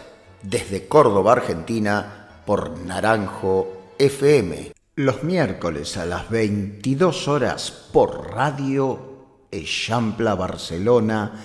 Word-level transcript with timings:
desde 0.42 0.88
Córdoba, 0.88 1.34
Argentina, 1.34 2.40
por 2.44 2.76
Naranjo 2.80 3.92
FM. 3.96 4.72
Los 4.96 5.22
miércoles 5.22 5.96
a 5.96 6.04
las 6.04 6.30
22 6.30 7.28
horas 7.28 7.70
por 7.92 8.32
Radio 8.32 9.46
Echampla 9.52 10.34
Barcelona 10.34 11.44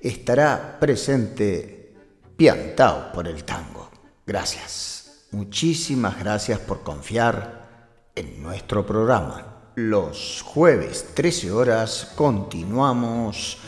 estará 0.00 0.76
presente 0.78 1.77
Piantao 2.38 3.10
por 3.12 3.26
el 3.26 3.42
tango. 3.42 3.90
Gracias. 4.24 5.26
Muchísimas 5.32 6.20
gracias 6.20 6.60
por 6.60 6.84
confiar 6.84 8.12
en 8.14 8.40
nuestro 8.40 8.86
programa. 8.86 9.72
Los 9.74 10.42
jueves 10.44 11.14
13 11.14 11.50
horas 11.50 12.12
continuamos 12.14 13.58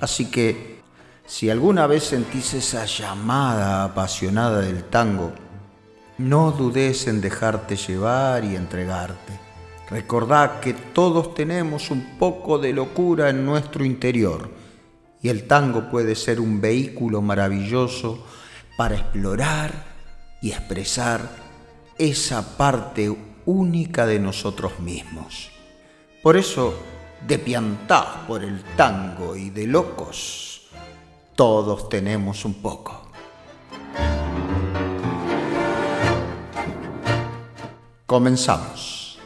Así 0.00 0.30
que, 0.30 0.80
si 1.26 1.50
alguna 1.50 1.88
vez 1.88 2.04
sentís 2.04 2.54
esa 2.54 2.84
llamada 2.84 3.82
apasionada 3.82 4.60
del 4.60 4.84
tango, 4.84 5.32
no 6.28 6.52
dudes 6.52 7.06
en 7.06 7.20
dejarte 7.20 7.76
llevar 7.76 8.44
y 8.44 8.56
entregarte. 8.56 9.38
Recordá 9.90 10.60
que 10.60 10.72
todos 10.72 11.34
tenemos 11.34 11.90
un 11.90 12.16
poco 12.18 12.58
de 12.58 12.72
locura 12.72 13.28
en 13.30 13.44
nuestro 13.44 13.84
interior 13.84 14.50
y 15.20 15.28
el 15.28 15.46
tango 15.46 15.90
puede 15.90 16.14
ser 16.14 16.40
un 16.40 16.60
vehículo 16.60 17.20
maravilloso 17.22 18.24
para 18.76 18.96
explorar 18.96 19.84
y 20.40 20.50
expresar 20.50 21.20
esa 21.98 22.56
parte 22.56 23.14
única 23.44 24.06
de 24.06 24.18
nosotros 24.18 24.80
mismos. 24.80 25.50
Por 26.22 26.36
eso, 26.36 26.74
de 27.26 27.38
piantá 27.38 28.24
por 28.26 28.42
el 28.42 28.62
tango 28.76 29.36
y 29.36 29.50
de 29.50 29.66
locos, 29.66 30.68
todos 31.34 31.88
tenemos 31.88 32.44
un 32.44 32.54
poco. 32.54 33.01
Comenzamos. 38.12 39.18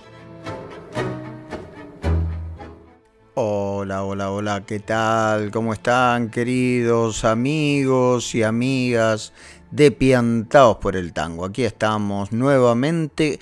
Hola, 3.34 4.04
hola, 4.04 4.30
hola, 4.30 4.64
¿qué 4.64 4.78
tal? 4.78 5.50
¿Cómo 5.50 5.72
están, 5.72 6.30
queridos 6.30 7.24
amigos 7.24 8.32
y 8.36 8.44
amigas 8.44 9.32
de 9.72 9.90
Piantaos 9.90 10.76
por 10.76 10.94
el 10.94 11.12
Tango? 11.12 11.46
Aquí 11.46 11.64
estamos 11.64 12.30
nuevamente 12.30 13.40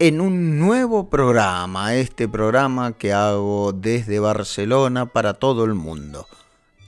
en 0.00 0.20
un 0.20 0.58
nuevo 0.58 1.08
programa, 1.08 1.94
este 1.94 2.26
programa 2.26 2.90
que 2.90 3.12
hago 3.12 3.72
desde 3.72 4.18
Barcelona 4.18 5.06
para 5.06 5.34
todo 5.34 5.66
el 5.66 5.74
mundo. 5.74 6.26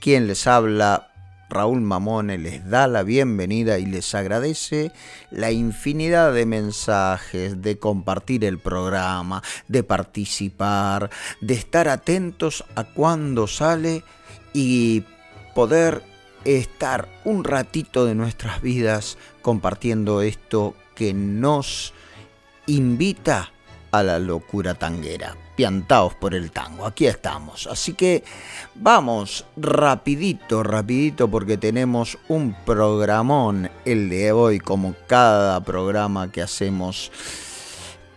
Quien 0.01 0.27
les 0.27 0.45
habla, 0.45 1.12
Raúl 1.53 1.81
Mamone 1.81 2.37
les 2.37 2.67
da 2.67 2.87
la 2.87 3.03
bienvenida 3.03 3.77
y 3.77 3.85
les 3.85 4.15
agradece 4.15 4.91
la 5.29 5.51
infinidad 5.51 6.33
de 6.33 6.45
mensajes, 6.47 7.61
de 7.61 7.77
compartir 7.77 8.43
el 8.43 8.57
programa, 8.57 9.43
de 9.67 9.83
participar, 9.83 11.11
de 11.41 11.53
estar 11.53 11.87
atentos 11.87 12.65
a 12.75 12.83
cuando 12.83 13.47
sale 13.47 14.03
y 14.51 15.03
poder 15.53 16.03
estar 16.43 17.07
un 17.23 17.43
ratito 17.43 18.05
de 18.05 18.15
nuestras 18.15 18.61
vidas 18.61 19.17
compartiendo 19.41 20.21
esto 20.21 20.75
que 20.95 21.13
nos 21.13 21.93
invita 22.65 23.52
a 23.93 24.01
la 24.01 24.17
locura 24.17 24.73
tanguera 24.73 25.37
piantaos 25.55 26.15
por 26.15 26.33
el 26.33 26.51
tango. 26.51 26.85
Aquí 26.85 27.05
estamos. 27.05 27.67
Así 27.67 27.93
que 27.93 28.23
vamos 28.75 29.45
rapidito, 29.55 30.63
rapidito, 30.63 31.29
porque 31.29 31.57
tenemos 31.57 32.17
un 32.27 32.55
programón 32.65 33.69
el 33.85 34.09
de 34.09 34.31
hoy, 34.31 34.59
como 34.59 34.95
cada 35.07 35.63
programa 35.63 36.31
que 36.31 36.41
hacemos. 36.41 37.11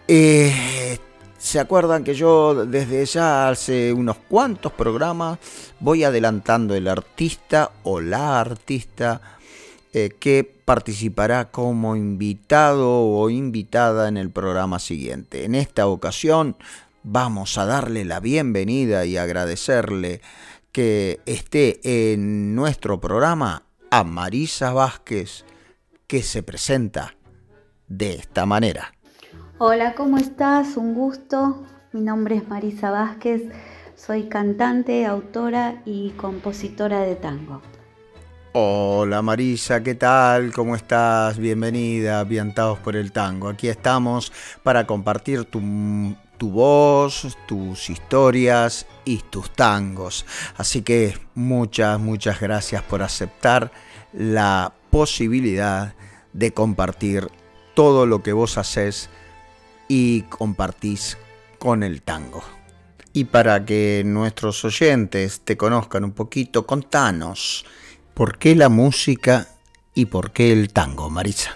Eh, 0.08 0.99
¿Se 1.37 1.61
acuerdan 1.61 2.02
que 2.02 2.14
yo 2.14 2.64
desde 2.67 3.05
ya 3.05 3.49
hace 3.49 3.93
unos 3.93 4.17
cuantos 4.17 4.72
programas 4.72 5.38
voy 5.79 6.05
adelantando 6.05 6.75
el 6.75 6.88
artista 6.88 7.70
o 7.82 8.00
la 8.00 8.40
artista 8.40 9.36
eh, 9.98 10.10
que 10.10 10.44
participará 10.44 11.50
como 11.50 11.96
invitado 11.96 13.00
o 13.00 13.31
invitada 13.31 14.08
en 14.08 14.19
el 14.19 14.28
programa 14.28 14.78
siguiente? 14.78 15.46
En 15.46 15.54
esta 15.54 15.87
ocasión 15.87 16.54
vamos 17.02 17.56
a 17.56 17.64
darle 17.64 18.04
la 18.04 18.20
bienvenida 18.20 19.06
y 19.06 19.16
agradecerle 19.16 20.20
que 20.70 21.20
esté 21.25 21.81
en 22.12 22.54
nuestro 22.54 23.00
programa 23.00 23.62
a 23.90 24.04
Marisa 24.04 24.75
Vázquez, 24.75 25.46
que 26.06 26.22
se 26.22 26.43
presenta 26.43 27.14
de 27.88 28.16
esta 28.16 28.44
manera. 28.44 28.93
Hola, 29.56 29.94
¿cómo 29.94 30.19
estás? 30.19 30.76
Un 30.76 30.93
gusto. 30.93 31.64
Mi 31.93 32.02
nombre 32.02 32.37
es 32.37 32.46
Marisa 32.46 32.90
Vázquez, 32.90 33.44
soy 33.94 34.25
cantante, 34.25 35.06
autora 35.06 35.81
y 35.87 36.10
compositora 36.19 37.00
de 37.00 37.16
tango. 37.16 37.62
Hola 38.58 39.20
Marisa, 39.20 39.82
¿qué 39.82 39.97
tal? 39.97 40.50
¿Cómo 40.50 40.76
estás? 40.76 41.37
Bienvenida, 41.37 42.26
Piantados 42.26 42.79
por 42.79 42.97
el 42.97 43.12
Tango. 43.12 43.50
Aquí 43.50 43.69
estamos 43.69 44.32
para 44.62 44.87
compartir 44.87 45.44
tu, 45.44 45.61
tu 46.38 46.53
voz, 46.53 47.37
tus 47.47 47.91
historias 47.91 48.87
y 49.05 49.19
tus 49.19 49.50
tangos. 49.50 50.25
Así 50.56 50.81
que 50.81 51.19
muchas, 51.35 52.00
muchas 52.00 52.41
gracias 52.41 52.82
por 52.82 53.03
aceptar 53.03 53.73
la 54.14 54.73
posibilidad 54.88 55.94
de 56.32 56.53
compartir 56.53 57.29
todo 57.75 58.06
lo 58.06 58.23
que 58.23 58.32
vos 58.32 58.56
haces 58.56 59.11
y 59.87 60.23
compartís 60.23 61.19
con 61.58 61.82
el 61.82 62.00
tango. 62.00 62.43
Y 63.12 63.25
para 63.25 63.67
que 63.67 64.03
nuestros 64.06 64.64
oyentes 64.64 65.43
te 65.44 65.58
conozcan 65.58 66.05
un 66.05 66.12
poquito, 66.12 66.67
contanos 66.67 67.67
¿Por 68.17 68.39
qué 68.39 68.55
la 68.55 68.71
música 68.71 69.47
y 69.95 70.07
por 70.07 70.31
qué 70.31 70.51
el 70.51 70.73
tango, 70.73 71.11
Marisa? 71.11 71.51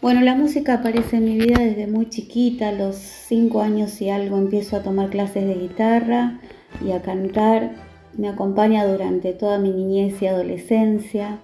Bueno, 0.00 0.20
la 0.20 0.36
música 0.36 0.74
aparece 0.74 1.16
en 1.16 1.24
mi 1.24 1.36
vida 1.36 1.58
desde 1.58 1.88
muy 1.88 2.08
chiquita, 2.08 2.68
a 2.68 2.72
los 2.72 2.94
cinco 2.94 3.60
años 3.60 4.00
y 4.00 4.08
algo 4.08 4.38
empiezo 4.38 4.76
a 4.76 4.84
tomar 4.84 5.10
clases 5.10 5.44
de 5.48 5.54
guitarra 5.54 6.38
y 6.80 6.92
a 6.92 7.02
cantar. 7.02 7.72
Me 8.16 8.28
acompaña 8.28 8.86
durante 8.86 9.32
toda 9.32 9.58
mi 9.58 9.72
niñez 9.72 10.22
y 10.22 10.28
adolescencia, 10.28 11.40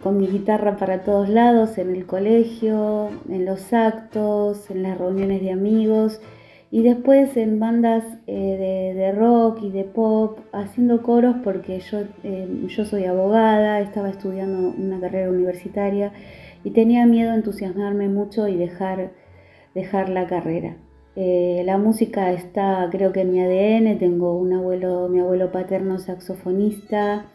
con 0.00 0.18
mi 0.18 0.28
guitarra 0.28 0.76
para 0.76 1.02
todos 1.02 1.28
lados, 1.28 1.76
en 1.76 1.96
el 1.96 2.06
colegio, 2.06 3.10
en 3.28 3.44
los 3.44 3.72
actos, 3.72 4.70
en 4.70 4.84
las 4.84 4.96
reuniones 4.96 5.42
de 5.42 5.50
amigos 5.50 6.20
y 6.74 6.82
después 6.82 7.36
en 7.36 7.60
bandas 7.60 8.02
eh, 8.26 8.94
de, 8.96 9.12
rock 9.12 9.60
y 9.62 9.70
de 9.70 9.84
pop, 9.84 10.40
haciendo 10.50 11.04
coros 11.04 11.36
porque 11.44 11.78
yo, 11.78 12.00
eh, 12.24 12.48
yo 12.66 12.84
soy 12.84 13.04
abogada, 13.04 13.80
estaba 13.80 14.10
estudiando 14.10 14.74
una 14.76 14.98
carrera 14.98 15.30
universitaria 15.30 16.10
y 16.64 16.70
tenía 16.70 17.06
miedo 17.06 17.30
a 17.30 17.36
entusiasmarme 17.36 18.08
mucho 18.08 18.48
y 18.48 18.56
dejar, 18.56 19.12
dejar 19.72 20.08
la 20.08 20.26
carrera. 20.26 20.76
Eh, 21.14 21.62
la 21.64 21.78
música 21.78 22.32
está 22.32 22.88
creo 22.90 23.12
que 23.12 23.20
en 23.20 23.30
mi 23.30 23.38
ADN, 23.40 23.96
tengo 24.00 24.36
un 24.36 24.52
abuelo, 24.52 25.08
mi 25.08 25.20
abuelo 25.20 25.52
paterno 25.52 26.00
saxofonista, 26.00 27.26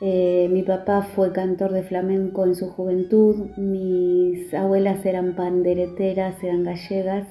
mi 0.00 0.62
papá 0.62 1.02
fue 1.02 1.32
cantor 1.32 1.72
de 1.72 1.82
flamenco 1.82 2.46
en 2.46 2.54
su 2.54 2.70
juventud, 2.70 3.50
mis 3.58 4.54
abuelas 4.54 5.04
eran 5.04 5.34
pandereteras, 5.36 6.42
eran 6.42 6.64
gallegas 6.64 7.26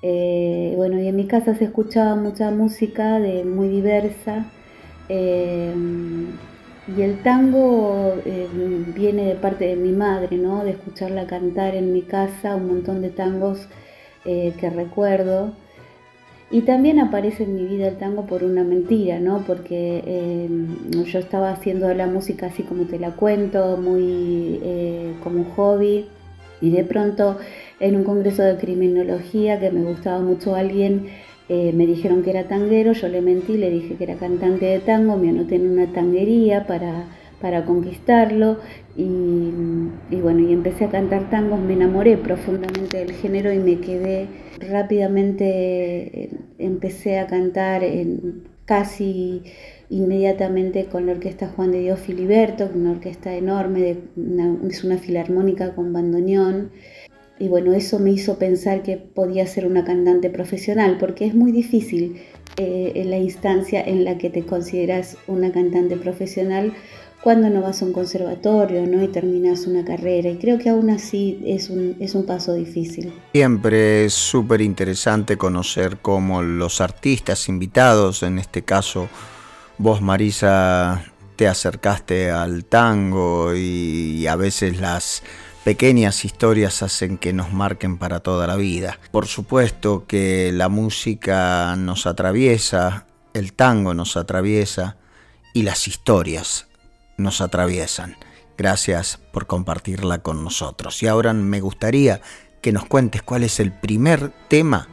eh, 0.00 0.74
bueno, 0.76 1.00
y 1.00 1.08
en 1.08 1.16
mi 1.16 1.26
casa 1.26 1.54
se 1.56 1.64
escuchaba 1.64 2.14
mucha 2.14 2.50
música 2.50 3.18
de, 3.18 3.44
muy 3.44 3.68
diversa. 3.68 4.46
Eh, 5.08 5.74
y 6.96 7.02
el 7.02 7.22
tango 7.22 8.14
eh, 8.24 8.46
viene 8.94 9.26
de 9.26 9.34
parte 9.34 9.66
de 9.66 9.76
mi 9.76 9.92
madre, 9.92 10.38
¿no? 10.38 10.64
De 10.64 10.70
escucharla 10.70 11.26
cantar 11.26 11.74
en 11.74 11.92
mi 11.92 12.02
casa 12.02 12.56
un 12.56 12.66
montón 12.68 13.02
de 13.02 13.10
tangos 13.10 13.68
que 14.24 14.70
recuerdo. 14.70 15.52
Y 16.50 16.62
también 16.62 17.00
aparece 17.00 17.44
en 17.44 17.54
mi 17.54 17.64
vida 17.64 17.88
el 17.88 17.96
tango 17.96 18.26
por 18.26 18.44
una 18.44 18.62
mentira, 18.62 19.18
¿no? 19.20 19.42
Porque 19.46 20.46
yo 20.90 21.18
estaba 21.18 21.50
haciendo 21.50 21.92
la 21.94 22.06
música 22.06 22.46
así 22.46 22.62
como 22.62 22.84
te 22.84 22.98
la 22.98 23.12
cuento, 23.12 23.78
muy 23.78 24.60
como 25.22 25.44
hobby. 25.44 26.08
Y 26.60 26.70
de 26.70 26.84
pronto 26.84 27.38
en 27.80 27.96
un 27.96 28.04
congreso 28.04 28.42
de 28.42 28.56
criminología 28.56 29.60
que 29.60 29.70
me 29.70 29.82
gustaba 29.82 30.20
mucho 30.20 30.54
alguien, 30.54 31.06
eh, 31.48 31.72
me 31.72 31.86
dijeron 31.86 32.22
que 32.22 32.30
era 32.30 32.48
tanguero, 32.48 32.92
yo 32.92 33.08
le 33.08 33.22
mentí, 33.22 33.56
le 33.56 33.70
dije 33.70 33.94
que 33.94 34.04
era 34.04 34.16
cantante 34.16 34.66
de 34.66 34.80
tango, 34.80 35.16
me 35.16 35.30
anoté 35.30 35.54
en 35.54 35.70
una 35.70 35.86
tanguería 35.92 36.66
para, 36.66 37.06
para 37.40 37.64
conquistarlo 37.64 38.58
y, 38.96 39.50
bueno, 40.20 40.40
y 40.40 40.52
empecé 40.52 40.86
a 40.86 40.90
cantar 40.90 41.30
tangos, 41.30 41.60
me 41.60 41.74
enamoré 41.74 42.16
profundamente 42.16 42.98
del 42.98 43.12
género 43.12 43.52
y 43.52 43.58
me 43.58 43.78
quedé 43.78 44.26
rápidamente, 44.58 45.44
eh, 46.24 46.30
empecé 46.58 47.18
a 47.18 47.26
cantar 47.28 47.82
casi 48.64 49.42
inmediatamente 49.88 50.84
con 50.84 51.06
la 51.06 51.12
orquesta 51.12 51.48
Juan 51.48 51.72
de 51.72 51.80
Dios 51.80 52.00
Filiberto, 52.00 52.68
una 52.74 52.90
orquesta 52.90 53.34
enorme, 53.34 53.96
es 54.68 54.84
una 54.84 54.98
filarmónica 54.98 55.74
con 55.74 55.92
bandoneón 55.92 56.72
y 57.38 57.48
bueno, 57.48 57.72
eso 57.72 57.98
me 57.98 58.10
hizo 58.10 58.38
pensar 58.38 58.82
que 58.82 58.96
podía 58.96 59.46
ser 59.46 59.66
una 59.66 59.84
cantante 59.84 60.30
profesional, 60.30 60.96
porque 60.98 61.26
es 61.26 61.34
muy 61.34 61.52
difícil 61.52 62.20
eh, 62.56 62.92
en 62.96 63.10
la 63.10 63.18
instancia 63.18 63.82
en 63.82 64.04
la 64.04 64.18
que 64.18 64.30
te 64.30 64.44
consideras 64.44 65.16
una 65.26 65.52
cantante 65.52 65.96
profesional 65.96 66.72
cuando 67.22 67.50
no 67.50 67.62
vas 67.62 67.82
a 67.82 67.84
un 67.84 67.92
conservatorio 67.92 68.86
¿no? 68.86 69.02
y 69.02 69.08
terminas 69.08 69.66
una 69.66 69.84
carrera. 69.84 70.30
Y 70.30 70.38
creo 70.38 70.58
que 70.58 70.68
aún 70.68 70.90
así 70.90 71.40
es 71.44 71.68
un, 71.68 71.96
es 72.00 72.14
un 72.14 72.26
paso 72.26 72.54
difícil. 72.54 73.12
Siempre 73.32 74.04
es 74.04 74.14
súper 74.14 74.60
interesante 74.60 75.36
conocer 75.36 75.98
cómo 76.00 76.42
los 76.42 76.80
artistas 76.80 77.48
invitados, 77.48 78.22
en 78.22 78.38
este 78.38 78.62
caso 78.62 79.08
vos 79.78 80.00
Marisa, 80.00 81.04
te 81.36 81.46
acercaste 81.46 82.30
al 82.30 82.64
tango 82.64 83.54
y 83.54 84.26
a 84.26 84.34
veces 84.34 84.80
las 84.80 85.22
pequeñas 85.64 86.24
historias 86.24 86.82
hacen 86.82 87.18
que 87.18 87.32
nos 87.32 87.52
marquen 87.52 87.98
para 87.98 88.20
toda 88.20 88.46
la 88.46 88.56
vida. 88.56 88.98
Por 89.10 89.26
supuesto 89.26 90.06
que 90.06 90.50
la 90.52 90.68
música 90.68 91.74
nos 91.76 92.06
atraviesa, 92.06 93.06
el 93.34 93.52
tango 93.52 93.94
nos 93.94 94.16
atraviesa 94.16 94.96
y 95.52 95.62
las 95.62 95.88
historias 95.88 96.68
nos 97.16 97.40
atraviesan. 97.40 98.16
Gracias 98.56 99.18
por 99.32 99.46
compartirla 99.46 100.18
con 100.18 100.42
nosotros. 100.42 101.02
Y 101.02 101.06
ahora 101.06 101.32
me 101.32 101.60
gustaría 101.60 102.20
que 102.60 102.72
nos 102.72 102.86
cuentes 102.86 103.22
cuál 103.22 103.44
es 103.44 103.60
el 103.60 103.72
primer 103.72 104.32
tema 104.48 104.88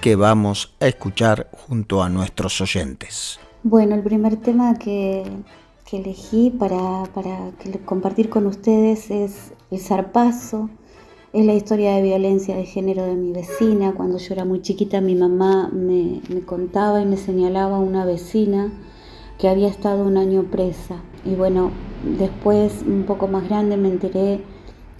que 0.00 0.16
vamos 0.16 0.74
a 0.80 0.86
escuchar 0.86 1.48
junto 1.52 2.02
a 2.02 2.08
nuestros 2.08 2.60
oyentes. 2.60 3.38
Bueno, 3.62 3.94
el 3.94 4.02
primer 4.02 4.36
tema 4.36 4.74
que, 4.78 5.24
elegí 5.92 6.50
para, 6.50 7.04
compartir 7.84 8.28
con 8.28 8.46
ustedes 8.46 9.10
es 9.10 9.52
El 9.70 9.78
zarpazo. 9.78 10.70
Es 11.32 11.44
la 11.44 11.54
historia 11.54 11.96
de 11.96 12.02
violencia 12.02 12.56
de 12.56 12.64
género 12.64 13.04
de 13.04 13.16
mi 13.16 13.32
vecina. 13.32 13.92
Cuando 13.94 14.18
yo 14.18 14.34
era 14.34 14.44
muy 14.44 14.62
chiquita 14.62 15.00
mi 15.00 15.14
mamá 15.14 15.68
me, 15.72 16.20
me 16.28 16.40
contaba 16.42 17.00
y 17.00 17.06
me 17.06 17.16
señalaba 17.16 17.80
una 17.80 18.04
vecina 18.04 18.72
que 19.38 19.48
había 19.48 19.68
estado 19.68 20.04
un 20.04 20.16
año 20.16 20.44
presa. 20.44 21.02
Y 21.24 21.34
bueno, 21.34 21.70
después, 22.18 22.82
un 22.86 23.04
poco 23.04 23.26
más 23.26 23.48
grande, 23.48 23.76
me 23.76 23.88
enteré 23.88 24.40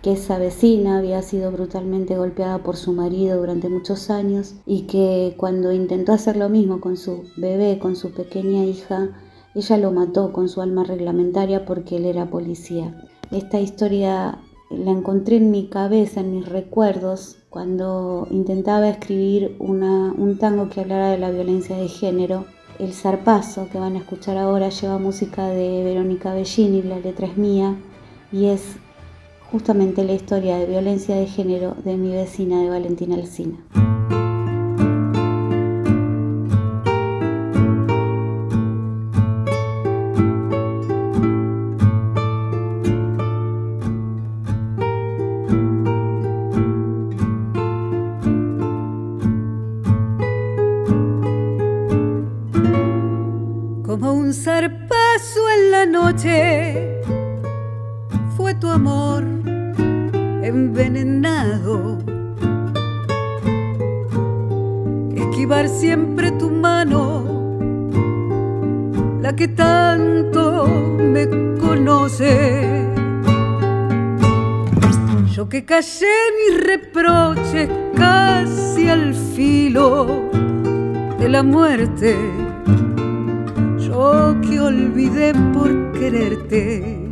que 0.02 0.12
esa 0.12 0.38
vecina 0.38 0.98
había 0.98 1.22
sido 1.22 1.50
brutalmente 1.50 2.16
golpeada 2.16 2.58
por 2.58 2.76
su 2.76 2.92
marido 2.92 3.38
durante 3.38 3.70
muchos 3.70 4.10
años 4.10 4.54
y 4.66 4.82
que 4.82 5.34
cuando 5.38 5.72
intentó 5.72 6.12
hacer 6.12 6.36
lo 6.36 6.50
mismo 6.50 6.80
con 6.80 6.98
su 6.98 7.24
bebé, 7.36 7.78
con 7.78 7.96
su 7.96 8.10
pequeña 8.10 8.64
hija, 8.64 9.12
ella 9.54 9.76
lo 9.78 9.92
mató 9.92 10.32
con 10.32 10.48
su 10.48 10.60
alma 10.60 10.84
reglamentaria 10.84 11.64
porque 11.64 11.96
él 11.96 12.06
era 12.06 12.30
policía. 12.30 12.94
Esta 13.30 13.60
historia 13.60 14.38
la 14.70 14.90
encontré 14.90 15.36
en 15.36 15.50
mi 15.50 15.68
cabeza, 15.68 16.20
en 16.20 16.32
mis 16.32 16.48
recuerdos, 16.48 17.38
cuando 17.50 18.26
intentaba 18.30 18.88
escribir 18.88 19.56
un 19.60 20.36
tango 20.40 20.68
que 20.68 20.80
hablara 20.80 21.10
de 21.10 21.18
la 21.18 21.30
violencia 21.30 21.76
de 21.76 21.88
género. 21.88 22.46
El 22.80 22.92
zarpazo 22.92 23.68
que 23.70 23.78
van 23.78 23.94
a 23.94 24.00
escuchar 24.00 24.36
ahora 24.36 24.68
lleva 24.70 24.98
música 24.98 25.46
de 25.46 25.84
Verónica 25.84 26.34
Bellini, 26.34 26.82
la 26.82 26.98
letra 26.98 27.28
es 27.28 27.36
mía, 27.36 27.76
y 28.32 28.46
es 28.46 28.76
justamente 29.52 30.02
la 30.02 30.14
historia 30.14 30.56
de 30.56 30.66
violencia 30.66 31.14
de 31.14 31.26
género 31.26 31.76
de 31.84 31.96
mi 31.96 32.10
vecina 32.10 32.60
de 32.60 32.70
Valentina 32.70 33.14
Alcina. 33.14 33.58
Muerte 81.94 82.16
que 84.42 84.60
olvidé 84.60 85.32
por 85.52 85.92
quererte. 85.92 87.08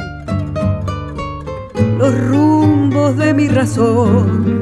los 1.98 2.18
rumbos 2.28 3.16
de 3.16 3.32
mi 3.32 3.48
razón. 3.48 4.60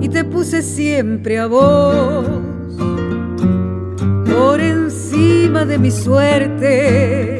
Y 0.00 0.08
te 0.08 0.24
puse 0.24 0.62
siempre 0.62 1.38
a 1.38 1.46
vos 1.46 2.26
por 4.24 4.60
encima 4.60 5.66
de 5.66 5.78
mi 5.78 5.90
suerte. 5.90 7.38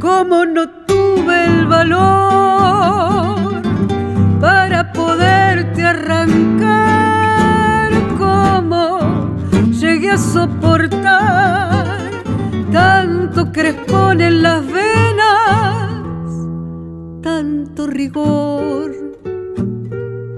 Como 0.00 0.44
no 0.44 0.68
tuve 0.86 1.44
el 1.44 1.66
valor 1.66 3.62
para 4.40 4.92
poderte 4.92 5.82
arrancar, 5.84 6.81
soportar 10.18 12.10
tanto 12.70 13.50
crespón 13.52 14.20
en 14.20 14.42
las 14.42 14.66
venas, 14.66 16.30
tanto 17.22 17.86
rigor 17.86 18.92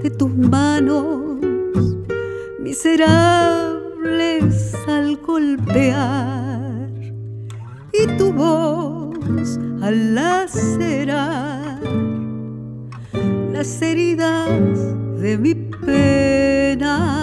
de 0.01 0.09
tus 0.11 0.33
manos 0.35 1.39
miserables 2.59 3.85
al 4.87 5.17
golpear 5.17 6.89
y 7.91 8.07
tu 8.17 8.31
voz 8.31 9.59
al 9.81 10.15
lacerar 10.15 11.81
las 13.51 13.81
heridas 13.81 15.19
de 15.19 15.37
mi 15.37 15.55
pena. 15.55 17.14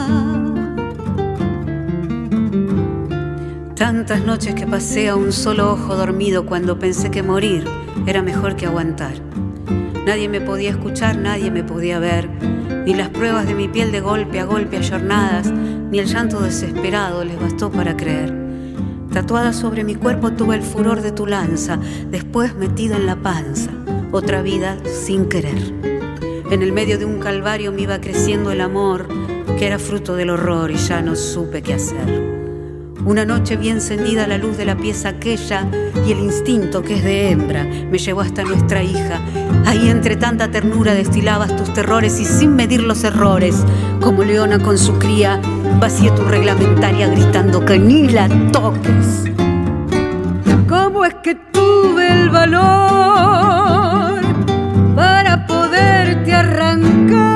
Tantas 3.93 4.25
noches 4.25 4.55
que 4.55 4.67
pasé 4.67 5.11
a 5.11 5.17
un 5.17 5.33
solo 5.33 5.71
ojo 5.71 5.95
dormido 5.95 6.47
cuando 6.47 6.79
pensé 6.79 7.11
que 7.11 7.23
morir 7.23 7.67
era 8.07 8.23
mejor 8.23 8.57
que 8.57 8.65
aguantar. 8.65 9.13
Nadie 10.07 10.31
me 10.31 10.41
podía 10.41 10.71
escuchar, 10.71 11.19
nadie 11.19 11.51
me 11.51 11.63
podía 11.63 11.99
ver, 11.99 12.27
ni 12.87 12.95
las 12.95 13.11
pruebas 13.11 13.47
de 13.47 13.53
mi 13.53 13.69
piel 13.69 13.93
de 13.93 14.01
golpe 14.01 14.41
a 14.41 14.47
golpe 14.47 14.79
ayornadas, 14.79 15.53
ni 15.53 15.99
el 15.99 16.07
llanto 16.07 16.41
desesperado 16.41 17.23
les 17.23 17.39
bastó 17.39 17.71
para 17.71 17.95
creer. 17.95 18.35
Tatuada 19.13 19.53
sobre 19.53 19.85
mi 19.85 19.95
cuerpo 19.95 20.33
tuve 20.33 20.57
el 20.57 20.63
furor 20.63 21.03
de 21.03 21.13
tu 21.13 21.27
lanza, 21.27 21.79
después 22.11 22.57
metido 22.57 22.97
en 22.97 23.05
la 23.05 23.17
panza, 23.17 23.71
otra 24.11 24.41
vida 24.41 24.79
sin 24.87 25.29
querer. 25.29 25.75
En 26.51 26.63
el 26.63 26.73
medio 26.73 26.99
de 26.99 27.05
un 27.05 27.21
calvario 27.21 27.73
me 27.73 27.83
iba 27.83 28.01
creciendo 28.01 28.53
el 28.53 28.63
amor, 28.63 29.07
que 29.59 29.67
era 29.67 29.79
fruto 29.79 30.17
del 30.17 30.31
horror 30.31 30.71
y 30.71 30.77
ya 30.77 31.03
no 31.03 31.15
supe 31.15 31.61
qué 31.61 31.75
hacer. 31.75 32.32
Una 33.05 33.25
noche 33.25 33.57
bien 33.57 33.79
encendida 33.79 34.29
la 34.29 34.39
luz 34.39 34.57
de 34.57 34.65
la 34.65 34.77
pieza 34.77 35.09
aquella 35.09 35.67
y 36.07 36.13
el 36.13 36.21
instinto 36.21 36.83
que 36.83 36.95
es 36.95 37.03
de 37.03 37.31
hembra 37.31 37.65
me 37.65 37.99
llevó 37.99 38.21
hasta 38.21 38.45
nuestra 38.45 38.81
hija. 38.85 39.21
Ahí 39.67 39.89
entre 39.91 40.15
tanta 40.15 40.53
ternura 40.53 40.95
destilabas 40.95 41.57
tus 41.57 41.75
terrores 41.75 42.21
y 42.21 42.25
sin 42.25 42.55
medir 42.55 42.81
los 42.83 43.03
errores, 43.03 43.65
como 44.01 44.23
leona 44.23 44.61
con 44.61 44.79
su 44.79 45.01
cría, 45.01 45.41
vacié 45.81 46.13
tu 46.13 46.23
reglamentaria 46.23 47.09
gritando 47.09 47.65
que 47.65 47.77
ni 47.77 48.09
la 48.09 48.29
toques. 48.53 49.25
¿Cómo 50.69 51.05
es 51.05 51.15
que 51.25 51.35
tuve 51.35 52.23
el 52.23 52.31
valor 52.31 54.21
para 54.95 55.45
poderte 55.49 56.33
arrancar? 56.33 57.33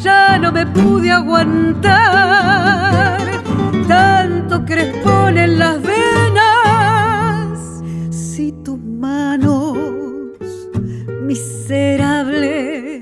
Ya 0.00 0.36
no 0.36 0.50
me 0.50 0.66
pude 0.66 1.12
aguantar 1.12 2.87
crespón 4.68 5.38
en 5.38 5.58
las 5.58 5.80
venas. 5.82 7.58
Si 8.10 8.52
tus 8.62 8.78
manos 8.78 9.78
miserables 11.22 13.00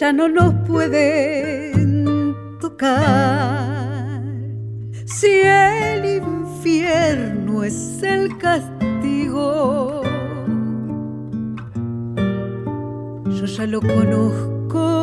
ya 0.00 0.12
no 0.14 0.28
nos 0.28 0.54
pueden 0.66 2.34
tocar. 2.58 4.22
Si 5.04 5.42
el 5.44 6.22
infierno 6.22 7.62
es 7.62 8.02
el 8.02 8.38
castigo, 8.38 10.00
yo 13.26 13.44
ya 13.44 13.66
lo 13.66 13.82
conozco 13.82 14.99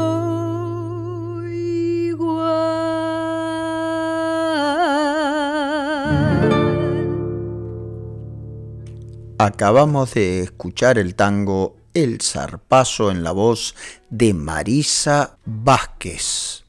Acabamos 9.39 10.15
de 10.15 10.41
escuchar 10.41 10.97
el 10.97 11.13
tango 11.13 11.77
El 11.93 12.21
zarpazo 12.21 13.11
en 13.11 13.21
la 13.23 13.31
voz 13.31 13.75
de 14.09 14.33
Marisa 14.33 15.37
Vázquez. 15.45 16.63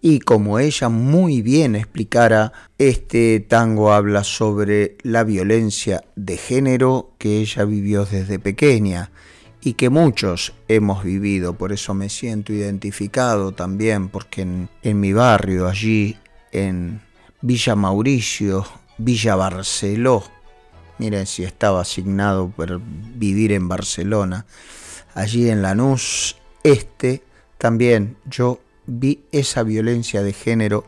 Y 0.00 0.18
como 0.18 0.58
ella 0.58 0.88
muy 0.88 1.42
bien 1.42 1.76
explicara, 1.76 2.52
este 2.76 3.38
tango 3.38 3.92
habla 3.92 4.24
sobre 4.24 4.96
la 5.02 5.22
violencia 5.22 6.02
de 6.16 6.36
género 6.36 7.12
que 7.18 7.38
ella 7.38 7.64
vivió 7.64 8.04
desde 8.04 8.40
pequeña 8.40 9.12
y 9.60 9.74
que 9.74 9.88
muchos 9.88 10.54
hemos 10.66 11.04
vivido, 11.04 11.54
por 11.54 11.70
eso 11.70 11.94
me 11.94 12.08
siento 12.08 12.52
identificado 12.52 13.52
también, 13.52 14.08
porque 14.08 14.42
en, 14.42 14.68
en 14.82 14.98
mi 14.98 15.12
barrio, 15.12 15.68
allí 15.68 16.16
en 16.50 17.00
Villa 17.42 17.76
Mauricio, 17.76 18.66
Villa 18.98 19.36
Barceló, 19.36 20.24
miren 20.98 21.26
si 21.26 21.44
estaba 21.44 21.80
asignado 21.80 22.50
por 22.50 22.80
vivir 22.80 23.52
en 23.52 23.68
Barcelona, 23.68 24.46
allí 25.14 25.48
en 25.48 25.62
Lanús 25.62 26.36
Este, 26.62 27.22
también 27.56 28.16
yo 28.26 28.60
vi 28.86 29.24
esa 29.32 29.62
violencia 29.62 30.22
de 30.22 30.32
género 30.32 30.84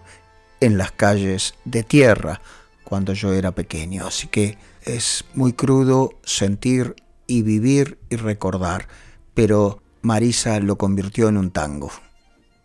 en 0.60 0.78
las 0.78 0.92
calles 0.92 1.54
de 1.64 1.82
tierra 1.82 2.40
cuando 2.84 3.12
yo 3.14 3.32
era 3.32 3.52
pequeño, 3.52 4.06
así 4.06 4.26
que 4.26 4.58
es 4.82 5.24
muy 5.34 5.52
crudo 5.52 6.10
sentir 6.24 6.96
y 7.26 7.42
vivir 7.42 7.98
y 8.10 8.16
recordar, 8.16 8.88
pero 9.34 9.82
Marisa 10.02 10.58
lo 10.60 10.76
convirtió 10.76 11.28
en 11.28 11.36
un 11.36 11.50
tango, 11.50 11.90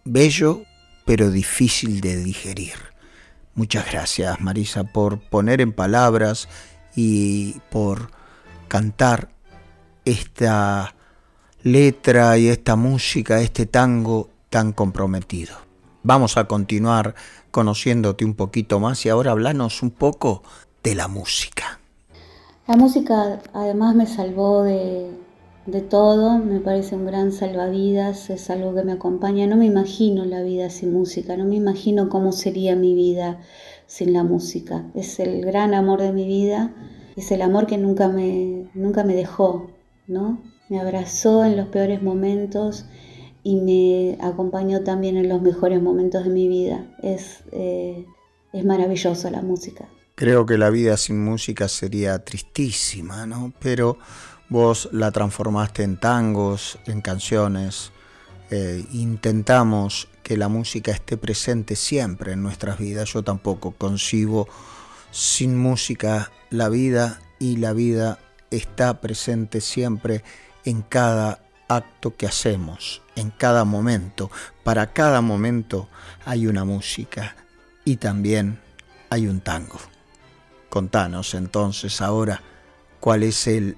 bello 0.04 0.64
pero 1.06 1.30
difícil 1.30 2.02
de 2.02 2.18
digerir. 2.18 2.74
Muchas 3.54 3.90
gracias 3.90 4.42
Marisa 4.42 4.84
por 4.84 5.20
poner 5.20 5.62
en 5.62 5.72
palabras 5.72 6.50
y 6.96 7.60
por 7.70 8.12
cantar 8.68 9.30
esta 10.06 10.96
letra 11.64 12.38
y 12.38 12.48
esta 12.48 12.76
música, 12.76 13.42
este 13.42 13.66
tango 13.66 14.30
tan 14.50 14.72
comprometido. 14.72 15.56
Vamos 16.04 16.38
a 16.38 16.46
continuar 16.46 17.16
conociéndote 17.50 18.26
un 18.26 18.36
poquito 18.36 18.80
más 18.80 19.06
y 19.06 19.10
ahora 19.10 19.32
hablanos 19.32 19.82
un 19.82 19.90
poco 19.90 20.44
de 20.84 20.94
la 20.94 21.08
música. 21.08 21.80
La 22.68 22.76
música 22.76 23.42
además 23.54 23.96
me 23.96 24.06
salvó 24.06 24.64
de, 24.64 25.10
de 25.66 25.82
todo, 25.82 26.38
me 26.38 26.60
parece 26.60 26.96
un 26.96 27.08
gran 27.08 27.32
salvavidas, 27.32 28.30
es 28.30 28.50
algo 28.50 28.76
que 28.76 28.84
me 28.84 28.92
acompaña. 28.92 29.48
No 29.48 29.56
me 29.56 29.66
imagino 29.66 30.26
la 30.26 30.44
vida 30.44 30.70
sin 30.70 30.94
música, 30.94 31.38
no 31.38 31.46
me 31.46 31.56
imagino 31.56 32.10
cómo 32.10 32.32
sería 32.32 32.76
mi 32.76 32.94
vida 32.94 33.40
sin 33.88 34.14
la 34.14 34.24
música. 34.24 34.86
Es 34.94 35.20
el 35.20 35.46
gran 35.46 35.74
amor 35.74 36.02
de 36.02 36.12
mi 36.12 36.28
vida, 36.28 36.74
es 37.16 37.32
el 37.32 37.42
amor 37.42 37.68
que 37.68 37.78
nunca 37.78 38.08
me, 38.10 38.70
nunca 38.74 39.04
me 39.04 39.16
dejó, 39.16 39.72
¿no? 40.08 40.42
Me 40.70 40.80
abrazó 40.80 41.46
en 41.46 41.58
los 41.58 41.68
peores 41.68 42.02
momentos 42.02 42.86
y 43.44 43.58
me 43.58 44.18
acompañó 44.22 44.84
también 44.84 45.18
en 45.18 45.30
los 45.30 45.42
mejores 45.42 45.82
momentos 45.82 46.24
de 46.24 46.30
mi 46.32 46.48
vida. 46.48 46.86
Es, 47.02 47.44
eh, 47.52 48.06
es 48.52 48.66
maravilloso 48.66 49.30
la 49.30 49.42
música. 49.42 49.88
Creo 50.16 50.46
que 50.46 50.58
la 50.58 50.70
vida 50.70 50.98
sin 50.98 51.24
música 51.24 51.68
sería 51.68 52.24
tristísima, 52.24 53.26
¿no? 53.26 53.54
Pero 53.60 53.98
vos 54.50 54.90
la 54.92 55.12
transformaste 55.12 55.84
en 55.84 56.00
tangos, 56.00 56.80
en 56.86 57.02
canciones. 57.02 57.92
Eh, 58.50 58.84
intentamos 58.94 60.08
que 60.26 60.38
la 60.38 60.48
música 60.48 60.92
esté 60.92 61.18
presente 61.18 61.76
siempre 61.76 62.32
en 62.32 62.42
nuestras 62.42 62.80
vidas. 62.80 63.14
Yo 63.14 63.22
tampoco 63.22 63.74
concibo 63.74 64.50
sin 65.12 65.56
música 65.56 66.32
la 66.50 66.68
vida 66.68 67.22
y 67.38 67.58
la 67.58 67.74
vida 67.74 68.18
está 68.50 69.02
presente 69.02 69.62
siempre 69.62 70.24
en 70.64 70.82
cada 70.82 71.44
acto 71.68 72.16
que 72.16 72.26
hacemos, 72.26 73.04
en 73.16 73.30
cada 73.30 73.66
momento. 73.66 74.32
Para 74.64 74.94
cada 74.94 75.22
momento 75.22 75.90
hay 76.26 76.48
una 76.48 76.66
música 76.66 77.36
y 77.84 77.98
también 77.98 78.60
hay 79.12 79.28
un 79.28 79.42
tango. 79.42 79.78
Contanos 80.72 81.36
entonces 81.36 82.02
ahora 82.02 82.42
cuál 83.00 83.22
es 83.22 83.46
el 83.46 83.78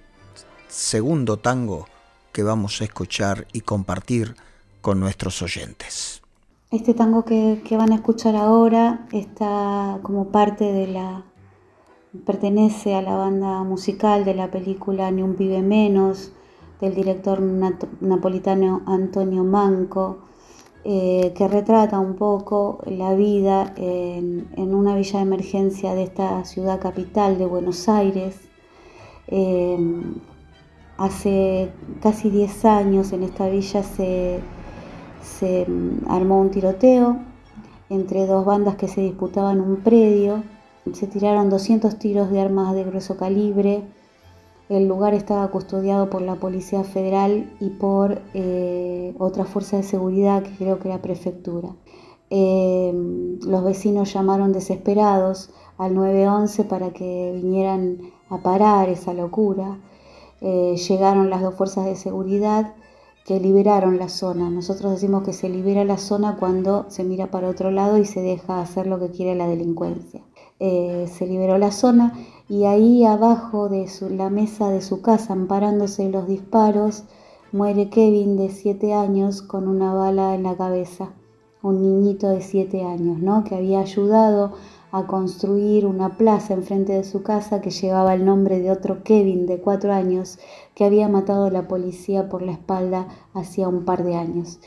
segundo 0.70 1.40
tango 1.40 1.90
que 2.32 2.42
vamos 2.42 2.80
a 2.80 2.86
escuchar 2.86 3.48
y 3.52 3.60
compartir 3.60 4.38
con 4.80 5.02
nuestros 5.02 5.42
oyentes. 5.42 6.22
Este 6.70 6.94
tango 6.94 7.24
que, 7.24 7.62
van 7.78 7.94
a 7.94 7.96
escuchar 7.96 8.36
ahora 8.36 9.08
está 9.14 10.00
como 10.04 10.34
parte 10.34 10.66
de 10.74 10.88
la, 10.88 11.24
pertenece 12.26 12.94
a 12.94 13.02
la 13.02 13.16
banda 13.16 13.64
musical 13.64 14.26
de 14.26 14.36
la 14.36 14.52
película 14.52 15.10
Ni 15.12 15.22
un 15.22 15.36
pibe 15.36 15.62
menos, 15.62 16.34
del 16.82 16.94
director 16.94 17.40
napolitano 17.40 18.82
Antonio 18.86 19.46
Manco, 19.46 20.18
eh, 20.84 21.32
que 21.38 21.48
retrata 21.48 22.00
un 22.00 22.16
poco 22.16 22.80
la 22.86 23.14
vida 23.14 23.74
en, 23.78 24.50
una 24.58 24.94
villa 24.98 25.20
de 25.20 25.26
emergencia 25.26 25.94
de 25.94 26.04
esta 26.04 26.44
ciudad 26.44 26.82
capital 26.82 27.38
de 27.38 27.46
Buenos 27.46 27.88
Aires. 27.88 28.42
Eh, 29.30 29.78
hace 30.98 31.72
casi 32.02 32.30
10 32.30 32.66
años 32.66 33.14
en 33.14 33.24
esta 33.24 33.48
villa 33.48 33.84
se, 33.84 34.42
se 35.28 35.68
armó 36.08 36.40
un 36.40 36.52
tiroteo 36.52 37.18
entre 37.90 38.26
dos 38.26 38.46
bandas 38.46 38.76
que 38.76 38.88
se 38.88 39.02
disputaban 39.02 39.62
un 39.62 39.78
predio. 39.78 40.44
Se 40.94 41.08
tiraron 41.08 41.50
200 41.50 42.00
tiros 42.00 42.32
de 42.32 42.42
armas 42.42 42.74
de 42.74 42.84
grueso 42.84 43.18
calibre. 43.18 43.84
El 44.70 44.88
lugar 44.88 45.14
estaba 45.14 45.48
custodiado 45.50 46.10
por 46.10 46.22
la 46.22 46.36
Policía 46.36 46.84
Federal 46.84 47.54
y 47.60 47.70
por 47.70 48.22
eh, 48.34 49.14
otra 49.18 49.46
fuerza 49.46 49.78
de 49.78 49.84
seguridad 49.84 50.44
que 50.44 50.56
creo 50.56 50.80
que 50.80 50.90
era 50.90 51.02
prefectura. 51.02 51.70
Eh, 52.30 52.92
los 53.46 53.64
vecinos 53.64 54.14
llamaron 54.14 54.52
desesperados 54.52 55.52
al 55.78 55.94
911 55.94 56.66
para 56.66 56.90
que 56.90 57.32
vinieran 57.36 58.00
a 58.30 58.40
parar 58.40 58.90
esa 58.90 59.14
locura. 59.14 59.80
Eh, 60.42 60.76
llegaron 60.76 61.30
las 61.30 61.42
dos 61.42 61.56
fuerzas 61.56 61.86
de 61.86 61.96
seguridad 61.96 62.74
que 63.28 63.42
liberaron 63.42 64.00
la 64.00 64.08
zona. 64.08 64.50
Nosotros 64.50 64.94
decimos 64.94 65.24
que 65.24 65.34
se 65.34 65.50
libera 65.50 65.84
la 65.84 65.98
zona 65.98 66.38
cuando 66.40 66.86
se 66.88 67.04
mira 67.04 67.30
para 67.30 67.50
otro 67.50 67.72
lado 67.72 67.98
y 67.98 68.06
se 68.06 68.22
deja 68.22 68.62
hacer 68.62 68.88
lo 68.88 69.00
que 69.00 69.12
quiere 69.12 69.36
la 69.36 69.50
delincuencia. 69.50 70.22
Eh, 70.62 71.12
se 71.14 71.28
liberó 71.28 71.58
la 71.58 71.72
zona 71.72 72.14
y 72.48 72.64
ahí 72.64 73.04
abajo 73.06 73.68
de 73.68 73.86
la 74.12 74.30
mesa 74.30 74.70
de 74.70 74.82
su 74.82 75.02
casa, 75.02 75.34
amparándose 75.34 76.10
los 76.10 76.26
disparos, 76.26 77.04
muere 77.52 77.90
Kevin 77.90 78.38
de 78.38 78.50
7 78.50 78.94
años 78.94 79.42
con 79.42 79.68
una 79.68 79.94
bala 79.94 80.34
en 80.34 80.44
la 80.44 80.56
cabeza. 80.56 81.10
Un 81.62 81.82
niñito 81.82 82.30
de 82.30 82.40
7 82.40 82.86
años, 82.86 83.20
¿no? 83.20 83.44
Que 83.44 83.56
había 83.56 83.82
ayudado 83.82 84.54
a 84.92 85.06
construir 85.06 85.86
una 85.86 86.18
plaza 86.18 86.54
enfrente 86.54 86.94
de 86.94 87.04
su 87.04 87.22
casa 87.22 87.62
que 87.62 87.72
llevaba 87.72 88.14
el 88.14 88.26
nombre 88.26 88.60
de 88.60 88.72
otro 88.72 89.04
Kevin 89.04 89.46
de 89.46 89.60
cuatro 89.60 89.92
años 89.92 90.40
que 90.76 90.86
había 90.86 91.10
matado 91.10 91.46
a 91.46 91.52
la 91.52 91.68
policía 91.68 92.30
por 92.30 92.42
la 92.42 92.54
espalda 92.54 93.08
hacía 93.34 93.68
un 93.68 93.84
par 93.84 94.04
de 94.04 94.16
años. 94.16 94.60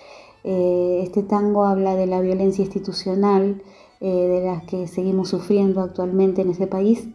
Eh, 0.45 1.01
este 1.03 1.23
tango 1.23 1.65
habla 1.65 1.95
de 1.95 2.07
la 2.07 2.21
violencia 2.21 2.65
institucional 2.65 3.63
eh, 4.01 4.09
de 4.09 4.45
las 4.45 4.65
que 4.65 4.87
seguimos 4.87 5.29
sufriendo 5.29 5.81
actualmente 5.81 6.43
en 6.43 6.51
ese 6.51 6.67
país 6.67 7.09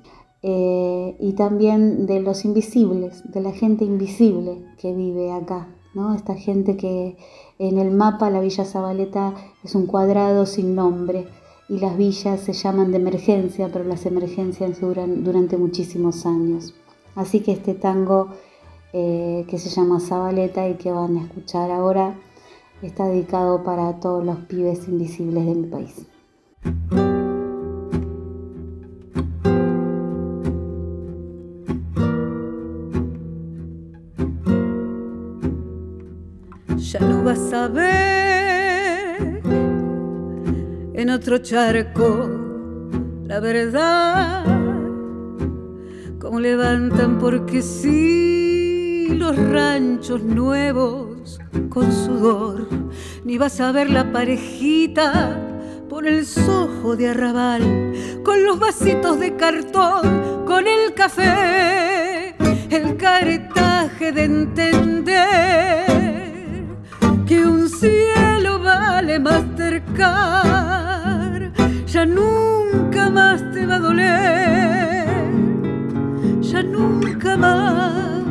eh, 0.43 1.15
y 1.19 1.33
también 1.33 2.05
de 2.05 2.19
los 2.19 2.45
invisibles, 2.45 3.23
de 3.31 3.41
la 3.41 3.51
gente 3.51 3.85
invisible 3.85 4.63
que 4.77 4.93
vive 4.93 5.31
acá, 5.31 5.75
¿no? 5.95 6.13
esta 6.13 6.35
gente 6.35 6.77
que 6.77 7.17
en 7.57 7.79
el 7.79 7.89
mapa 7.89 8.29
la 8.29 8.41
Villa 8.41 8.65
Zabaleta 8.65 9.33
es 9.63 9.73
un 9.73 9.87
cuadrado 9.87 10.45
sin 10.45 10.75
nombre 10.75 11.25
y 11.67 11.79
las 11.79 11.97
villas 11.97 12.41
se 12.41 12.53
llaman 12.53 12.91
de 12.91 12.97
emergencia, 12.97 13.69
pero 13.71 13.85
las 13.85 14.05
emergencias 14.05 14.79
duran 14.79 15.23
durante 15.23 15.57
muchísimos 15.57 16.25
años. 16.25 16.75
Así 17.15 17.39
que 17.39 17.53
este 17.53 17.73
tango 17.73 18.29
eh, 18.93 19.45
que 19.49 19.57
se 19.57 19.69
llama 19.69 19.99
Zabaleta 19.99 20.67
y 20.69 20.75
que 20.75 20.91
van 20.91 21.17
a 21.17 21.23
escuchar 21.23 21.71
ahora 21.71 22.15
está 22.81 23.05
dedicado 23.05 23.63
para 23.63 23.99
todos 23.99 24.23
los 24.23 24.37
pibes 24.45 24.87
invisibles 24.87 25.45
de 25.45 25.55
mi 25.55 25.67
país. 25.67 26.05
Ya 36.91 36.99
no 36.99 37.23
vas 37.23 37.51
a 37.51 37.67
ver 37.67 38.24
en 41.05 41.11
otro 41.11 41.37
charco 41.37 42.27
la 43.27 43.39
verdad, 43.39 44.43
como 46.19 46.39
levantan 46.39 47.19
porque 47.19 47.61
sí 47.61 49.09
los 49.11 49.37
ranchos 49.37 50.23
nuevos 50.23 51.39
con 51.69 51.91
sudor, 51.91 52.67
ni 53.23 53.37
vas 53.37 53.61
a 53.61 53.71
ver 53.71 53.91
la 53.91 54.11
parejita 54.11 55.39
por 55.87 56.07
el 56.07 56.25
sojo 56.25 56.95
de 56.95 57.09
arrabal, 57.09 57.61
con 58.23 58.43
los 58.43 58.57
vasitos 58.57 59.19
de 59.19 59.35
cartón, 59.35 60.43
con 60.47 60.65
el 60.67 60.95
café, 60.95 62.35
el 62.71 62.97
caretaje 62.97 64.11
de 64.11 64.23
entender 64.23 65.85
que 67.27 67.45
un 67.45 67.69
cielo 67.69 68.59
vale 68.59 69.19
más 69.19 69.43
cercar, 69.55 70.84
ya 71.95 72.05
nunca 72.05 73.09
más 73.09 73.41
te 73.53 73.65
va 73.65 73.75
a 73.75 73.79
doler, 73.79 75.07
ya 76.41 76.61
nunca 76.61 77.37
más. 77.37 78.21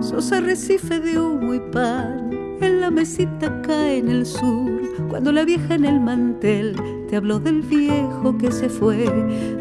Sos 0.00 0.32
arrecife 0.32 1.00
de 1.00 1.20
humo 1.20 1.52
y 1.52 1.60
pan, 1.70 2.30
en 2.62 2.80
la 2.80 2.90
mesita 2.90 3.60
cae 3.60 3.98
en 3.98 4.08
el 4.08 4.24
sur, 4.24 4.80
cuando 5.10 5.32
la 5.32 5.44
vieja 5.44 5.74
en 5.74 5.84
el 5.84 6.00
mantel 6.00 6.74
te 7.10 7.16
habló 7.16 7.40
del 7.40 7.60
viejo 7.60 8.38
que 8.38 8.50
se 8.50 8.70
fue, 8.70 9.04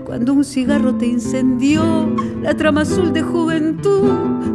cuando 0.06 0.32
un 0.32 0.46
cigarro 0.46 0.96
te 0.96 1.08
incendió 1.08 2.16
la 2.42 2.56
trama 2.56 2.84
azul 2.84 3.12
de 3.12 3.24
juventud, 3.24 4.10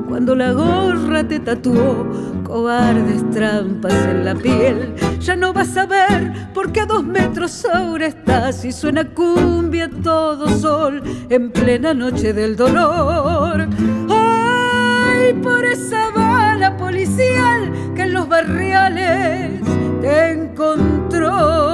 cuando 0.08 0.34
la 0.34 0.52
gorra 0.52 1.28
te 1.28 1.40
tatuó 1.40 2.06
cobardes 2.48 3.30
trampas 3.30 3.92
en 4.06 4.24
la 4.24 4.34
piel. 4.34 4.94
Ya 5.20 5.36
no 5.36 5.52
vas 5.52 5.76
a 5.76 5.84
ver 5.84 6.32
porque 6.54 6.80
a 6.80 6.86
dos 6.86 7.04
metros 7.04 7.64
ahora 7.66 8.06
estás 8.06 8.64
y 8.64 8.72
suena 8.72 9.04
cumbia 9.04 9.90
todo 10.02 10.48
sol 10.48 11.02
en 11.28 11.50
plena 11.50 11.92
noche 11.92 12.32
del 12.32 12.56
dolor. 12.56 13.68
¡Ay, 14.08 15.34
por 15.34 15.62
esa 15.64 16.10
bala 16.10 16.76
policial 16.78 17.70
que 17.94 18.02
en 18.02 18.14
los 18.14 18.26
barriales 18.28 19.60
te 20.00 20.32
encontró! 20.32 21.67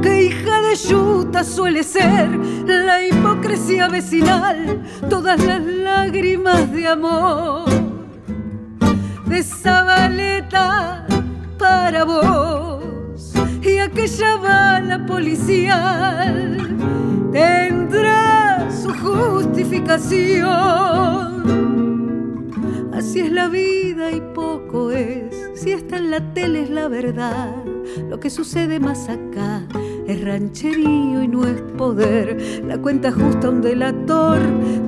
Que 0.00 0.22
hija 0.22 0.62
de 0.62 0.76
yuta 0.76 1.42
suele 1.42 1.82
ser 1.82 2.30
la 2.66 3.04
hipocresía 3.04 3.88
vecinal, 3.88 4.80
todas 5.10 5.44
las 5.44 5.60
lágrimas 5.60 6.72
de 6.72 6.86
amor 6.86 7.68
de 9.26 9.42
Zabaleta 9.42 11.04
para 11.58 12.04
vos 12.04 13.32
y 13.60 13.78
aquella 13.78 14.36
bala 14.36 15.04
policial 15.04 16.76
tendrá 17.32 18.70
su 18.70 18.94
justificación. 18.94 20.52
Así 22.92 23.18
es 23.18 23.32
la 23.32 23.48
vida 23.48 24.12
y 24.12 24.20
poco 24.32 24.92
es, 24.92 25.50
si 25.56 25.72
está 25.72 25.96
en 25.96 26.12
la 26.12 26.32
tele 26.32 26.62
es 26.62 26.70
la 26.70 26.86
verdad, 26.86 27.61
lo 28.12 28.20
que 28.20 28.28
sucede 28.28 28.78
más 28.78 29.08
acá 29.08 29.62
es 30.06 30.22
rancherío 30.22 31.22
y 31.22 31.28
no 31.28 31.46
es 31.46 31.62
poder. 31.78 32.62
La 32.62 32.76
cuenta 32.76 33.10
justa 33.10 33.48
un 33.48 33.62
delator, 33.62 34.38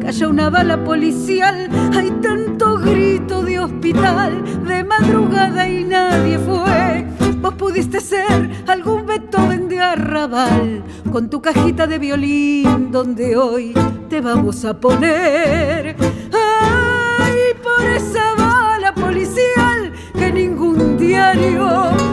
calla 0.03 0.29
una 0.29 0.51
bala 0.51 0.85
policial, 0.85 1.71
hay 1.97 2.11
tanto 2.21 2.77
grito 2.77 3.41
de 3.41 3.61
hospital, 3.61 4.45
de 4.67 4.85
madrugada 4.85 5.67
y 5.67 5.85
nadie 5.85 6.39
fue. 6.39 7.07
Vos 7.41 7.55
pudiste 7.55 7.99
ser 7.99 8.51
algún 8.67 9.07
Beethoven 9.07 9.71
de 9.71 9.81
arrabal, 9.81 10.85
con 11.11 11.31
tu 11.31 11.41
cajita 11.41 11.87
de 11.87 11.99
violín, 11.99 12.93
donde 12.93 13.39
hoy 13.39 13.73
te 14.11 14.21
vamos 14.21 14.67
a 14.67 14.79
poner. 14.79 15.97
Ay, 16.31 17.39
por 17.63 17.87
esa 17.87 18.35
bala 18.35 18.95
policial 18.95 19.95
que 20.13 20.31
ningún 20.31 20.99
diario 20.99 22.04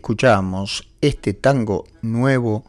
Escuchamos 0.00 0.88
este 1.02 1.34
tango 1.34 1.84
nuevo 2.00 2.64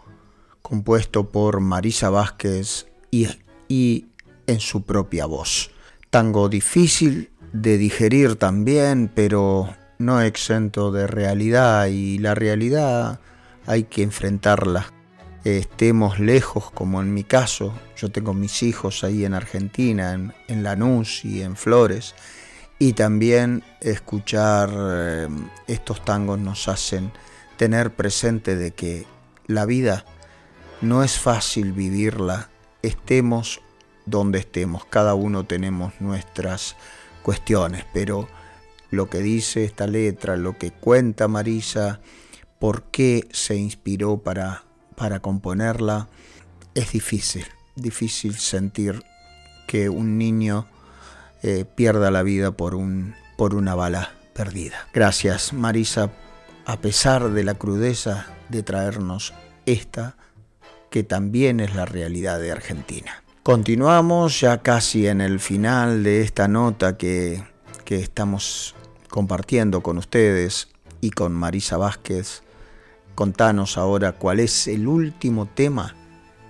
compuesto 0.62 1.32
por 1.32 1.62
Marisa 1.62 2.10
Vázquez 2.10 2.88
y, 3.10 4.06
en 4.48 4.60
su 4.60 4.84
propia 4.84 5.28
voz. 5.28 5.72
Tango 6.10 6.50
difícil 6.50 7.30
de 7.54 7.78
digerir 7.78 8.36
también, 8.36 9.10
pero 9.16 9.74
no 9.98 10.22
exento 10.22 10.92
de 10.92 11.08
realidad 11.08 11.88
y 11.88 12.18
la 12.18 12.36
realidad 12.36 13.22
hay 13.66 13.84
que 13.84 14.04
enfrentarla. 14.04 14.92
Estemos 15.46 16.20
lejos, 16.20 16.70
como 16.72 17.02
en 17.02 17.14
mi 17.14 17.24
caso, 17.24 17.74
yo 17.96 18.12
tengo 18.12 18.34
mis 18.34 18.62
hijos 18.62 19.06
ahí 19.06 19.24
en 19.24 19.34
Argentina, 19.34 20.12
en, 20.12 20.34
en 20.50 20.64
Lanús 20.64 21.24
y 21.24 21.44
en 21.44 21.56
Flores, 21.56 22.14
y 22.82 22.94
también 22.94 23.64
escuchar 23.80 24.72
eh, 24.76 25.28
estos 25.68 26.04
tangos 26.04 26.40
nos 26.40 26.68
hacen 26.68 27.12
tener 27.56 27.94
presente 27.94 28.56
de 28.56 28.72
que 28.72 29.06
la 29.46 29.68
vida 29.68 30.04
no 30.82 31.04
es 31.04 31.20
fácil 31.20 31.74
vivirla, 31.74 32.50
estemos 32.82 33.62
donde 34.08 34.40
estemos, 34.40 34.84
cada 34.86 35.14
uno 35.14 35.46
tenemos 35.46 35.94
nuestras 36.02 36.76
cuestiones, 37.22 37.86
pero 37.94 38.28
lo 38.90 39.12
que 39.12 39.20
dice 39.20 39.64
esta 39.64 39.86
letra, 39.86 40.36
lo 40.36 40.58
que 40.58 40.72
cuenta 40.72 41.28
Marisa, 41.28 42.02
por 42.58 42.86
qué 42.86 43.28
se 43.32 43.58
inspiró 43.58 44.24
para, 44.24 44.64
para 44.96 45.20
componerla, 45.20 46.10
es 46.74 46.94
difícil, 46.94 47.46
difícil 47.76 48.34
sentir 48.40 49.04
que 49.68 49.88
un 49.88 50.18
niño 50.18 50.66
eh, 51.44 51.66
pierda 51.66 52.12
la 52.12 52.24
vida 52.24 52.52
por, 52.52 52.76
un, 52.76 53.16
por 53.38 53.56
una 53.56 53.76
bala 53.76 54.12
perdida. 54.34 54.88
Gracias 54.94 55.54
Marisa, 55.54 56.12
a 56.66 56.78
pesar 56.78 57.32
de 57.32 57.44
la 57.44 57.56
crudeza 57.56 58.28
de 58.50 58.64
traernos 58.64 59.34
esta, 59.66 60.18
que 60.90 61.04
también 61.04 61.60
es 61.60 61.76
la 61.76 61.86
realidad 61.86 62.40
de 62.40 62.52
Argentina. 62.52 63.24
Continuamos 63.44 64.40
ya 64.42 64.60
casi 64.60 65.08
en 65.08 65.22
el 65.22 65.40
final 65.40 66.04
de 66.04 66.22
esta 66.22 66.48
nota 66.48 66.98
que, 66.98 67.44
que 67.86 67.96
estamos 67.96 68.76
compartiendo 69.10 69.82
con 69.82 69.98
ustedes 69.98 70.70
y 71.02 71.10
con 71.10 71.34
Marisa 71.34 71.78
Vázquez. 71.78 72.44
Contanos 73.16 73.78
ahora 73.78 74.12
cuál 74.12 74.40
es 74.40 74.68
el 74.68 74.88
último 74.88 75.48
tema 75.48 75.96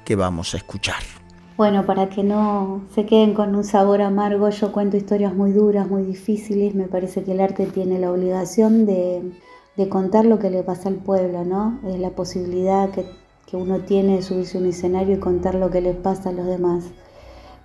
que 0.04 0.16
vamos 0.16 0.54
a 0.54 0.58
escuchar. 0.58 1.21
Bueno, 1.62 1.86
para 1.86 2.10
que 2.10 2.24
no 2.24 2.82
se 2.90 3.06
queden 3.06 3.36
con 3.36 3.54
un 3.54 3.64
sabor 3.64 4.02
amargo, 4.02 4.50
yo 4.50 4.72
cuento 4.72 4.98
historias 4.98 5.36
muy 5.36 5.52
duras, 5.52 5.88
muy 5.88 6.02
difíciles. 6.02 6.74
Me 6.74 6.88
parece 6.88 7.24
que 7.24 7.34
el 7.34 7.40
arte 7.40 7.68
tiene 7.68 8.00
la 8.00 8.12
obligación 8.12 8.88
de, 8.88 9.32
de 9.78 9.88
contar 9.88 10.26
lo 10.26 10.40
que 10.40 10.50
le 10.50 10.64
pasa 10.64 10.90
al 10.90 10.96
pueblo, 10.96 11.46
¿no? 11.46 11.80
Es 11.88 12.00
la 12.00 12.10
posibilidad 12.10 12.90
que 12.90 13.06
que 13.46 13.58
uno 13.58 13.82
tiene 13.82 14.16
de 14.16 14.22
subirse 14.24 14.58
a 14.58 14.62
un 14.62 14.68
escenario 14.68 15.18
y 15.18 15.20
contar 15.20 15.54
lo 15.54 15.70
que 15.70 15.82
les 15.82 15.96
pasa 15.96 16.30
a 16.30 16.34
los 16.34 16.48
demás. 16.48 16.86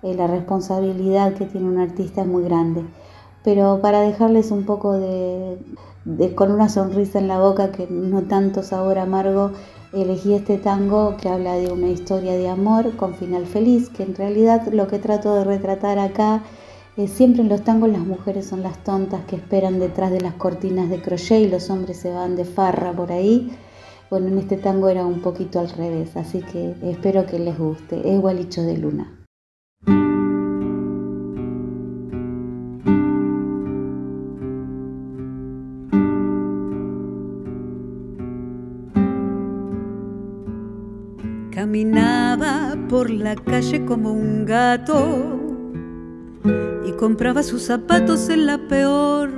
Eh, 0.03 0.13
la 0.13 0.27
responsabilidad 0.27 1.33
que 1.33 1.47
tiene 1.47 1.67
un 1.67 1.79
artista 1.79 2.21
es 2.21 2.27
muy 2.27 2.43
grande. 2.43 2.83
Pero 3.43 3.79
para 3.81 4.01
dejarles 4.01 4.51
un 4.51 4.65
poco 4.65 4.93
de, 4.93 5.57
con 6.35 6.51
una 6.51 6.69
sonrisa 6.69 7.17
en 7.17 7.27
la 7.27 7.39
boca, 7.39 7.71
que 7.71 7.87
no 7.89 8.21
tanto 8.23 8.61
sabor 8.61 8.99
amargo, 8.99 9.53
elegí 9.93 10.33
este 10.33 10.57
tango 10.57 11.17
que 11.17 11.29
habla 11.29 11.55
de 11.55 11.71
una 11.71 11.89
historia 11.89 12.33
de 12.33 12.49
amor 12.49 12.95
con 12.95 13.15
final 13.15 13.45
feliz, 13.45 13.89
que 13.89 14.03
en 14.03 14.15
realidad 14.15 14.67
lo 14.71 14.87
que 14.87 14.99
trato 14.99 15.35
de 15.35 15.43
retratar 15.43 15.99
acá 15.99 16.43
es 16.97 17.11
siempre 17.11 17.41
en 17.41 17.49
los 17.49 17.63
tangos 17.63 17.89
las 17.89 18.05
mujeres 18.05 18.47
son 18.47 18.63
las 18.63 18.83
tontas 18.83 19.25
que 19.25 19.35
esperan 19.35 19.79
detrás 19.79 20.11
de 20.11 20.21
las 20.21 20.33
cortinas 20.33 20.89
de 20.89 21.01
crochet 21.01 21.41
y 21.41 21.47
los 21.49 21.69
hombres 21.69 21.97
se 21.97 22.11
van 22.11 22.35
de 22.35 22.45
farra 22.45 22.91
por 22.91 23.11
ahí 23.11 23.51
bueno, 24.09 24.27
en 24.27 24.37
este 24.37 24.55
tango 24.55 24.87
era 24.87 25.05
un 25.05 25.21
poquito 25.21 25.59
al 25.59 25.69
revés, 25.69 26.15
así 26.15 26.39
que 26.39 26.75
espero 26.81 27.25
que 27.25 27.39
les 27.39 27.57
guste. 27.57 28.09
Es 28.09 28.21
Gualicho 28.21 28.61
de 28.61 28.77
Luna. 28.77 29.16
Por 42.97 43.11
la 43.11 43.35
calle 43.35 43.85
como 43.85 44.11
un 44.11 44.43
gato 44.43 45.39
y 46.83 46.91
compraba 46.93 47.43
sus 47.43 47.61
zapatos 47.61 48.27
en 48.27 48.47
la 48.47 48.57
peor 48.57 49.29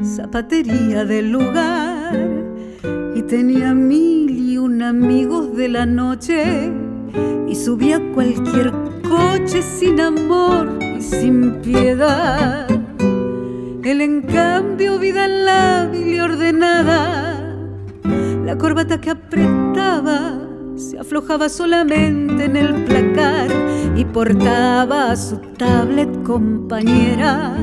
zapatería 0.00 1.04
del 1.04 1.32
lugar 1.32 2.14
y 3.16 3.22
tenía 3.22 3.74
mil 3.74 4.30
y 4.30 4.58
un 4.58 4.80
amigos 4.82 5.56
de 5.56 5.68
la 5.70 5.86
noche 5.86 6.72
y 7.48 7.56
subía 7.56 8.00
cualquier 8.14 8.70
coche 9.02 9.60
sin 9.60 10.00
amor 10.00 10.78
y 10.80 11.02
sin 11.02 11.60
piedad. 11.60 12.70
Él 13.82 14.00
en 14.00 14.22
cambio 14.22 15.00
vida 15.00 15.26
lábil 15.26 16.14
y 16.14 16.20
ordenada, 16.20 17.56
la 18.44 18.56
corbata 18.56 19.00
que 19.00 19.10
aflojaba 21.08 21.48
solamente 21.48 22.44
en 22.44 22.54
el 22.54 22.84
placar 22.84 23.48
y 23.96 24.04
portaba 24.04 25.16
su 25.16 25.38
tablet 25.56 26.22
compañera 26.22 27.56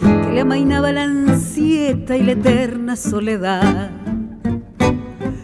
que 0.00 0.32
le 0.32 0.40
amainaba 0.40 0.90
la 0.92 1.02
ansieta 1.02 2.16
y 2.16 2.22
la 2.22 2.32
eterna 2.32 2.96
soledad. 2.96 3.90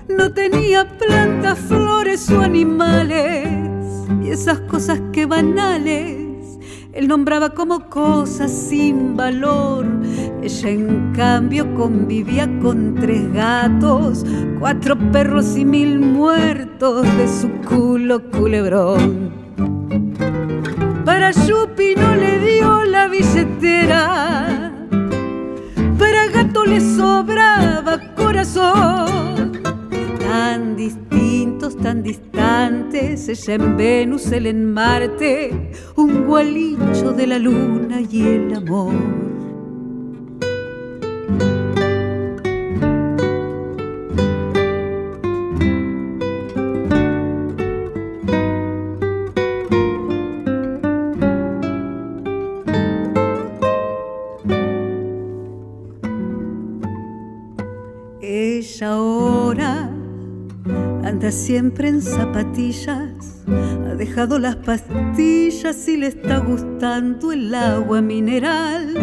No 0.09 0.33
tenía 0.33 0.97
plantas, 0.97 1.59
flores 1.59 2.31
o 2.31 2.41
animales 2.41 3.47
y 4.25 4.31
esas 4.31 4.61
cosas 4.61 5.03
que 5.13 5.27
banales 5.27 6.59
él 6.95 7.07
nombraba 7.07 7.51
como 7.51 7.91
cosas 7.91 8.51
sin 8.51 9.15
valor. 9.15 9.87
Ella 10.43 10.69
en 10.71 11.13
cambio 11.13 11.75
convivía 11.75 12.49
con 12.61 12.95
tres 12.95 13.31
gatos, 13.33 14.25
cuatro 14.59 14.99
perros 15.11 15.57
y 15.57 15.67
mil 15.67 16.01
muertos 16.01 16.72
de 16.91 17.29
su 17.29 17.49
culo 17.69 18.29
culebrón. 18.29 19.31
Para 21.05 21.31
Yupi 21.31 21.95
no 21.95 22.17
le 22.17 22.41
dio 22.41 22.83
la 22.83 23.07
billetera, 23.07 24.73
para 25.97 26.27
gato 26.27 26.65
le 26.65 26.81
sobraba 26.81 28.01
corazón 28.17 29.53
tan 30.19 30.75
distintos, 30.75 31.77
tan 31.77 32.03
distantes, 32.03 33.29
ella 33.29 33.55
en 33.55 33.77
Venus, 33.77 34.33
él 34.33 34.47
en 34.47 34.73
Marte, 34.73 35.71
un 35.95 36.27
gualicho 36.27 37.13
de 37.13 37.29
la 37.29 37.39
luna 37.39 38.01
y 38.01 38.23
el 38.23 38.57
amor. 38.57 39.32
Siempre 61.33 61.89
en 61.89 62.03
zapatillas, 62.03 63.43
ha 63.49 63.95
dejado 63.95 64.39
las 64.39 64.57
pastillas 64.57 65.89
y 65.89 65.97
le 65.97 66.09
está 66.09 66.39
gustando 66.39 67.33
el 67.33 67.55
agua 67.55 68.01
mineral. 68.03 68.95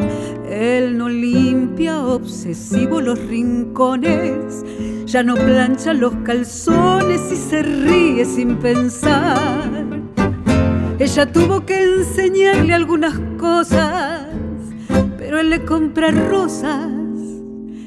Él 0.49 0.97
no 0.97 1.09
limpia 1.09 1.99
obsesivo 2.05 3.01
los 3.01 3.19
rincones, 3.27 4.63
ya 5.05 5.23
no 5.23 5.35
plancha 5.35 5.93
los 5.93 6.13
calzones 6.23 7.21
y 7.31 7.35
se 7.35 7.63
ríe 7.63 8.25
sin 8.25 8.57
pensar. 8.57 9.69
Ella 10.99 11.31
tuvo 11.31 11.65
que 11.65 11.83
enseñarle 11.83 12.73
algunas 12.73 13.19
cosas, 13.37 14.27
pero 15.17 15.39
él 15.39 15.49
le 15.49 15.65
compra 15.65 16.11
rosas 16.11 16.91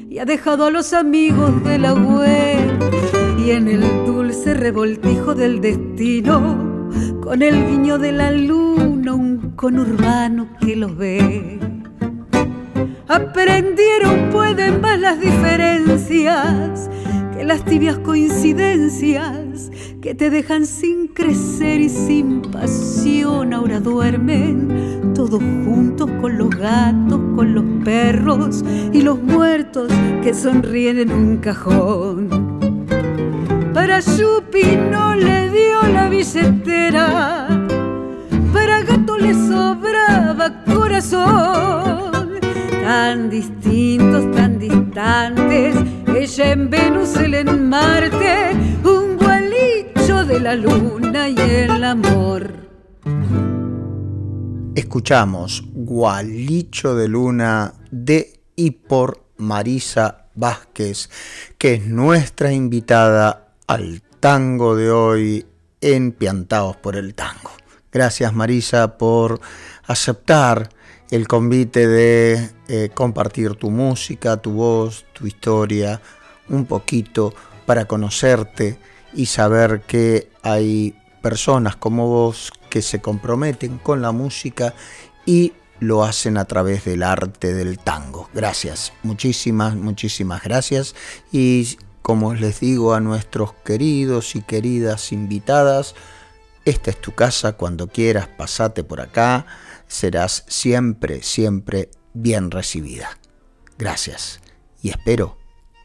y 0.09 0.19
ha 0.19 0.25
dejado 0.25 0.65
a 0.65 0.71
los 0.71 0.93
amigos 0.93 1.63
de 1.63 1.79
la 1.79 1.93
web 1.93 2.62
en 3.51 3.67
el 3.67 3.81
dulce 4.05 4.53
revoltijo 4.53 5.35
del 5.35 5.59
destino, 5.59 6.89
con 7.21 7.41
el 7.41 7.67
guiño 7.67 7.97
de 7.97 8.11
la 8.13 8.31
luna, 8.31 9.13
un 9.13 9.51
conurbano 9.55 10.47
que 10.61 10.75
los 10.75 10.95
ve. 10.95 11.59
Aprendieron, 13.07 14.29
pueden 14.31 14.79
más 14.81 14.99
las 14.99 15.19
diferencias 15.19 16.89
que 17.35 17.43
las 17.43 17.65
tibias 17.65 17.99
coincidencias 17.99 19.71
que 20.01 20.15
te 20.15 20.29
dejan 20.29 20.65
sin 20.65 21.07
crecer 21.07 21.81
y 21.81 21.89
sin 21.89 22.41
pasión 22.43 23.53
ahora 23.53 23.79
duermen 23.79 25.11
todos 25.13 25.41
juntos 25.65 26.09
con 26.21 26.37
los 26.37 26.49
gatos, 26.49 27.19
con 27.35 27.53
los 27.53 27.65
perros 27.83 28.63
y 28.93 29.01
los 29.01 29.21
muertos 29.21 29.91
que 30.21 30.33
sonríen 30.33 30.99
en 30.99 31.11
un 31.11 31.37
cajón. 31.37 32.52
Para 33.73 33.99
Yupi 34.01 34.77
no 34.91 35.15
le 35.15 35.49
dio 35.49 35.81
la 35.91 36.07
billetera, 36.07 37.47
para 38.53 38.83
Gato 38.83 39.17
le 39.17 39.33
sobraba 39.33 40.63
corazón. 40.63 42.39
Tan 42.83 43.31
distintos, 43.31 44.31
tan 44.35 44.59
distantes, 44.59 45.75
ella 46.15 46.51
en 46.51 46.69
Venus, 46.69 47.15
él 47.15 47.33
en 47.33 47.67
Marte, 47.67 48.51
un 48.83 49.17
gualicho 49.17 50.23
de 50.23 50.39
la 50.39 50.55
luna 50.55 51.29
y 51.29 51.35
el 51.39 51.83
amor. 51.83 52.53
Escuchamos 54.75 55.63
Gualicho 55.73 56.93
de 56.95 57.07
Luna 57.07 57.73
de 57.89 58.39
y 58.55 58.69
por 58.71 59.25
Marisa 59.37 60.29
Vázquez, 60.35 61.09
que 61.57 61.75
es 61.75 61.87
nuestra 61.87 62.51
invitada 62.51 63.42
al 63.67 64.01
tango 64.19 64.75
de 64.75 64.91
hoy 64.91 65.45
en 65.81 66.11
Piantaos 66.11 66.75
por 66.77 66.95
el 66.95 67.13
Tango. 67.13 67.51
Gracias 67.91 68.33
Marisa 68.33 68.97
por 68.97 69.39
aceptar 69.85 70.69
el 71.11 71.27
convite 71.27 71.87
de 71.87 72.49
eh, 72.67 72.89
compartir 72.93 73.55
tu 73.55 73.69
música, 73.69 74.37
tu 74.37 74.53
voz, 74.53 75.05
tu 75.13 75.27
historia, 75.27 76.01
un 76.49 76.65
poquito 76.65 77.33
para 77.65 77.85
conocerte 77.85 78.79
y 79.13 79.27
saber 79.27 79.81
que 79.81 80.29
hay 80.41 80.95
personas 81.21 81.75
como 81.75 82.07
vos 82.07 82.51
que 82.69 82.81
se 82.81 82.99
comprometen 82.99 83.77
con 83.77 84.01
la 84.01 84.11
música 84.11 84.73
y 85.25 85.53
lo 85.79 86.03
hacen 86.03 86.37
a 86.37 86.45
través 86.45 86.85
del 86.85 87.03
arte 87.03 87.53
del 87.53 87.77
tango. 87.77 88.29
Gracias, 88.33 88.93
muchísimas, 89.03 89.75
muchísimas 89.75 90.43
gracias 90.43 90.95
y 91.31 91.77
como 92.03 92.33
les 92.35 92.59
digo 92.59 92.93
a 92.93 92.99
nuestros 92.99 93.53
queridos 93.53 94.35
y 94.35 94.41
queridas 94.41 95.11
invitadas, 95.11 95.95
esta 96.65 96.91
es 96.91 97.01
tu 97.01 97.13
casa, 97.13 97.53
cuando 97.53 97.87
quieras 97.87 98.27
pasate 98.27 98.83
por 98.83 99.01
acá, 99.01 99.45
serás 99.87 100.43
siempre, 100.47 101.23
siempre 101.23 101.89
bien 102.13 102.51
recibida. 102.51 103.07
Gracias 103.77 104.41
y 104.81 104.89
espero 104.89 105.37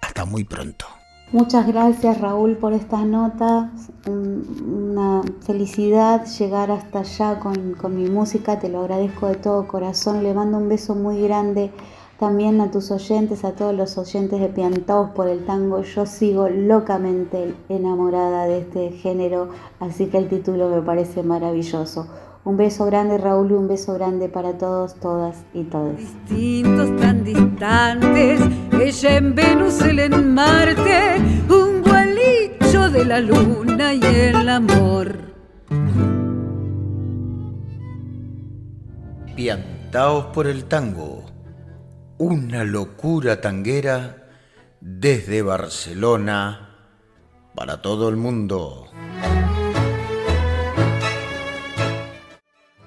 hasta 0.03 0.25
muy 0.25 0.45
pronto. 0.45 0.87
Muchas 1.31 1.67
gracias 1.67 2.21
Raúl 2.21 2.57
por 2.57 2.73
estas 2.73 3.05
notas, 3.05 3.71
una 4.07 5.23
felicidad 5.43 6.27
llegar 6.27 6.71
hasta 6.71 7.01
allá 7.01 7.39
con, 7.39 7.75
con 7.75 7.95
mi 7.97 8.09
música, 8.09 8.59
te 8.59 8.69
lo 8.69 8.81
agradezco 8.81 9.29
de 9.29 9.37
todo 9.37 9.69
corazón, 9.69 10.23
le 10.23 10.35
mando 10.35 10.59
un 10.59 10.69
beso 10.69 10.95
muy 10.95 11.23
grande 11.23 11.71
también 12.19 12.61
a 12.61 12.71
tus 12.71 12.91
oyentes, 12.91 13.45
a 13.45 13.53
todos 13.53 13.75
los 13.75 13.97
oyentes 13.97 14.41
de 14.41 14.49
Piantaos 14.49 15.11
por 15.11 15.29
el 15.29 15.45
tango. 15.45 15.83
Yo 15.83 16.05
sigo 16.05 16.49
locamente 16.49 17.55
enamorada 17.69 18.47
de 18.47 18.59
este 18.59 18.91
género, 18.91 19.51
así 19.79 20.07
que 20.07 20.19
el 20.19 20.29
título 20.29 20.69
me 20.69 20.83
parece 20.83 21.23
maravilloso. 21.23 22.09
Un 22.45 22.57
beso 22.57 22.87
grande 22.87 23.19
Raúl 23.19 23.51
y 23.53 23.55
un 23.55 23.69
beso 23.69 23.95
grande 23.95 24.29
para 24.29 24.59
todos, 24.59 24.95
todas 24.97 25.45
y 25.55 25.65
todos. 25.65 25.97
Distintos 25.97 26.97
tan 26.97 27.23
distantes, 27.23 28.41
ella 28.73 29.17
en 29.17 29.35
Venus, 29.35 29.81
él 29.83 30.01
en 30.01 30.35
Marte, 30.35 31.19
un 31.49 31.83
gualicho 31.83 32.91
de 32.91 33.05
la 33.05 33.21
luna 33.21 33.95
y 33.95 34.01
el 34.03 34.49
amor. 34.49 35.19
Piantaos 39.37 40.27
por 40.27 40.49
el 40.49 40.65
tango 40.65 41.28
una 42.19 42.65
locura 42.65 43.41
tanguera 43.41 44.29
desde 44.81 45.43
Barcelona 45.43 46.75
para 47.55 47.81
todo 47.81 48.09
el 48.09 48.17
mundo. 48.17 48.89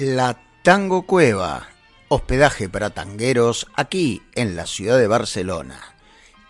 La 0.00 0.38
Tango 0.62 1.02
Cueva, 1.02 1.66
hospedaje 2.06 2.68
para 2.68 2.90
tangueros 2.90 3.66
aquí 3.74 4.22
en 4.36 4.54
la 4.54 4.64
ciudad 4.66 4.96
de 4.96 5.08
Barcelona. 5.08 5.80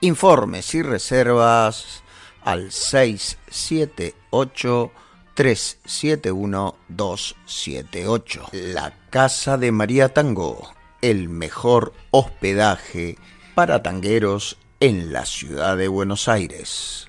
Informes 0.03 0.75
y 0.75 0.83
reservas 0.83 2.03
al 2.45 2.71
678 2.71 4.93
371 5.35 6.77
278. 6.89 8.51
La 8.53 8.93
Casa 9.09 9.57
de 9.57 9.73
María 9.73 10.13
Tango, 10.13 10.75
el 11.01 11.31
mejor 11.31 11.95
hospedaje 12.11 13.17
para 13.55 13.83
tangueros 13.83 14.59
en 14.81 15.11
la 15.11 15.25
ciudad 15.25 15.79
de 15.79 15.89
Buenos 15.89 16.29
Aires. 16.29 17.09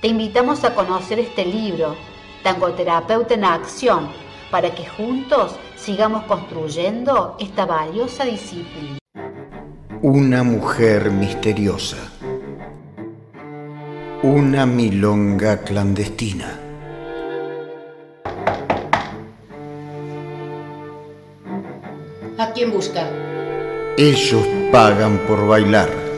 Te 0.00 0.08
invitamos 0.08 0.64
a 0.64 0.74
conocer 0.74 1.18
este 1.18 1.44
libro, 1.44 1.94
Tangoterapeuta 2.42 3.34
en 3.34 3.44
Acción, 3.44 4.08
para 4.50 4.74
que 4.74 4.86
juntos 4.86 5.56
sigamos 5.76 6.24
construyendo 6.24 7.36
esta 7.38 7.66
valiosa 7.66 8.24
disciplina. 8.24 8.96
Una 10.00 10.42
mujer 10.42 11.10
misteriosa. 11.10 11.98
Una 14.22 14.64
milonga 14.64 15.58
clandestina. 15.58 16.58
¿A 22.38 22.52
quién 22.54 22.72
busca? 22.72 23.06
Ellos 23.98 24.46
pagan 24.72 25.18
por 25.28 25.46
bailar. 25.46 26.09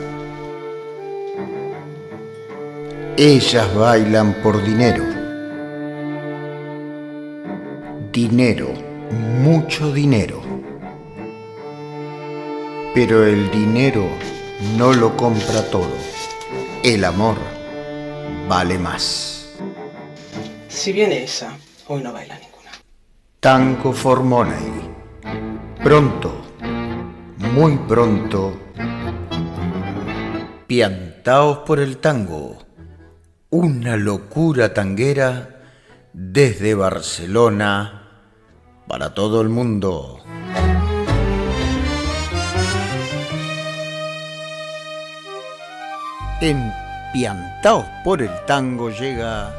Ellas 3.15 3.75
bailan 3.75 4.33
por 4.41 4.63
dinero. 4.63 5.03
Dinero, 8.11 8.73
mucho 9.39 9.93
dinero. 9.93 10.41
Pero 12.95 13.23
el 13.23 13.51
dinero 13.51 14.07
no 14.79 14.93
lo 14.93 15.15
compra 15.15 15.61
todo. 15.69 15.95
El 16.81 17.05
amor 17.05 17.35
vale 18.49 18.79
más. 18.79 19.59
Si 20.67 20.91
viene 20.91 21.23
esa, 21.23 21.55
hoy 21.89 22.01
no 22.01 22.11
baila 22.11 22.39
ninguna. 22.39 22.71
Tango 23.39 23.93
for 23.93 24.23
Pronto, 25.83 26.33
muy 27.37 27.77
pronto, 27.77 28.57
piantaos 30.65 31.59
por 31.59 31.79
el 31.79 31.97
tango. 31.97 32.62
Una 33.55 33.97
locura 33.97 34.73
tanguera 34.73 35.61
desde 36.11 36.73
Barcelona 36.73 38.09
para 38.87 39.13
todo 39.13 39.41
el 39.41 39.49
mundo. 39.49 40.17
Empiantaos 46.41 47.85
por 48.03 48.23
el 48.23 48.31
tango 48.47 48.89
llega 48.89 49.53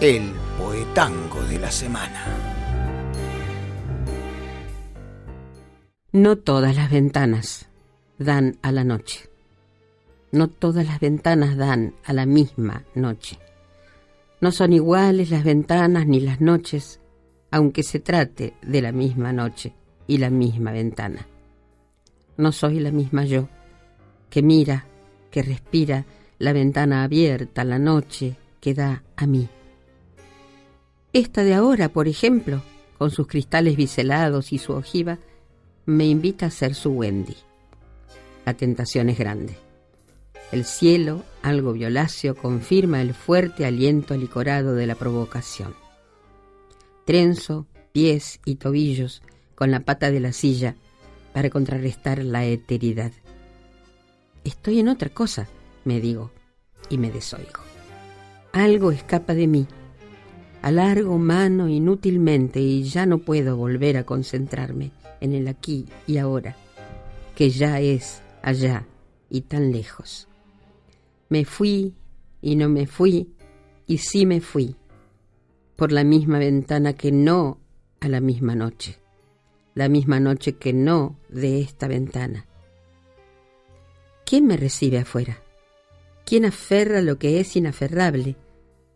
el 0.00 0.32
poetango 0.58 1.40
de 1.42 1.58
la 1.60 1.70
semana. 1.70 2.24
No 6.10 6.34
todas 6.36 6.74
las 6.74 6.90
ventanas 6.90 7.68
dan 8.18 8.58
a 8.62 8.72
la 8.72 8.82
noche. 8.82 9.27
No 10.30 10.48
todas 10.48 10.86
las 10.86 11.00
ventanas 11.00 11.56
dan 11.56 11.94
a 12.04 12.12
la 12.12 12.26
misma 12.26 12.84
noche. 12.94 13.38
No 14.40 14.52
son 14.52 14.72
iguales 14.72 15.30
las 15.30 15.42
ventanas 15.42 16.06
ni 16.06 16.20
las 16.20 16.40
noches, 16.40 17.00
aunque 17.50 17.82
se 17.82 17.98
trate 17.98 18.54
de 18.62 18.82
la 18.82 18.92
misma 18.92 19.32
noche 19.32 19.74
y 20.06 20.18
la 20.18 20.30
misma 20.30 20.72
ventana. 20.72 21.26
No 22.36 22.52
soy 22.52 22.78
la 22.78 22.92
misma 22.92 23.24
yo, 23.24 23.48
que 24.30 24.42
mira 24.42 24.86
que 25.30 25.42
respira 25.42 26.04
la 26.38 26.52
ventana 26.52 27.02
abierta 27.02 27.64
la 27.64 27.78
noche 27.78 28.36
que 28.60 28.74
da 28.74 29.02
a 29.16 29.26
mí. 29.26 29.48
Esta 31.12 31.42
de 31.42 31.54
ahora, 31.54 31.88
por 31.88 32.06
ejemplo, 32.06 32.62
con 32.96 33.10
sus 33.10 33.26
cristales 33.26 33.76
biselados 33.76 34.52
y 34.52 34.58
su 34.58 34.72
ojiva, 34.72 35.18
me 35.86 36.06
invita 36.06 36.46
a 36.46 36.50
ser 36.50 36.74
su 36.74 36.90
Wendy. 36.90 37.36
La 38.44 38.54
tentación 38.54 39.08
es 39.08 39.18
grande. 39.18 39.67
El 40.50 40.64
cielo, 40.64 41.24
algo 41.42 41.72
violáceo, 41.74 42.34
confirma 42.34 43.02
el 43.02 43.12
fuerte 43.12 43.66
aliento 43.66 44.14
alicorado 44.14 44.74
de 44.74 44.86
la 44.86 44.94
provocación. 44.94 45.74
Trenzo, 47.04 47.66
pies 47.92 48.40
y 48.44 48.56
tobillos 48.56 49.22
con 49.54 49.70
la 49.70 49.80
pata 49.80 50.10
de 50.10 50.20
la 50.20 50.32
silla 50.32 50.76
para 51.34 51.50
contrarrestar 51.50 52.24
la 52.24 52.46
eteridad. 52.46 53.12
Estoy 54.44 54.80
en 54.80 54.88
otra 54.88 55.10
cosa, 55.10 55.48
me 55.84 56.00
digo, 56.00 56.30
y 56.88 56.96
me 56.96 57.10
desoigo. 57.10 57.60
Algo 58.52 58.90
escapa 58.90 59.34
de 59.34 59.46
mí. 59.46 59.66
Alargo 60.62 61.18
mano 61.18 61.68
inútilmente 61.68 62.60
y 62.60 62.84
ya 62.84 63.04
no 63.04 63.18
puedo 63.18 63.56
volver 63.56 63.98
a 63.98 64.04
concentrarme 64.04 64.92
en 65.20 65.34
el 65.34 65.46
aquí 65.48 65.86
y 66.06 66.16
ahora, 66.16 66.56
que 67.36 67.50
ya 67.50 67.80
es 67.80 68.22
allá 68.42 68.86
y 69.28 69.42
tan 69.42 69.72
lejos. 69.72 70.27
Me 71.28 71.44
fui 71.44 71.94
y 72.40 72.56
no 72.56 72.68
me 72.68 72.86
fui 72.86 73.34
y 73.86 73.98
sí 73.98 74.26
me 74.26 74.40
fui, 74.40 74.76
por 75.76 75.92
la 75.92 76.04
misma 76.04 76.38
ventana 76.38 76.92
que 76.92 77.12
no 77.12 77.58
a 78.00 78.08
la 78.08 78.20
misma 78.20 78.54
noche, 78.54 78.98
la 79.74 79.88
misma 79.88 80.20
noche 80.20 80.56
que 80.56 80.72
no 80.72 81.18
de 81.28 81.60
esta 81.60 81.88
ventana 81.88 82.48
¿Quién 84.28 84.46
me 84.46 84.58
recibe 84.58 84.98
afuera? 84.98 85.42
¿Quién 86.26 86.44
aferra 86.44 87.00
lo 87.00 87.18
que 87.18 87.40
es 87.40 87.56
inaferrable, 87.56 88.36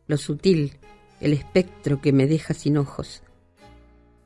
lo 0.06 0.18
sutil, 0.18 0.74
el 1.22 1.32
espectro 1.32 2.02
que 2.02 2.12
me 2.12 2.26
deja 2.26 2.52
sin 2.52 2.76
ojos? 2.76 3.22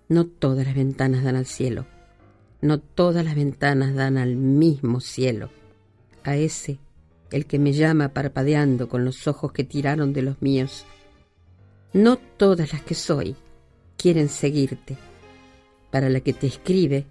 No 0.09 0.27
todas 0.27 0.67
las 0.67 0.75
ventanas 0.75 1.23
dan 1.23 1.37
al 1.37 1.47
cielo, 1.47 1.87
no 2.61 2.81
todas 2.81 3.25
las 3.25 3.37
ventanas 3.37 3.95
dan 3.95 4.19
al 4.19 4.35
mismo 4.35 4.99
cielo, 5.01 5.51
a 6.25 6.35
ese, 6.35 6.81
el 7.31 7.47
que 7.47 7.59
me 7.59 7.73
llama 7.73 8.11
parpadeando 8.11 8.89
con 8.89 9.05
los 9.05 9.27
ojos 9.27 9.53
que 9.53 9.65
tiraron 9.65 10.13
de 10.13 10.23
los 10.23 10.41
míos. 10.41 10.85
No 11.93 12.17
todas 12.17 12.73
las 12.73 12.83
que 12.83 12.95
soy 12.95 13.37
quieren 13.97 14.29
seguirte. 14.29 14.97
Para 15.91 16.09
la 16.09 16.21
que 16.21 16.33
te 16.33 16.47
escribe, 16.47 17.07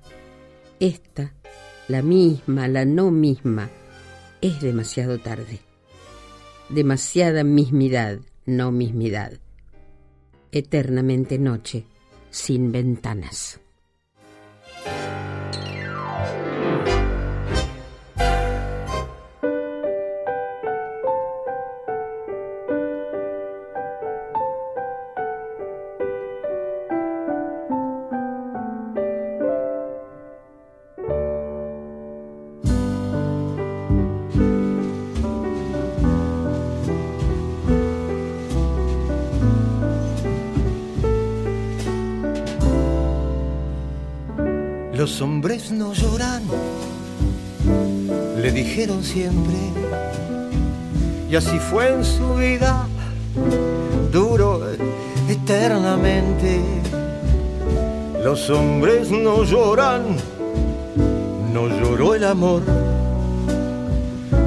esta, 0.79 1.33
la 1.87 2.01
misma, 2.01 2.67
la 2.67 2.85
no 2.85 3.11
misma, 3.11 3.69
es 4.41 4.61
demasiado 4.61 5.19
tarde. 5.19 5.59
Demasiada 6.69 7.43
mismidad, 7.43 8.19
no 8.45 8.71
mismidad. 8.71 9.39
Eternamente 10.51 11.39
noche, 11.39 11.85
sin 12.29 12.71
ventanas. 12.71 13.59
Siempre. 48.75 49.55
Y 51.29 51.35
así 51.37 51.57
fue 51.59 51.93
en 51.93 52.03
su 52.03 52.35
vida, 52.35 52.87
duro 54.11 54.61
eternamente. 55.29 56.59
Los 58.21 58.49
hombres 58.49 59.11
no 59.11 59.45
lloran, 59.45 60.17
no 61.53 61.69
lloró 61.69 62.15
el 62.15 62.25
amor, 62.25 62.63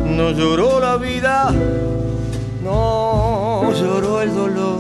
no 0.04 0.30
lloró 0.32 0.78
la 0.78 0.96
vida, 0.96 1.50
no 2.62 3.72
lloró 3.72 4.20
el 4.20 4.34
dolor. 4.34 4.78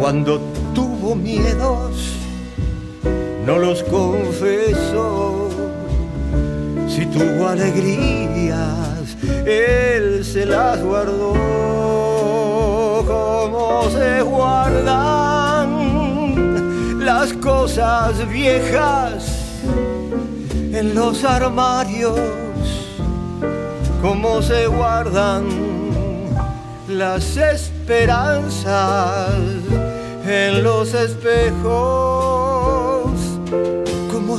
Cuando 0.00 0.40
tuvo 0.74 1.14
miedos, 1.14 1.92
no 3.46 3.58
los 3.58 3.84
confesó. 3.84 5.35
Tuvo 7.16 7.48
alegrías, 7.48 9.16
él 9.46 10.24
se 10.24 10.44
las 10.44 10.82
guardó. 10.82 11.32
Como 13.06 13.88
se 13.90 14.22
guardan 14.22 15.70
las 17.04 17.32
cosas 17.34 18.28
viejas 18.28 19.62
en 20.72 20.94
los 20.94 21.24
armarios, 21.24 22.20
como 24.02 24.42
se 24.42 24.66
guardan 24.66 25.46
las 26.88 27.36
esperanzas 27.36 29.30
en 30.26 30.62
los 30.62 30.92
espejos 30.94 32.16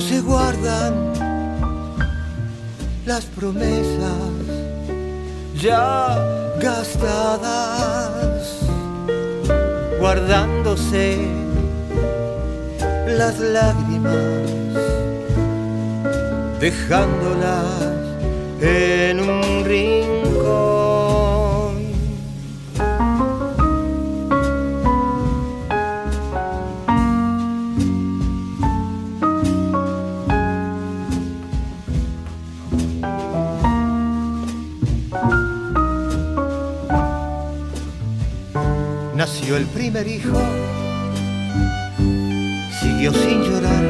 se 0.01 0.21
guardan 0.21 1.16
las 3.07 3.23
promesas 3.23 4.33
ya 5.55 6.19
gastadas, 6.59 8.59
guardándose 9.97 11.17
las 13.07 13.39
lágrimas, 13.39 14.51
dejándolas 16.59 17.93
en 18.59 19.21
un 19.21 19.63
rincón. 19.63 20.06
El 39.55 39.65
primer 39.67 40.07
hijo, 40.07 40.37
siguió 42.81 43.13
sin 43.13 43.43
llorar, 43.43 43.85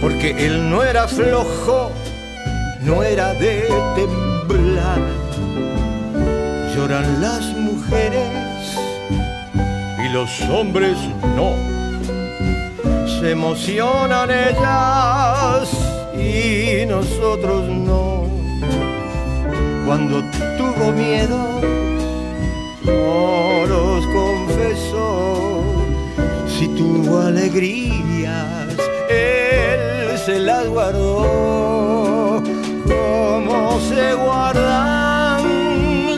porque 0.00 0.46
él 0.46 0.68
no 0.68 0.82
era 0.82 1.08
flojo, 1.08 1.90
no 2.82 3.02
era 3.02 3.32
de 3.34 3.66
temblar. 3.96 5.00
Lloran 6.74 7.20
las 7.22 7.44
mujeres 7.56 8.28
y 10.04 10.08
los 10.12 10.40
hombres 10.50 10.98
no. 11.36 11.54
Se 13.20 13.30
emocionan 13.30 14.30
ellas 14.30 15.68
y 16.14 16.84
nosotros 16.86 17.68
no. 17.68 18.26
Cuando 19.86 20.22
tuvo 20.58 20.92
miedo, 20.92 21.60
no 22.84 23.51
alegrías, 27.32 28.68
él 29.08 30.18
se 30.18 30.38
las 30.38 30.68
guardó. 30.68 32.42
Como 32.86 33.80
se 33.88 34.12
guardan 34.14 35.40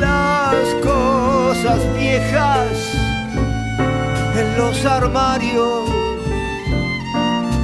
las 0.00 0.56
cosas 0.82 1.78
viejas 1.96 2.66
en 4.40 4.56
los 4.58 4.84
armarios, 4.84 5.88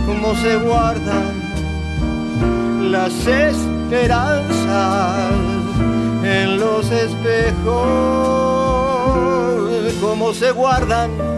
como 0.07 0.35
se 0.37 0.57
guardan 0.57 1.35
las 2.93 3.13
esperanzas 3.27 4.55
en 6.23 6.61
los 6.61 6.89
espejos, 6.91 7.89
como 10.01 10.33
se 10.35 10.53
guardan 10.53 11.30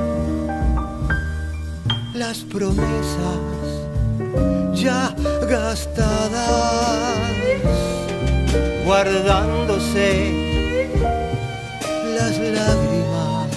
las 2.29 2.39
promesas 2.45 3.41
ya 4.75 5.13
gastadas, 5.51 7.19
guardándose 8.87 10.09
las 12.17 12.39
lágrimas, 12.39 13.49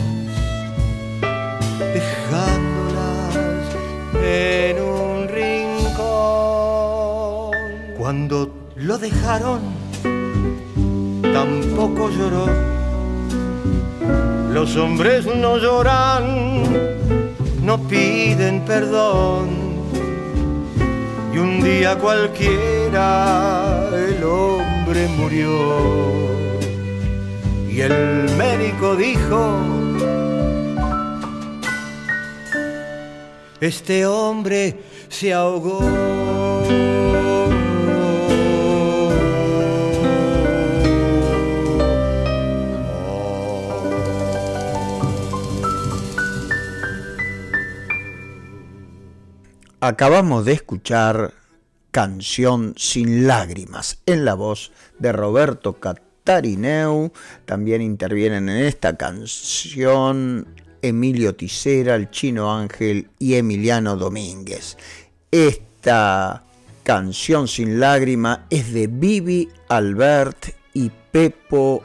dejándolas 1.94 3.36
en 4.24 4.76
un 4.82 5.28
rincón. 5.28 6.72
Cuando 8.00 8.52
lo 8.78 8.98
dejaron, 8.98 9.60
tampoco 11.22 12.10
lloró. 12.10 12.48
Los 14.52 14.76
hombres 14.76 15.28
no 15.28 15.58
lloran, 15.58 16.85
no 17.66 17.80
piden 17.80 18.64
perdón. 18.64 19.50
Y 21.34 21.38
un 21.38 21.62
día 21.62 21.98
cualquiera 21.98 23.90
el 23.94 24.24
hombre 24.24 25.08
murió. 25.18 25.50
Y 27.70 27.82
el 27.82 28.30
médico 28.38 28.96
dijo, 28.96 29.58
este 33.60 34.06
hombre 34.06 34.80
se 35.10 35.34
ahogó. 35.34 35.82
Acabamos 49.88 50.46
de 50.46 50.54
escuchar 50.54 51.32
Canción 51.92 52.74
sin 52.76 53.28
lágrimas 53.28 54.00
en 54.08 54.26
la 54.26 54.34
voz 54.34 54.72
de 54.98 55.12
Roberto 55.12 55.74
Catarineu. 55.74 57.12
También 57.46 57.84
intervienen 57.84 58.50
en 58.50 58.66
esta 58.66 58.98
canción 58.98 60.48
Emilio 60.82 61.36
Tisera, 61.36 61.94
el 61.94 62.10
Chino 62.10 62.52
Ángel 62.52 63.12
y 63.20 63.36
Emiliano 63.36 63.96
Domínguez. 63.96 64.76
Esta 65.30 66.42
canción 66.82 67.48
sin 67.48 67.80
lágrima 67.80 68.48
es 68.50 68.74
de 68.74 68.88
Vivi 68.88 69.50
Albert 69.70 70.48
y 70.74 70.90
Pepo 71.12 71.84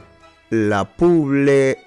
Lapuble 0.49 1.77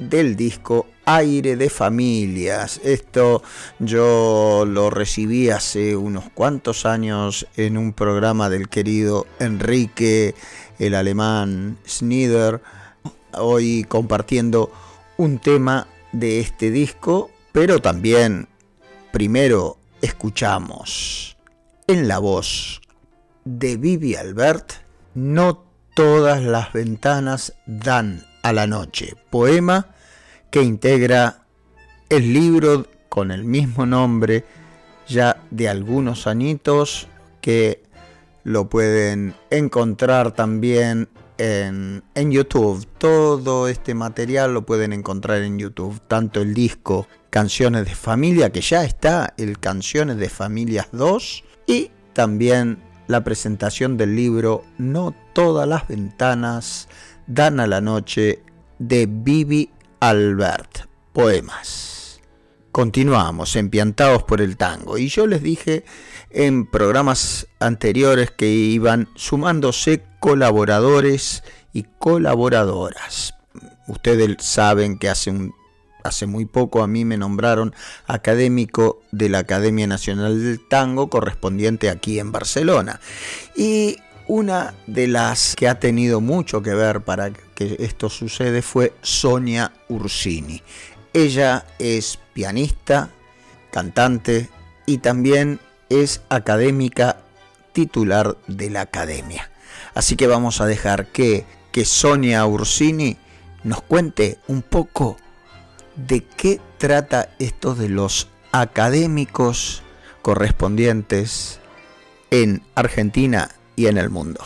del 0.00 0.34
disco 0.34 0.88
Aire 1.06 1.54
de 1.54 1.70
Familias. 1.70 2.80
Esto 2.82 3.42
yo 3.78 4.64
lo 4.66 4.90
recibí 4.90 5.50
hace 5.50 5.94
unos 5.94 6.24
cuantos 6.34 6.84
años 6.84 7.46
en 7.56 7.78
un 7.78 7.92
programa 7.92 8.50
del 8.50 8.68
querido 8.68 9.24
Enrique, 9.38 10.34
el 10.80 10.96
alemán 10.96 11.78
Snider, 11.86 12.60
hoy 13.34 13.84
compartiendo 13.88 14.72
un 15.16 15.38
tema 15.38 15.86
de 16.10 16.40
este 16.40 16.72
disco, 16.72 17.30
pero 17.52 17.80
también 17.80 18.48
primero 19.12 19.78
escuchamos 20.02 21.36
en 21.86 22.08
la 22.08 22.18
voz 22.18 22.80
de 23.44 23.76
Vivi 23.76 24.16
Albert, 24.16 24.72
No 25.14 25.64
todas 25.94 26.42
las 26.42 26.72
ventanas 26.72 27.54
dan 27.64 28.26
a 28.42 28.52
la 28.52 28.66
noche, 28.66 29.14
poema 29.30 29.95
que 30.50 30.62
integra 30.62 31.46
el 32.08 32.32
libro 32.32 32.86
con 33.08 33.30
el 33.30 33.44
mismo 33.44 33.86
nombre 33.86 34.44
ya 35.08 35.42
de 35.50 35.68
algunos 35.68 36.26
añitos 36.26 37.08
que 37.40 37.82
lo 38.44 38.68
pueden 38.68 39.34
encontrar 39.50 40.32
también 40.32 41.08
en, 41.38 42.02
en, 42.14 42.30
YouTube. 42.30 42.86
Todo 42.98 43.68
este 43.68 43.94
material 43.94 44.54
lo 44.54 44.64
pueden 44.64 44.92
encontrar 44.92 45.42
en 45.42 45.58
YouTube. 45.58 46.00
Tanto 46.08 46.40
el 46.40 46.54
disco 46.54 47.06
Canciones 47.30 47.84
de 47.84 47.94
Familia, 47.94 48.50
que 48.50 48.60
ya 48.60 48.84
está, 48.84 49.34
el 49.36 49.58
Canciones 49.58 50.16
de 50.16 50.28
Familias 50.28 50.88
2, 50.92 51.44
y 51.66 51.90
también 52.12 52.78
la 53.06 53.22
presentación 53.22 53.96
del 53.96 54.16
libro 54.16 54.64
No 54.78 55.14
todas 55.32 55.68
las 55.68 55.86
ventanas 55.86 56.88
dan 57.26 57.60
a 57.60 57.66
la 57.66 57.80
noche 57.80 58.42
de 58.78 59.06
Vivi 59.06 59.70
Albert. 60.00 60.86
Poemas. 61.12 62.20
Continuamos 62.72 63.56
empiantados 63.56 64.22
por 64.22 64.42
el 64.42 64.56
tango. 64.56 64.98
Y 64.98 65.08
yo 65.08 65.26
les 65.26 65.42
dije 65.42 65.84
en 66.30 66.66
programas 66.66 67.46
anteriores 67.58 68.30
que 68.30 68.48
iban 68.48 69.08
sumándose 69.14 70.04
colaboradores 70.20 71.42
y 71.72 71.84
colaboradoras. 71.98 73.34
Ustedes 73.88 74.36
saben 74.40 74.98
que 74.98 75.08
hace, 75.08 75.30
un, 75.30 75.54
hace 76.04 76.26
muy 76.26 76.44
poco 76.44 76.82
a 76.82 76.86
mí 76.86 77.04
me 77.04 77.16
nombraron 77.16 77.74
académico 78.06 79.00
de 79.12 79.30
la 79.30 79.38
Academia 79.38 79.86
Nacional 79.86 80.42
del 80.42 80.68
Tango 80.68 81.08
correspondiente 81.08 81.88
aquí 81.88 82.18
en 82.18 82.32
Barcelona. 82.32 83.00
Y 83.56 83.96
una 84.28 84.74
de 84.86 85.06
las 85.06 85.54
que 85.56 85.68
ha 85.68 85.78
tenido 85.78 86.20
mucho 86.20 86.62
que 86.62 86.74
ver 86.74 87.00
para 87.00 87.30
que 87.30 87.76
esto 87.80 88.08
sucede 88.08 88.62
fue 88.62 88.92
Sonia 89.02 89.72
Ursini. 89.88 90.62
Ella 91.12 91.64
es 91.78 92.18
pianista, 92.32 93.10
cantante 93.70 94.50
y 94.84 94.98
también 94.98 95.60
es 95.88 96.22
académica 96.28 97.18
titular 97.72 98.36
de 98.46 98.70
la 98.70 98.82
academia. 98.82 99.50
Así 99.94 100.16
que 100.16 100.26
vamos 100.26 100.60
a 100.60 100.66
dejar 100.66 101.06
que, 101.06 101.44
que 101.72 101.84
Sonia 101.84 102.44
Ursini 102.46 103.16
nos 103.64 103.82
cuente 103.82 104.38
un 104.46 104.62
poco 104.62 105.16
de 105.96 106.22
qué 106.24 106.60
trata 106.78 107.30
esto 107.38 107.74
de 107.74 107.88
los 107.88 108.28
académicos 108.52 109.82
correspondientes 110.22 111.60
en 112.30 112.62
Argentina 112.74 113.55
y 113.76 113.86
en 113.86 113.98
el 113.98 114.10
mundo. 114.10 114.40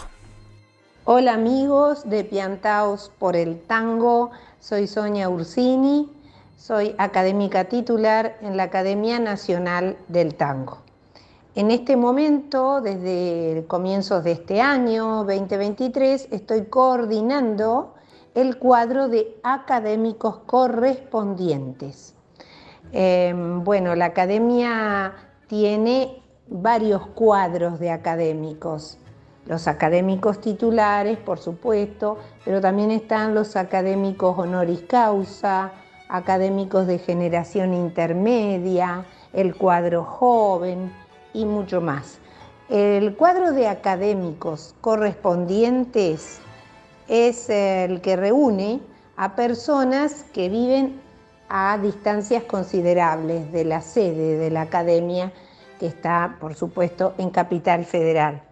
Hola 1.05 1.35
amigos 1.35 2.09
de 2.09 2.25
Piantaos 2.25 3.11
por 3.19 3.37
el 3.37 3.61
Tango, 3.61 4.33
soy 4.61 4.87
Sonia 4.87 5.29
Ursini, 5.29 6.11
soy 6.59 6.95
académica 6.99 7.65
titular 7.65 8.37
en 8.43 8.57
la 8.57 8.65
Academia 8.65 9.19
Nacional 9.19 9.97
del 10.09 10.35
Tango. 10.35 10.79
En 11.55 11.71
este 11.71 11.97
momento, 11.97 12.81
desde 12.81 13.65
comienzos 13.67 14.23
de 14.23 14.33
este 14.33 14.61
año 14.61 15.25
2023, 15.25 16.29
estoy 16.31 16.67
coordinando 16.67 17.95
el 18.35 18.59
cuadro 18.59 19.09
de 19.09 19.37
académicos 19.43 20.39
correspondientes. 20.47 22.15
Eh, 22.93 23.35
bueno, 23.37 23.97
la 23.97 24.07
academia 24.07 25.15
tiene 25.49 26.23
varios 26.49 27.07
cuadros 27.09 27.81
de 27.81 27.91
académicos 27.91 29.00
los 29.51 29.67
académicos 29.67 30.41
titulares, 30.41 31.19
por 31.19 31.41
supuesto, 31.41 32.19
pero 32.45 32.61
también 32.61 32.93
están 32.93 33.35
los 33.35 33.57
académicos 33.57 34.39
honoris 34.39 34.83
causa, 34.83 35.73
académicos 36.09 36.87
de 36.87 37.01
generación 37.01 37.75
intermedia, 37.75 39.05
el 39.33 39.57
cuadro 39.57 40.05
joven 40.05 40.93
y 41.35 41.47
mucho 41.47 41.81
más. 41.81 42.21
El 42.69 43.17
cuadro 43.17 43.51
de 43.51 43.67
académicos 43.67 44.77
correspondientes 44.81 46.39
es 47.09 47.51
el 47.51 48.01
que 48.03 48.15
reúne 48.15 48.81
a 49.17 49.35
personas 49.35 50.27
que 50.33 50.49
viven 50.49 51.01
a 51.49 51.77
distancias 51.77 52.45
considerables 52.45 53.51
de 53.51 53.65
la 53.65 53.81
sede 53.81 54.39
de 54.39 54.51
la 54.53 54.61
academia, 54.61 55.33
que 55.81 55.89
está, 55.89 56.37
por 56.39 56.55
supuesto, 56.55 57.15
en 57.19 57.31
Capital 57.31 57.85
Federal. 57.85 58.45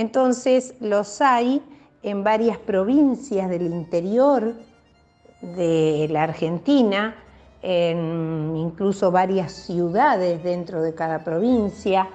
Entonces, 0.00 0.72
los 0.80 1.20
hay 1.20 1.62
en 2.02 2.24
varias 2.24 2.56
provincias 2.56 3.50
del 3.50 3.66
interior 3.66 4.54
de 5.42 6.08
la 6.10 6.22
Argentina, 6.22 7.16
en 7.60 8.56
incluso 8.56 9.10
varias 9.10 9.52
ciudades 9.52 10.42
dentro 10.42 10.80
de 10.80 10.94
cada 10.94 11.22
provincia 11.22 12.08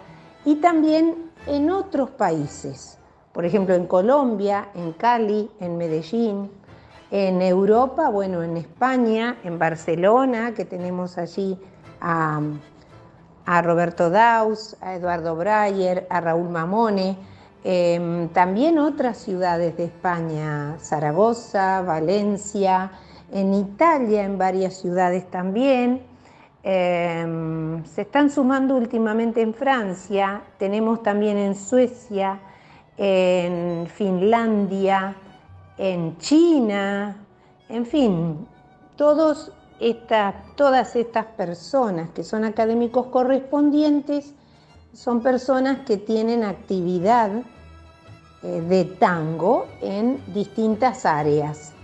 y 0.46 0.56
también 0.56 1.30
en 1.46 1.70
otros 1.70 2.10
países, 2.10 2.98
por 3.32 3.46
ejemplo 3.46 3.76
en 3.76 3.86
Colombia, 3.86 4.70
en 4.74 4.92
Cali, 4.94 5.48
en 5.60 5.78
Medellín, 5.78 6.50
en 7.12 7.40
Europa, 7.44 8.10
bueno, 8.10 8.42
en 8.42 8.58
España, 8.58 9.38
en 9.44 9.60
Barcelona, 9.60 10.56
que 10.56 10.66
tenemos 10.66 11.20
allí 11.20 11.56
a, 12.02 12.42
Roberto 13.62 14.10
Daus, 14.10 14.76
a 14.82 14.96
Eduardo 14.96 15.36
Breyer, 15.36 16.08
a 16.10 16.20
Raúl 16.20 16.50
Mamone, 16.50 17.35
em, 17.68 18.28
también 18.30 18.78
otras 18.78 19.18
ciudades 19.18 19.76
de 19.76 19.86
España, 19.86 20.78
Zaragoza, 20.80 21.82
Valencia, 21.82 22.92
en 23.32 23.56
Italia, 23.56 24.24
en 24.24 24.38
varias 24.38 24.76
ciudades 24.76 25.32
también. 25.32 26.04
Em, 26.62 27.84
se 27.86 28.04
están 28.04 28.30
sumando 28.30 28.76
últimamente 28.76 29.42
en 29.42 29.56
Francia, 29.56 30.44
tenemos 30.60 31.02
también 31.02 31.38
en 31.40 31.56
Suecia, 31.56 32.40
en 32.98 33.88
Finlandia, 33.88 35.16
en 35.80 36.20
China, 36.20 37.18
en 37.68 37.86
fin, 37.88 38.48
todas 38.96 39.52
estas 40.06 41.26
personas 41.36 42.12
que 42.12 42.24
son 42.24 42.44
académicos 42.44 43.08
correspondientes 43.08 44.36
son 44.94 45.24
personas 45.24 45.80
que 45.80 45.98
tienen 45.98 46.44
actividad 46.44 47.32
eh, 47.38 47.55
de 48.46 48.86
tango 48.86 49.68
en 49.82 50.22
distintas 50.34 51.06
áreas 51.06 51.76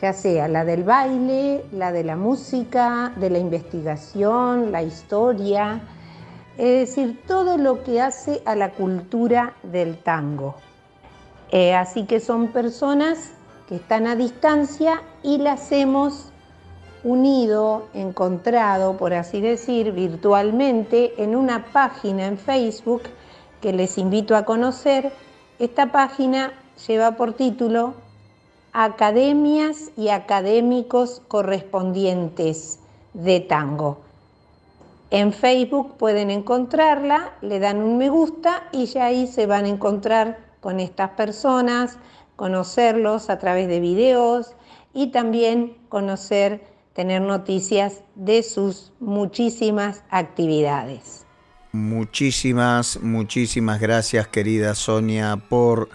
ya 0.00 0.12
sea 0.12 0.48
la 0.48 0.66
del 0.66 0.84
baile, 0.84 1.64
la 1.72 1.90
de 1.92 2.04
la 2.04 2.14
música, 2.14 3.12
de 3.16 3.30
la 3.30 3.38
investigación, 3.38 4.72
la 4.72 4.82
historia, 4.82 5.80
es 6.58 6.88
decir, 6.88 7.22
todo 7.26 7.56
lo 7.56 7.82
que 7.82 8.00
hace 8.02 8.42
a 8.44 8.54
la 8.54 8.72
cultura 8.72 9.54
del 9.62 9.96
tango. 9.96 10.56
Eh, 11.50 11.74
así 11.74 12.04
que 12.04 12.20
son 12.20 12.48
personas 12.48 13.30
que 13.68 13.76
están 13.76 14.06
a 14.06 14.14
distancia 14.14 15.02
y 15.22 15.38
las 15.38 15.72
hemos 15.72 16.30
unido, 17.02 17.86
encontrado, 17.94 18.96
por 18.96 19.14
así 19.14 19.40
decir, 19.40 19.92
virtualmente 19.92 21.22
en 21.22 21.34
una 21.36 21.66
página 21.72 22.26
en 22.26 22.36
Facebook 22.36 23.02
que 23.60 23.72
les 23.72 23.96
invito 23.98 24.36
a 24.36 24.44
conocer. 24.44 25.12
Esta 25.58 25.92
página 25.92 26.52
lleva 26.86 27.12
por 27.12 27.34
título 27.34 27.94
academias 28.72 29.92
y 29.96 30.08
académicos 30.08 31.22
correspondientes 31.28 32.80
de 33.12 33.38
tango. 33.38 33.98
En 35.10 35.32
Facebook 35.32 35.96
pueden 35.96 36.30
encontrarla, 36.30 37.34
le 37.40 37.60
dan 37.60 37.80
un 37.80 37.98
me 37.98 38.08
gusta 38.08 38.64
y 38.72 38.86
ya 38.86 39.06
ahí 39.06 39.28
se 39.28 39.46
van 39.46 39.66
a 39.66 39.68
encontrar 39.68 40.38
con 40.60 40.80
estas 40.80 41.10
personas, 41.10 41.98
conocerlos 42.34 43.30
a 43.30 43.38
través 43.38 43.68
de 43.68 43.78
videos 43.78 44.56
y 44.92 45.12
también 45.12 45.76
conocer, 45.88 46.66
tener 46.94 47.22
noticias 47.22 48.02
de 48.16 48.42
sus 48.42 48.92
muchísimas 48.98 50.02
actividades. 50.10 51.23
Muchísimas, 51.74 53.00
muchísimas 53.02 53.80
gracias 53.80 54.28
querida 54.28 54.76
Sonia 54.76 55.34
por 55.48 55.88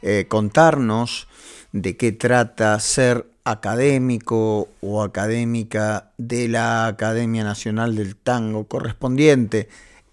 eh, 0.00 0.24
contarnos 0.28 1.28
de 1.72 1.98
qué 1.98 2.12
trata 2.12 2.80
ser 2.80 3.26
académico 3.44 4.70
o 4.80 5.02
académica 5.02 6.10
de 6.16 6.48
la 6.48 6.86
Academia 6.86 7.44
Nacional 7.44 7.96
del 7.96 8.16
Tango 8.16 8.64
correspondiente 8.66 9.68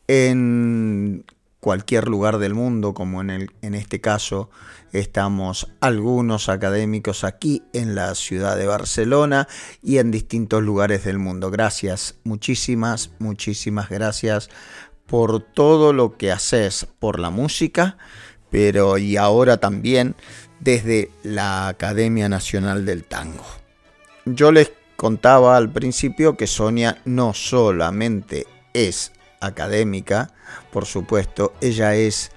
en 0.09 1.23
cualquier 1.61 2.09
lugar 2.09 2.37
del 2.37 2.53
mundo, 2.53 2.93
como 2.93 3.21
en, 3.21 3.29
el, 3.29 3.51
en 3.61 3.75
este 3.75 4.01
caso 4.01 4.49
estamos 4.91 5.71
algunos 5.79 6.49
académicos 6.49 7.23
aquí 7.23 7.63
en 7.71 7.95
la 7.95 8.13
ciudad 8.15 8.57
de 8.57 8.67
Barcelona 8.67 9.47
y 9.81 9.99
en 9.99 10.11
distintos 10.11 10.61
lugares 10.61 11.05
del 11.05 11.17
mundo. 11.17 11.49
Gracias, 11.49 12.15
muchísimas, 12.25 13.11
muchísimas 13.19 13.89
gracias 13.89 14.49
por 15.07 15.41
todo 15.41 15.93
lo 15.93 16.17
que 16.17 16.31
haces 16.31 16.87
por 16.99 17.19
la 17.19 17.29
música, 17.29 17.97
pero 18.49 18.97
y 18.97 19.17
ahora 19.17 19.57
también 19.57 20.15
desde 20.59 21.11
la 21.23 21.67
Academia 21.67 22.29
Nacional 22.29 22.85
del 22.85 23.03
Tango. 23.03 23.45
Yo 24.25 24.51
les 24.51 24.71
contaba 24.95 25.57
al 25.57 25.69
principio 25.69 26.37
que 26.37 26.47
Sonia 26.47 27.01
no 27.05 27.33
solamente 27.33 28.47
es 28.73 29.11
académica, 29.41 30.33
por 30.71 30.85
supuesto, 30.85 31.53
ella 31.61 31.95
es 31.95 32.31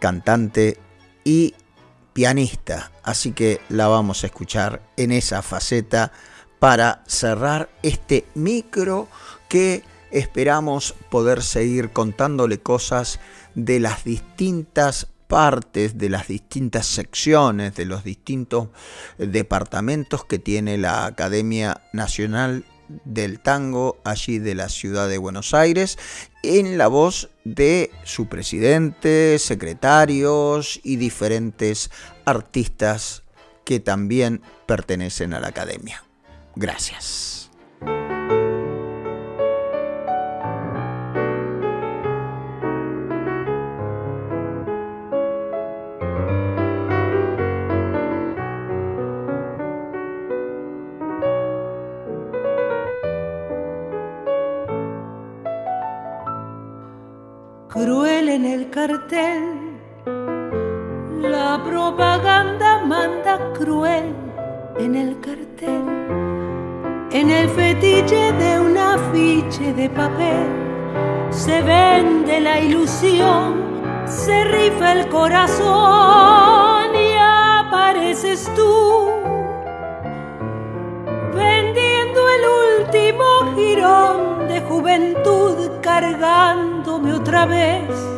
cantante 0.00 0.78
y 1.24 1.54
pianista, 2.12 2.90
así 3.04 3.32
que 3.32 3.60
la 3.68 3.86
vamos 3.86 4.24
a 4.24 4.26
escuchar 4.26 4.82
en 4.96 5.12
esa 5.12 5.42
faceta 5.42 6.10
para 6.58 7.04
cerrar 7.06 7.68
este 7.82 8.26
micro 8.34 9.08
que 9.48 9.84
esperamos 10.10 10.94
poder 11.10 11.42
seguir 11.42 11.90
contándole 11.90 12.58
cosas 12.58 13.20
de 13.54 13.80
las 13.80 14.04
distintas 14.04 15.08
partes 15.28 15.98
de 15.98 16.08
las 16.08 16.26
distintas 16.26 16.86
secciones, 16.86 17.76
de 17.76 17.84
los 17.84 18.02
distintos 18.02 18.68
departamentos 19.18 20.24
que 20.24 20.38
tiene 20.38 20.78
la 20.78 21.04
Academia 21.04 21.82
Nacional 21.92 22.64
del 23.04 23.38
Tango 23.38 23.98
allí 24.04 24.38
de 24.38 24.54
la 24.54 24.70
ciudad 24.70 25.08
de 25.08 25.18
Buenos 25.18 25.52
Aires, 25.52 25.98
en 26.42 26.78
la 26.78 26.88
voz 26.88 27.28
de 27.44 27.90
su 28.04 28.26
presidente, 28.28 29.38
secretarios 29.38 30.80
y 30.82 30.96
diferentes 30.96 31.90
artistas 32.24 33.22
que 33.64 33.80
también 33.80 34.40
pertenecen 34.66 35.34
a 35.34 35.40
la 35.40 35.48
Academia. 35.48 36.02
Gracias. 36.56 37.47
La 61.22 61.62
propaganda 61.64 62.84
manda 62.84 63.38
cruel 63.54 64.14
en 64.78 64.94
el 64.94 65.18
cartel. 65.20 65.82
En 67.10 67.30
el 67.30 67.48
fetiche 67.48 68.32
de 68.32 68.60
un 68.60 68.76
afiche 68.76 69.72
de 69.72 69.88
papel 69.88 70.46
se 71.30 71.62
vende 71.62 72.38
la 72.40 72.60
ilusión, 72.60 73.80
se 74.04 74.44
rifa 74.44 74.92
el 74.92 75.08
corazón 75.08 76.94
y 76.94 77.16
apareces 77.16 78.52
tú 78.54 79.08
vendiendo 81.34 82.20
el 82.36 82.82
último 82.82 83.24
girón 83.56 84.48
de 84.48 84.60
juventud 84.60 85.70
cargándome 85.80 87.14
otra 87.14 87.46
vez 87.46 88.17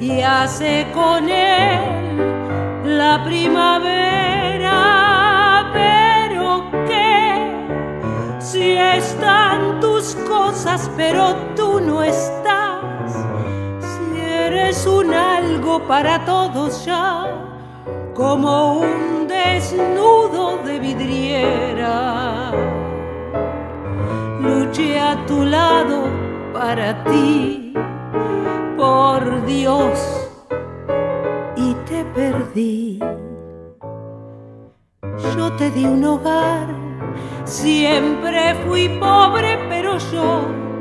y 0.00 0.20
hace 0.20 0.86
con 0.94 1.28
él 1.28 2.16
la 2.84 3.22
primavera. 3.24 4.72
Pero 5.72 6.64
que 6.86 8.40
si 8.40 8.72
están 8.72 9.80
tus 9.80 10.14
cosas, 10.28 10.90
pero 10.96 11.34
tú 11.56 11.80
no 11.80 12.02
estás, 12.02 13.24
si 13.80 14.20
eres 14.20 14.86
un 14.86 15.12
algo 15.12 15.86
para 15.86 16.24
todos 16.24 16.84
ya, 16.84 17.26
como 18.14 18.80
un 18.80 19.26
desnudo 19.26 20.58
de 20.64 20.78
vidriera. 20.78 22.52
Luché 24.40 25.00
a 25.00 25.26
tu 25.26 25.44
lado 25.44 26.04
para 26.52 27.04
ti 27.04 27.68
por 28.88 29.44
Dios 29.44 29.98
y 31.56 31.74
te 31.88 32.04
perdí. 32.16 32.98
Yo 35.36 35.52
te 35.58 35.70
di 35.70 35.84
un 35.84 36.02
hogar, 36.04 36.66
siempre 37.44 38.54
fui 38.64 38.88
pobre, 38.88 39.58
pero 39.68 39.98
yo 40.12 40.28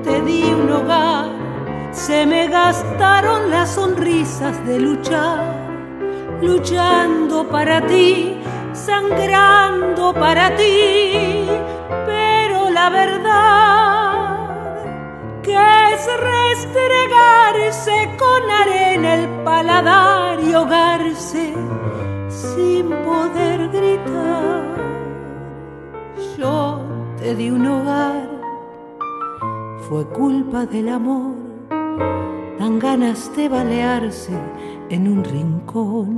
te 0.04 0.22
di 0.22 0.44
un 0.44 0.70
hogar. 0.72 1.28
Se 1.92 2.26
me 2.26 2.48
gastaron 2.48 3.50
las 3.50 3.70
sonrisas 3.72 4.56
de 4.66 4.80
luchar, 4.80 5.44
luchando 6.42 7.46
para 7.50 7.86
ti, 7.88 8.38
sangrando 8.72 10.14
para 10.14 10.56
ti, 10.56 11.46
pero 12.06 12.70
la 12.70 12.90
verdad 12.90 13.87
que 15.48 15.54
es 15.94 16.04
restregarse 16.34 17.98
con 18.18 18.42
arena 18.52 19.16
el 19.16 19.28
paladar 19.46 20.40
y 20.44 20.54
ahogarse 20.54 21.54
sin 22.28 22.90
poder 23.08 23.70
gritar. 23.70 24.64
Yo 26.38 26.82
te 27.18 27.34
di 27.34 27.50
un 27.50 27.66
hogar, 27.66 28.30
fue 29.88 30.06
culpa 30.08 30.66
del 30.66 30.90
amor, 30.90 31.36
dan 32.60 32.78
ganas 32.78 33.34
de 33.38 33.48
balearse 33.48 34.38
en 34.90 35.08
un 35.08 35.24
rincón. 35.24 36.10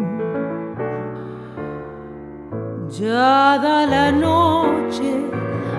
Ya 2.89 3.59
da 3.65 3.85
la 3.85 4.11
noche 4.11 5.11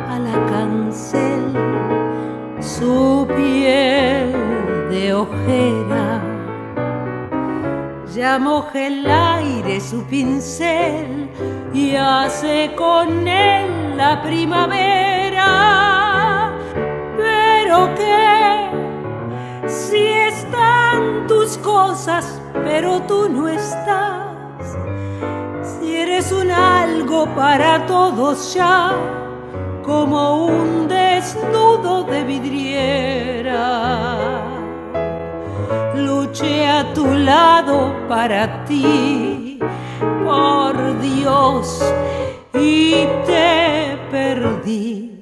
a 0.08 0.18
la 0.20 0.36
cancel 0.52 2.09
su 2.60 3.26
piel 3.28 4.32
de 4.90 5.14
ojera. 5.14 6.22
Ya 8.14 8.38
moja 8.38 8.86
el 8.86 9.10
aire 9.10 9.80
su 9.80 10.02
pincel 10.04 11.30
y 11.72 11.94
hace 11.96 12.72
con 12.76 13.26
él 13.26 13.96
la 13.96 14.20
primavera. 14.22 15.50
Pero 17.16 17.94
que 17.94 18.70
si 19.68 20.06
están 20.06 21.26
tus 21.28 21.56
cosas, 21.58 22.40
pero 22.52 23.00
tú 23.02 23.28
no 23.28 23.48
estás. 23.48 24.76
Si 25.62 25.96
eres 25.96 26.30
un 26.32 26.50
algo 26.50 27.26
para 27.34 27.86
todos 27.86 28.52
ya 28.54 28.92
como 29.84 30.46
un 30.46 30.88
desnudo 31.20 32.04
de 32.04 32.24
vidriera. 32.24 33.62
Luché 35.94 36.66
a 36.66 36.94
tu 36.94 37.06
lado 37.14 38.08
para 38.08 38.64
ti, 38.64 39.58
por 40.24 41.00
Dios, 41.02 41.82
y 42.54 43.06
te 43.26 43.98
perdí. 44.10 45.18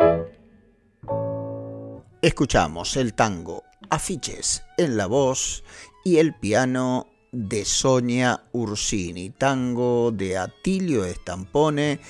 Escuchamos 2.22 2.96
el 2.96 3.14
tango 3.14 3.64
Afiches 3.90 4.62
en 4.76 4.96
la 4.96 5.06
voz 5.06 5.64
y 6.04 6.18
el 6.18 6.32
piano 6.34 7.06
de 7.32 7.64
Sonia 7.64 8.44
Ursini, 8.52 9.30
tango 9.30 10.12
de 10.12 10.38
Atilio 10.38 11.04
Estampone 11.04 12.00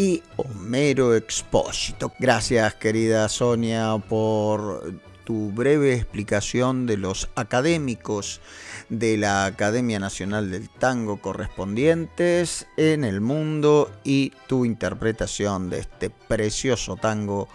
y 0.00 0.22
Homero 0.36 1.14
Expósito. 1.14 2.10
Gracias 2.18 2.74
querida 2.76 3.28
Sonia 3.28 3.98
por 4.08 4.94
tu 5.24 5.52
breve 5.52 5.92
explicación 5.94 6.86
de 6.86 6.96
los 6.96 7.28
académicos 7.34 8.40
de 8.88 9.18
la 9.18 9.44
Academia 9.44 9.98
Nacional 9.98 10.50
del 10.50 10.70
Tango 10.70 11.18
correspondientes 11.20 12.66
en 12.78 13.04
el 13.04 13.20
mundo 13.20 13.90
y 14.02 14.32
tu 14.46 14.64
interpretación 14.64 15.68
de 15.68 15.80
este 15.80 16.08
precioso 16.08 16.96
tango 16.96 17.46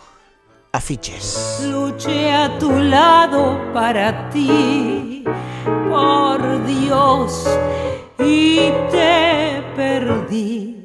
Afiches. 0.72 1.62
Luché 1.64 2.32
a 2.32 2.60
tu 2.60 2.70
lado 2.70 3.74
para 3.74 4.30
ti, 4.30 5.24
por 5.90 6.64
Dios, 6.68 7.48
y 8.20 8.72
te 8.92 9.64
perdí 9.76 10.84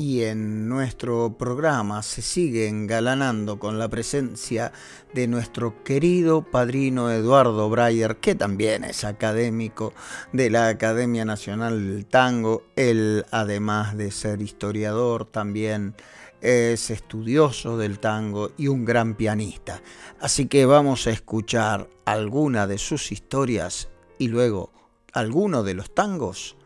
y 0.00 0.22
en 0.24 0.66
nuestro 0.66 1.36
programa 1.36 2.02
se 2.02 2.22
sigue 2.22 2.68
engalanando 2.68 3.58
con 3.58 3.78
la 3.78 3.90
presencia 3.90 4.72
de 5.12 5.26
nuestro 5.26 5.84
querido 5.84 6.40
padrino 6.40 7.10
Eduardo 7.10 7.68
Breyer, 7.68 8.16
que 8.16 8.34
también 8.34 8.84
es 8.84 9.04
académico 9.04 9.92
de 10.32 10.48
la 10.48 10.68
Academia 10.68 11.26
Nacional 11.26 11.86
del 11.86 12.06
Tango. 12.06 12.62
Él, 12.76 13.26
además 13.30 13.94
de 13.94 14.10
ser 14.10 14.40
historiador, 14.40 15.26
también 15.26 15.94
es 16.40 16.88
estudioso 16.88 17.76
del 17.76 17.98
tango 17.98 18.52
y 18.56 18.68
un 18.68 18.86
gran 18.86 19.14
pianista. 19.14 19.82
Así 20.18 20.46
que 20.46 20.64
vamos 20.64 21.06
a 21.08 21.10
escuchar 21.10 21.90
alguna 22.06 22.66
de 22.66 22.78
sus 22.78 23.12
historias 23.12 23.90
y 24.16 24.28
luego 24.28 24.72
alguno 25.12 25.62
de 25.62 25.74
los 25.74 25.94
tangos 25.94 26.56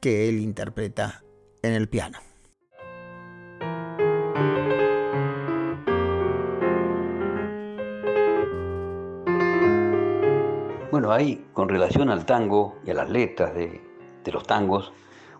que 0.00 0.30
él 0.30 0.40
interpreta 0.40 1.22
en 1.60 1.74
el 1.74 1.90
piano. 1.90 2.31
Bueno, 11.02 11.16
hay 11.16 11.44
con 11.52 11.68
relación 11.68 12.10
al 12.10 12.24
tango 12.26 12.76
y 12.86 12.92
a 12.92 12.94
las 12.94 13.10
letras 13.10 13.52
de, 13.56 13.80
los 14.32 14.46
tangos, 14.46 14.92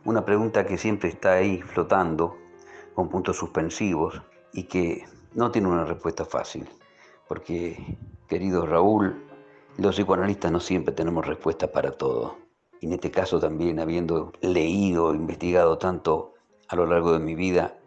una 0.05 0.25
pregunta 0.25 0.67
que 0.67 0.77
siempre 0.77 1.09
está 1.09 1.35
ahí 1.35 1.63
flotando 1.63 2.37
con 2.95 3.09
puntos 3.09 3.37
suspensivos 3.37 4.21
y 4.53 4.65
que 4.65 5.05
no 5.35 5.53
tiene 5.53 5.69
una 5.69 5.85
respuesta 5.85 6.25
fácil. 6.25 6.69
Porque, 7.29 7.97
querido 8.27 8.67
Raúl, 8.67 9.25
los 9.79 9.95
psicoanalistas 9.95 10.51
no 10.51 10.59
siempre 10.59 10.93
tenemos 10.93 11.25
respuesta 11.25 11.71
para 11.71 11.93
todo. 11.93 12.39
Y 12.81 12.87
en 12.87 12.95
este 12.95 13.13
caso 13.13 13.39
también, 13.39 13.79
habiendo 13.79 14.33
leído, 14.41 15.15
investigado 15.15 15.79
tanto 15.79 16.35
a 16.67 16.75
lo 16.75 16.87
largo 16.87 17.13
de 17.13 17.21
mi 17.21 17.37
vida 17.37 17.79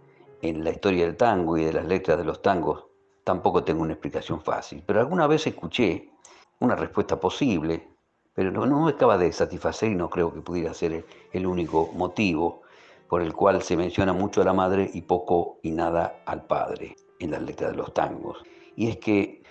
en 0.42 0.64
la 0.64 0.70
historia 0.70 1.04
del 1.04 1.18
tango 1.18 1.58
y 1.58 1.66
de 1.66 1.74
las 1.74 1.86
letras 1.86 2.18
de 2.18 2.24
los 2.24 2.42
tangos, 2.42 2.86
tampoco 3.26 3.66
tengo 3.66 3.82
una 3.82 3.92
explicación 3.92 4.40
fácil. 4.40 4.82
Pero 4.86 5.02
alguna 5.02 5.28
vez 5.28 5.46
escuché 5.46 6.15
una 6.60 6.76
respuesta 6.76 7.20
posible, 7.20 7.88
pero 8.34 8.52
no, 8.52 8.86
me 8.86 8.92
acaba 8.92 9.18
de 9.18 9.32
satisfacer 9.32 9.92
y 9.92 9.96
no 9.96 10.10
creo 10.10 10.34
que 10.34 10.42
pudiera 10.42 10.74
ser 10.74 11.06
el, 11.32 11.48
único 11.48 11.90
motivo 11.94 12.64
por 13.08 13.22
el 13.22 13.34
cual 13.34 13.62
se 13.62 13.78
menciona 13.78 14.14
mucho 14.14 14.42
a 14.42 14.46
la 14.46 14.54
madre 14.54 14.90
y 14.94 15.02
poco 15.02 15.60
y 15.64 15.72
nada 15.72 16.22
al 16.26 16.46
padre 16.46 16.96
en 17.20 17.32
las 17.32 17.42
letras 17.42 17.72
de 17.72 17.78
los 17.78 17.94
tangos. 17.94 18.44
Y 18.76 18.90
es 18.90 18.98
que 18.98 19.42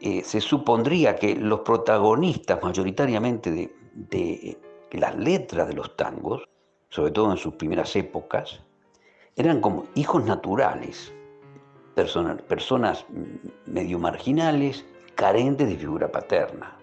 eh, 0.00 0.22
se 0.22 0.40
supondría 0.42 1.16
que 1.16 1.34
los 1.34 1.60
protagonistas 1.60 2.62
mayoritariamente 2.62 3.50
de, 3.50 3.74
de, 3.94 4.58
las 4.92 5.16
letras 5.16 5.68
de 5.68 5.74
los 5.74 5.96
tangos, 5.96 6.46
sobre 6.90 7.12
todo 7.12 7.30
en 7.30 7.38
sus 7.38 7.54
primeras 7.54 7.96
épocas, 7.96 8.60
eran 9.36 9.60
como 9.60 9.84
hijos 9.94 10.24
naturales, 10.24 11.12
personas, 11.94 12.42
personas 12.42 13.06
medio 13.64 13.98
marginales, 13.98 14.84
carentes 15.16 15.66
de 15.66 15.76
figura 15.76 16.12
paterna, 16.12 16.76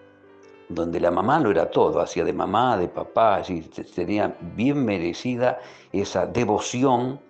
donde 0.68 1.00
la 1.00 1.10
mamá 1.10 1.38
lo 1.38 1.50
era 1.50 1.70
todo, 1.70 2.00
hacía 2.00 2.24
de 2.24 2.32
mamá, 2.32 2.76
de 2.76 2.88
papá, 2.88 3.36
así, 3.36 3.62
tenía 3.94 4.36
bien 4.56 4.84
merecida 4.84 5.60
esa 5.92 6.26
devoción, 6.26 7.20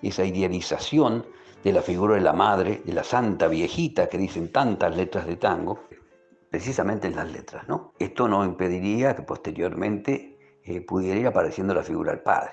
esa 0.00 0.24
idealización 0.24 1.26
de 1.64 1.72
la 1.72 1.82
figura 1.82 2.14
de 2.14 2.20
la 2.20 2.32
madre, 2.32 2.80
de 2.84 2.92
la 2.92 3.04
santa 3.04 3.48
viejita 3.48 4.08
que 4.08 4.18
dicen 4.18 4.52
tantas 4.52 4.96
letras 4.96 5.26
de 5.26 5.36
tango, 5.36 5.80
precisamente 6.48 7.08
en 7.08 7.16
las 7.16 7.30
letras. 7.30 7.66
¿no? 7.68 7.92
Esto 7.98 8.28
no 8.28 8.44
impediría 8.44 9.16
que 9.16 9.22
posteriormente 9.22 10.38
eh, 10.64 10.80
pudiera 10.80 11.18
ir 11.18 11.26
apareciendo 11.26 11.74
la 11.74 11.82
figura 11.82 12.12
del 12.12 12.20
padre. 12.20 12.52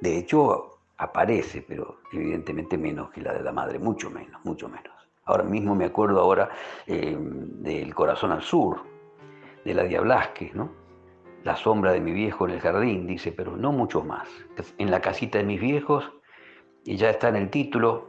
De 0.00 0.16
hecho, 0.16 0.78
aparece, 0.96 1.62
pero 1.66 2.00
evidentemente 2.12 2.78
menos 2.78 3.10
que 3.10 3.20
la 3.20 3.34
de 3.34 3.42
la 3.42 3.52
madre, 3.52 3.78
mucho 3.78 4.10
menos, 4.10 4.40
mucho 4.44 4.68
menos. 4.68 4.97
Ahora 5.28 5.44
mismo 5.44 5.74
me 5.74 5.84
acuerdo 5.84 6.20
ahora 6.20 6.48
eh, 6.86 7.14
del 7.18 7.94
Corazón 7.94 8.32
al 8.32 8.42
Sur, 8.42 8.80
de 9.62 9.74
la 9.74 9.84
Diablasque, 9.84 10.52
¿no? 10.54 10.70
La 11.44 11.54
sombra 11.54 11.92
de 11.92 12.00
mi 12.00 12.12
viejo 12.12 12.48
en 12.48 12.54
el 12.54 12.60
jardín, 12.60 13.06
dice, 13.06 13.30
pero 13.30 13.54
no 13.54 13.70
mucho 13.70 14.02
más. 14.02 14.26
En 14.78 14.90
la 14.90 15.02
casita 15.02 15.36
de 15.36 15.44
mis 15.44 15.60
viejos, 15.60 16.10
y 16.84 16.96
ya 16.96 17.10
está 17.10 17.28
en 17.28 17.36
el 17.36 17.50
título, 17.50 18.08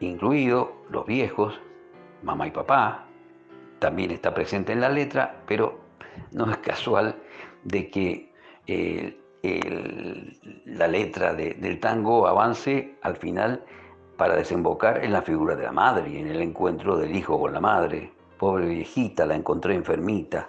incluido 0.00 0.72
los 0.90 1.06
viejos, 1.06 1.58
mamá 2.22 2.46
y 2.46 2.50
papá, 2.50 3.06
también 3.78 4.10
está 4.10 4.34
presente 4.34 4.74
en 4.74 4.82
la 4.82 4.90
letra, 4.90 5.42
pero 5.46 5.80
no 6.32 6.50
es 6.50 6.58
casual 6.58 7.16
de 7.64 7.88
que 7.88 8.30
eh, 8.66 9.18
la 10.66 10.86
letra 10.86 11.32
del 11.32 11.80
tango 11.80 12.26
avance 12.26 12.94
al 13.00 13.16
final 13.16 13.64
para 14.22 14.36
desembocar 14.36 15.04
en 15.04 15.12
la 15.12 15.22
figura 15.22 15.56
de 15.56 15.64
la 15.64 15.72
madre 15.72 16.08
y 16.08 16.18
en 16.18 16.28
el 16.28 16.40
encuentro 16.40 16.96
del 16.96 17.16
hijo 17.16 17.40
con 17.40 17.52
la 17.52 17.58
madre. 17.58 18.12
Pobre 18.38 18.68
viejita, 18.68 19.26
la 19.26 19.34
encontré 19.34 19.74
enfermita, 19.74 20.48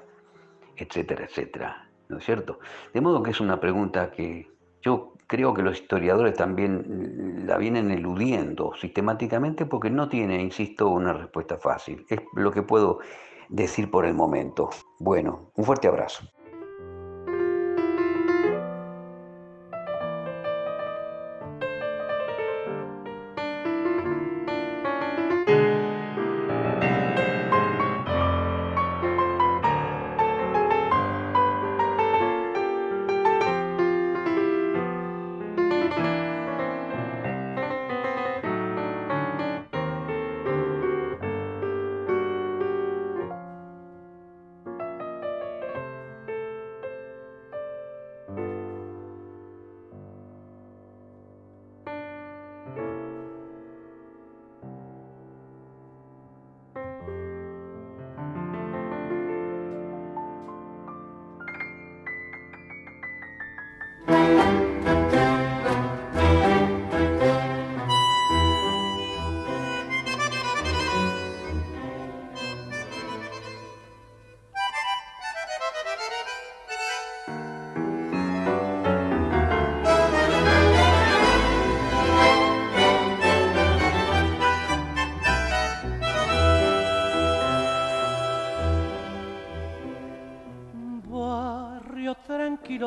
etcétera, 0.76 1.26
etcétera. 1.26 1.90
¿No 2.08 2.20
es 2.20 2.24
cierto? 2.24 2.60
De 2.94 3.02
modo 3.02 3.24
que 3.24 3.32
es 3.32 3.42
una 3.42 3.60
pregunta 3.60 4.12
que 4.12 4.48
yo 4.84 5.14
creo 5.26 5.56
que 5.56 5.64
los 5.64 5.82
historiadores 5.82 6.36
también 6.36 7.48
la 7.48 7.58
vienen 7.58 7.90
eludiendo 7.90 8.76
sistemáticamente 8.80 9.66
porque 9.66 9.90
no 9.90 10.08
tiene, 10.08 10.40
insisto, 10.40 10.90
una 10.90 11.12
respuesta 11.12 11.58
fácil. 11.58 12.06
Es 12.10 12.20
lo 12.36 12.52
que 12.52 12.62
puedo 12.62 13.00
decir 13.50 13.90
por 13.90 14.06
el 14.06 14.14
momento. 14.14 14.70
Bueno, 15.00 15.50
un 15.56 15.66
fuerte 15.66 15.88
abrazo. 15.88 16.28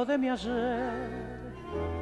De 0.04 0.18
mi 0.18 0.28
ayer. 0.28 1.26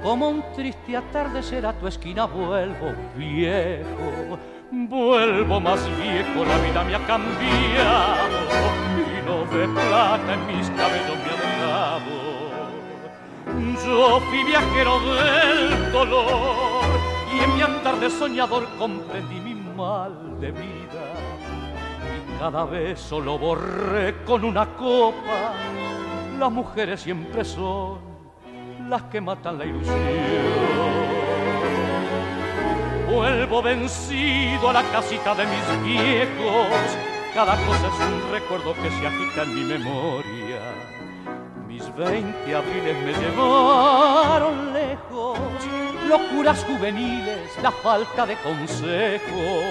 Como 0.03 0.29
un 0.29 0.43
triste 0.55 0.97
atardecer 0.97 1.65
a 1.65 1.73
tu 1.73 1.87
esquina 1.87 2.27
vuelvo 2.27 2.93
viejo, 3.17 4.39
vuelvo 4.71 5.61
más 5.61 5.81
viejo, 5.99 6.45
la 6.45 6.59
vida 6.59 6.85
me 6.85 6.95
ha 6.95 7.07
cambiado 7.07 8.39
y 8.97 9.27
no 9.27 9.45
de 9.57 9.69
plata 9.69 10.35
en 10.35 10.47
mis 10.47 10.69
cabellos 10.71 11.19
me 11.25 11.31
ha 11.31 11.37
dejado. 11.47 12.25
Yo 13.87 14.21
fui 14.21 14.45
viajero 14.45 15.01
del 15.01 15.93
dolor 15.93 16.85
y 17.35 17.45
en 17.45 17.55
mi 17.55 17.63
andar 17.63 17.99
de 18.01 18.11
soñador 18.11 18.69
comprendí 18.79 19.41
mi 19.41 19.55
mal 19.55 20.41
de 20.41 20.51
vida 20.51 21.05
y 22.05 22.39
cada 22.39 22.65
vez 22.65 23.01
solo 23.01 23.39
borré 23.39 24.23
con 24.25 24.45
una 24.45 24.67
copa 24.77 25.55
las 26.39 26.51
mujeres 26.51 27.01
siempre 27.01 27.45
son 27.45 27.99
las 28.89 29.03
que 29.05 29.21
matan 29.21 29.59
la 29.59 29.65
ilusión. 29.65 29.99
Vuelvo 33.11 33.63
vencido 33.63 34.71
a 34.71 34.73
la 34.73 34.83
casita 34.85 35.35
de 35.35 35.47
mis 35.47 35.85
viejos, 35.85 36.67
cada 37.35 37.57
cosa 37.65 37.87
es 37.87 38.01
un 38.01 38.33
recuerdo 38.33 38.75
que 38.75 38.91
se 38.91 39.07
agita 39.07 39.43
en 39.43 39.55
mi 39.55 39.65
memoria. 39.65 40.61
Mis 41.69 41.95
veinte 41.95 42.55
abriles 42.55 42.97
me 43.05 43.13
llevaron 43.13 44.73
lejos, 44.73 45.39
locuras 46.09 46.65
juveniles, 46.65 47.51
la 47.63 47.71
falta 47.71 48.27
de 48.27 48.37
consejos. 48.37 49.65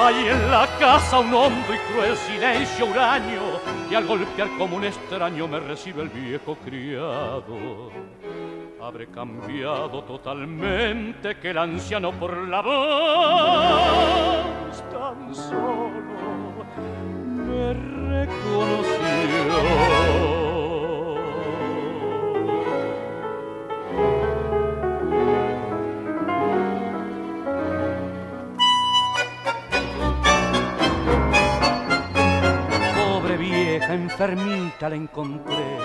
Hay 0.00 0.28
en 0.28 0.50
la 0.50 0.66
casa 0.78 1.20
un 1.20 1.32
hondo 1.32 1.74
y 1.74 1.78
cruel 1.92 2.16
silencio 2.16 2.86
huraño 2.86 3.73
y 3.90 3.94
al 3.94 4.06
golpear 4.06 4.48
como 4.56 4.76
un 4.76 4.84
extraño 4.84 5.46
me 5.48 5.60
recibe 5.60 6.02
el 6.02 6.08
viejo 6.08 6.56
criado. 6.64 7.90
Habré 8.80 9.06
cambiado 9.06 10.02
totalmente 10.04 11.36
que 11.36 11.50
el 11.50 11.58
anciano 11.58 12.12
por 12.12 12.36
la 12.48 12.60
voz 12.60 12.84
tan 14.90 15.34
solo 15.34 16.64
me 17.46 17.72
reconoció. 18.22 19.93
Enfermita 33.94 34.88
la 34.88 34.96
encontré. 34.96 35.78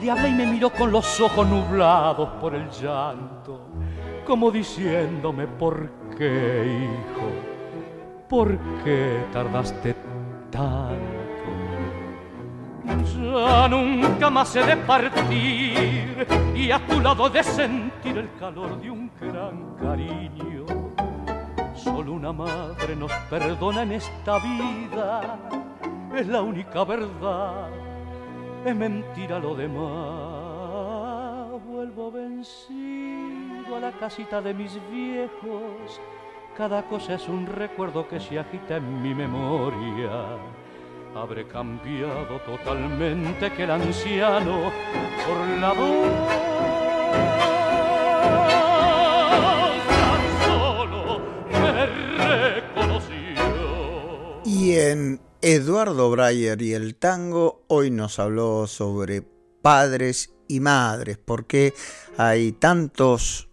Le 0.00 0.10
hablé 0.10 0.28
y 0.28 0.32
me 0.32 0.46
miró 0.46 0.70
con 0.70 0.90
los 0.90 1.20
ojos 1.20 1.46
nublados 1.46 2.28
por 2.40 2.54
el 2.54 2.68
llanto, 2.70 3.68
como 4.26 4.50
diciéndome, 4.50 5.46
¿por 5.46 5.90
qué, 6.16 6.84
hijo? 6.84 7.28
¿Por 8.28 8.58
qué 8.82 9.24
tardaste 9.32 9.94
tanto? 10.50 11.22
Ya 12.84 13.68
nunca 13.68 14.30
más 14.30 14.56
he 14.56 14.64
de 14.64 14.76
partir 14.78 16.26
y 16.54 16.70
a 16.70 16.84
tu 16.86 17.00
lado 17.00 17.28
de 17.28 17.42
sentir 17.42 18.18
el 18.18 18.34
calor 18.40 18.80
de 18.80 18.90
un 18.90 19.10
gran 19.20 19.76
cariño. 19.80 20.66
Solo 21.74 22.12
una 22.12 22.32
madre 22.32 22.96
nos 22.96 23.12
perdona 23.30 23.82
en 23.82 23.92
esta 23.92 24.38
vida 24.38 25.38
es 26.14 26.26
la 26.28 26.42
única 26.42 26.84
verdad, 26.84 27.68
es 28.64 28.76
mentira 28.76 29.38
lo 29.38 29.54
demás. 29.54 30.42
Vuelvo 31.66 32.10
vencido 32.12 33.76
a 33.76 33.80
la 33.80 33.92
casita 33.92 34.40
de 34.40 34.54
mis 34.54 34.78
viejos, 34.90 36.00
cada 36.56 36.82
cosa 36.82 37.14
es 37.14 37.28
un 37.28 37.46
recuerdo 37.46 38.06
que 38.08 38.20
se 38.20 38.38
agita 38.38 38.76
en 38.76 39.02
mi 39.02 39.14
memoria. 39.14 40.38
Habré 41.14 41.46
cambiado 41.46 42.38
totalmente 42.40 43.50
que 43.52 43.64
el 43.64 43.70
anciano 43.70 44.70
por 45.26 45.38
la 45.60 45.72
voz. 45.72 46.08
Tan 49.88 50.22
solo 50.46 51.20
me 51.50 51.86
reconoció. 52.56 53.12
Y 54.44 54.76
en 54.76 55.20
Eduardo 55.44 56.08
Breyer 56.08 56.62
y 56.62 56.72
el 56.72 56.94
tango 56.94 57.64
hoy 57.66 57.90
nos 57.90 58.20
habló 58.20 58.68
sobre 58.68 59.22
padres 59.60 60.32
y 60.46 60.60
madres, 60.60 61.18
porque 61.18 61.74
hay 62.16 62.52
tantos 62.52 63.48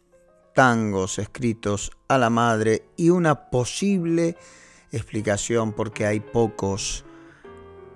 tangos 0.54 1.18
escritos 1.18 1.92
a 2.08 2.20
la 2.20 2.30
madre 2.30 2.84
y 2.96 3.10
una 3.10 3.50
posible 3.50 4.38
explicación 4.92 5.74
porque 5.74 6.06
hay 6.06 6.20
pocos 6.20 7.06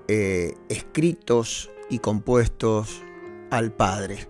eh, 0.07 0.55
escritos 0.69 1.69
y 1.87 1.99
compuestos 1.99 3.03
al 3.51 3.73
padre. 3.73 4.27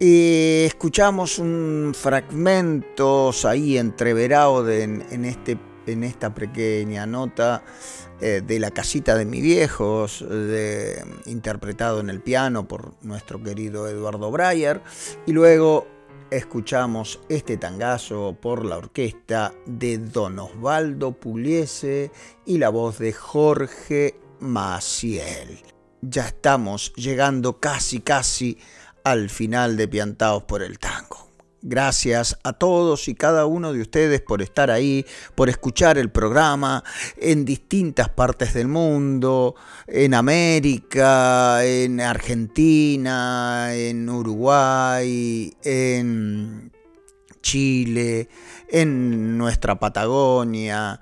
escuchamos 0.00 1.38
un 1.38 1.92
fragmento 1.94 3.30
ahí 3.44 3.78
entreverado 3.78 4.68
en, 4.68 5.06
en 5.12 5.24
este 5.24 5.56
en 5.86 6.04
esta 6.04 6.34
pequeña 6.34 7.06
nota 7.06 7.62
eh, 8.20 8.42
de 8.46 8.58
La 8.58 8.70
casita 8.70 9.16
de 9.16 9.24
mis 9.24 9.42
viejos, 9.42 10.24
interpretado 11.26 12.00
en 12.00 12.10
el 12.10 12.20
piano 12.20 12.68
por 12.68 12.94
nuestro 13.02 13.42
querido 13.42 13.88
Eduardo 13.88 14.30
Breyer, 14.30 14.80
y 15.26 15.32
luego 15.32 15.86
escuchamos 16.30 17.20
este 17.28 17.56
tangazo 17.56 18.36
por 18.40 18.64
la 18.64 18.78
orquesta 18.78 19.52
de 19.66 19.98
Don 19.98 20.38
Osvaldo 20.38 21.12
Pugliese 21.12 22.10
y 22.46 22.58
la 22.58 22.70
voz 22.70 22.98
de 22.98 23.12
Jorge 23.12 24.18
Maciel. 24.40 25.60
Ya 26.00 26.26
estamos 26.26 26.92
llegando 26.94 27.60
casi 27.60 28.00
casi 28.00 28.58
al 29.04 29.30
final 29.30 29.76
de 29.76 29.88
Piantados 29.88 30.44
por 30.44 30.62
el 30.62 30.78
Tango. 30.78 31.31
Gracias 31.64 32.36
a 32.42 32.54
todos 32.54 33.06
y 33.06 33.14
cada 33.14 33.46
uno 33.46 33.72
de 33.72 33.80
ustedes 33.80 34.20
por 34.20 34.42
estar 34.42 34.68
ahí, 34.72 35.06
por 35.36 35.48
escuchar 35.48 35.96
el 35.96 36.10
programa 36.10 36.82
en 37.16 37.44
distintas 37.44 38.08
partes 38.08 38.52
del 38.52 38.66
mundo, 38.66 39.54
en 39.86 40.12
América, 40.14 41.64
en 41.64 42.00
Argentina, 42.00 43.76
en 43.76 44.10
Uruguay, 44.10 45.56
en 45.62 46.72
Chile, 47.42 48.28
en 48.68 49.38
nuestra 49.38 49.78
Patagonia, 49.78 50.98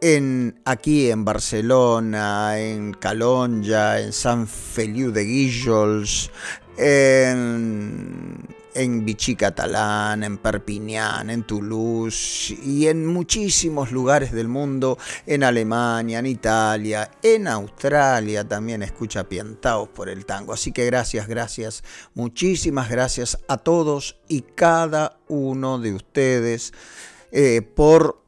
en, 0.00 0.60
aquí 0.64 1.10
en 1.10 1.24
Barcelona, 1.24 2.60
en 2.60 2.92
Calonja, 2.92 3.98
en 4.00 4.12
San 4.12 4.46
Feliu 4.46 5.10
de 5.10 5.24
Guíjols, 5.24 6.30
en 6.76 8.53
en 8.74 9.04
Vichy 9.04 9.36
Catalán, 9.36 10.24
en 10.24 10.38
Perpignan, 10.38 11.30
en 11.30 11.44
Toulouse 11.44 12.54
y 12.62 12.88
en 12.88 13.06
muchísimos 13.06 13.92
lugares 13.92 14.32
del 14.32 14.48
mundo, 14.48 14.98
en 15.26 15.44
Alemania, 15.44 16.18
en 16.18 16.26
Italia, 16.26 17.10
en 17.22 17.48
Australia 17.48 18.46
también 18.46 18.82
escucha 18.82 19.24
piantaos 19.24 19.88
por 19.88 20.08
el 20.08 20.26
tango. 20.26 20.52
Así 20.52 20.72
que 20.72 20.84
gracias, 20.86 21.28
gracias, 21.28 21.84
muchísimas 22.14 22.90
gracias 22.90 23.38
a 23.48 23.58
todos 23.58 24.16
y 24.28 24.42
cada 24.42 25.18
uno 25.28 25.78
de 25.78 25.94
ustedes 25.94 26.72
eh, 27.32 27.62
por 27.62 28.22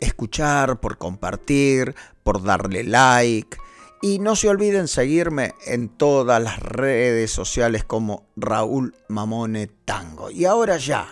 escuchar, 0.00 0.80
por 0.80 0.98
compartir, 0.98 1.94
por 2.22 2.42
darle 2.42 2.84
like 2.84 3.56
y 4.02 4.18
no 4.18 4.34
se 4.34 4.48
olviden 4.48 4.88
seguirme 4.88 5.54
en 5.64 5.88
todas 5.88 6.42
las 6.42 6.58
redes 6.58 7.30
sociales 7.30 7.84
como 7.84 8.26
Raúl 8.36 8.96
Mamone 9.08 9.68
Tango. 9.68 10.28
Y 10.28 10.44
ahora 10.44 10.76
ya, 10.76 11.06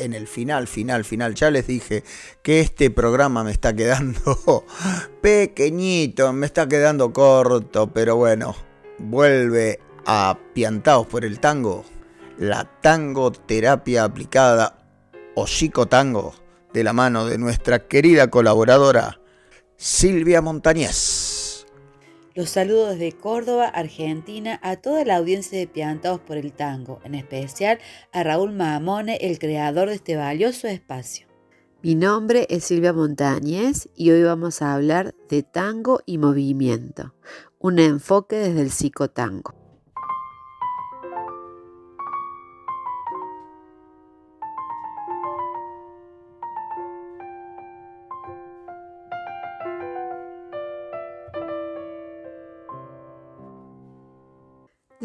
en 0.00 0.12
el 0.12 0.26
final, 0.26 0.66
final, 0.66 1.04
final, 1.04 1.36
ya 1.36 1.52
les 1.52 1.68
dije 1.68 2.02
que 2.42 2.58
este 2.58 2.90
programa 2.90 3.44
me 3.44 3.52
está 3.52 3.74
quedando 3.74 4.64
pequeñito, 5.22 6.32
me 6.32 6.46
está 6.46 6.68
quedando 6.68 7.12
corto, 7.12 7.92
pero 7.92 8.16
bueno, 8.16 8.56
vuelve 8.98 9.78
a 10.04 10.36
Piantaos 10.52 11.06
por 11.06 11.24
el 11.24 11.38
Tango, 11.38 11.84
la 12.38 12.64
tango 12.80 13.30
terapia 13.30 14.02
aplicada 14.02 14.78
o 15.36 15.46
psicotango 15.46 16.34
de 16.72 16.82
la 16.82 16.92
mano 16.92 17.24
de 17.24 17.38
nuestra 17.38 17.86
querida 17.86 18.30
colaboradora 18.30 19.20
Silvia 19.76 20.42
Montañez. 20.42 21.21
Los 22.34 22.48
saludo 22.48 22.88
desde 22.88 23.12
Córdoba, 23.12 23.66
Argentina, 23.66 24.58
a 24.62 24.76
toda 24.76 25.04
la 25.04 25.16
audiencia 25.16 25.58
de 25.58 25.66
Piantados 25.66 26.20
por 26.20 26.38
el 26.38 26.54
Tango, 26.54 26.98
en 27.04 27.14
especial 27.14 27.78
a 28.10 28.22
Raúl 28.22 28.52
Mahamone, 28.52 29.16
el 29.16 29.38
creador 29.38 29.90
de 29.90 29.96
este 29.96 30.16
valioso 30.16 30.66
espacio. 30.66 31.26
Mi 31.82 31.94
nombre 31.94 32.46
es 32.48 32.64
Silvia 32.64 32.94
Montañez 32.94 33.90
y 33.94 34.12
hoy 34.12 34.22
vamos 34.22 34.62
a 34.62 34.72
hablar 34.72 35.14
de 35.28 35.42
tango 35.42 36.00
y 36.06 36.16
movimiento, 36.16 37.14
un 37.58 37.78
enfoque 37.78 38.36
desde 38.36 38.62
el 38.62 38.70
psicotango. 38.70 39.61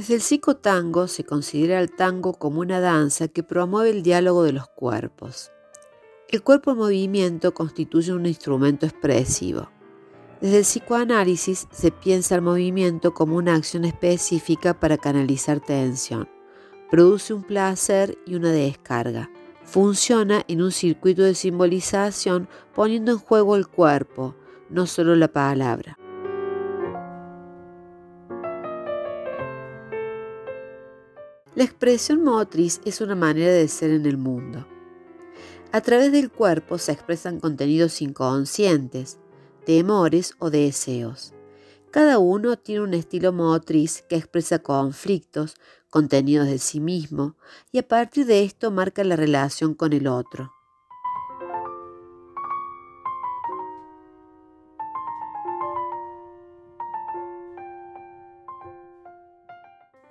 Desde 0.07 0.15
el 0.15 0.21
psicotango 0.21 1.09
se 1.09 1.25
considera 1.25 1.81
el 1.81 1.91
tango 1.91 2.31
como 2.31 2.61
una 2.61 2.79
danza 2.79 3.27
que 3.27 3.43
promueve 3.43 3.89
el 3.89 4.03
diálogo 4.03 4.43
de 4.43 4.53
los 4.53 4.65
cuerpos. 4.69 5.51
El 6.29 6.43
cuerpo 6.43 6.71
en 6.71 6.77
movimiento 6.77 7.53
constituye 7.53 8.13
un 8.13 8.25
instrumento 8.25 8.85
expresivo. 8.85 9.69
Desde 10.39 10.59
el 10.59 10.63
psicoanálisis 10.63 11.67
se 11.71 11.91
piensa 11.91 12.35
el 12.35 12.41
movimiento 12.41 13.13
como 13.13 13.35
una 13.35 13.55
acción 13.55 13.83
específica 13.83 14.79
para 14.79 14.97
canalizar 14.97 15.59
tensión. 15.59 16.29
Produce 16.89 17.33
un 17.33 17.43
placer 17.43 18.17
y 18.25 18.35
una 18.35 18.53
descarga. 18.53 19.29
Funciona 19.65 20.45
en 20.47 20.61
un 20.61 20.71
circuito 20.71 21.23
de 21.23 21.35
simbolización 21.35 22.47
poniendo 22.73 23.11
en 23.11 23.17
juego 23.17 23.57
el 23.57 23.67
cuerpo, 23.67 24.35
no 24.69 24.87
solo 24.87 25.17
la 25.17 25.27
palabra. 25.27 25.97
La 31.57 31.63
expresión 31.63 32.23
motriz 32.23 32.81
es 32.85 33.01
una 33.01 33.15
manera 33.15 33.51
de 33.51 33.67
ser 33.67 33.89
en 33.89 34.05
el 34.05 34.15
mundo. 34.15 34.67
A 35.71 35.81
través 35.81 36.11
del 36.11 36.29
cuerpo 36.29 36.77
se 36.77 36.91
expresan 36.91 37.39
contenidos 37.39 37.99
inconscientes, 38.03 39.17
temores 39.65 40.35
o 40.37 40.51
deseos. 40.51 41.33
Cada 41.89 42.19
uno 42.19 42.59
tiene 42.59 42.81
un 42.81 42.93
estilo 42.93 43.33
motriz 43.33 44.03
que 44.07 44.17
expresa 44.17 44.59
conflictos, 44.59 45.55
contenidos 45.89 46.45
de 46.45 46.59
sí 46.59 46.79
mismo, 46.79 47.37
y 47.71 47.79
a 47.79 47.87
partir 47.87 48.27
de 48.27 48.43
esto 48.43 48.69
marca 48.69 49.03
la 49.03 49.15
relación 49.15 49.73
con 49.73 49.93
el 49.93 50.05
otro. 50.05 50.53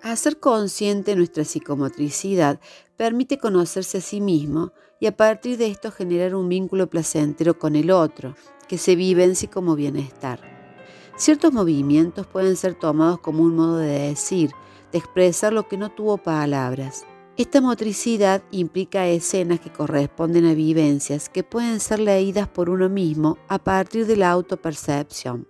Hacer 0.07 0.38
consciente 0.38 1.16
nuestra 1.16 1.42
psicomotricidad 1.44 2.61
permite 2.96 3.38
conocerse 3.38 3.98
a 3.98 4.00
sí 4.00 4.20
mismo 4.20 4.72
y 5.00 5.07
a 5.07 5.16
partir 5.16 5.59
de 5.59 5.66
esto 5.66 5.90
generar 5.90 6.36
un 6.36 6.48
vínculo 6.48 6.88
placentero 6.88 7.59
con 7.59 7.74
el 7.74 7.90
otro, 7.90 8.36
que 8.68 8.78
se 8.78 8.94
vivencie 8.94 9.50
como 9.50 9.74
bienestar. 9.74 10.40
Ciertos 11.16 11.52
movimientos 11.52 12.24
pueden 12.28 12.54
ser 12.54 12.74
tomados 12.76 13.18
como 13.18 13.42
un 13.42 13.57
modo 13.57 13.78
de 13.78 13.98
decir, 14.11 14.52
de 14.92 14.98
expresar 14.98 15.52
lo 15.52 15.66
que 15.66 15.76
no 15.76 15.90
tuvo 15.90 16.18
palabras. 16.18 17.04
Esta 17.36 17.61
motricidad 17.61 18.44
implica 18.52 19.09
escenas 19.09 19.59
que 19.59 19.72
corresponden 19.72 20.46
a 20.46 20.54
vivencias 20.54 21.28
que 21.28 21.42
pueden 21.42 21.80
ser 21.80 21.98
leídas 21.98 22.46
por 22.46 22.70
uno 22.70 22.88
mismo 22.88 23.38
a 23.48 23.59
partir 23.59 24.07
de 24.07 24.14
la 24.14 24.30
autopercepción. 24.30 25.48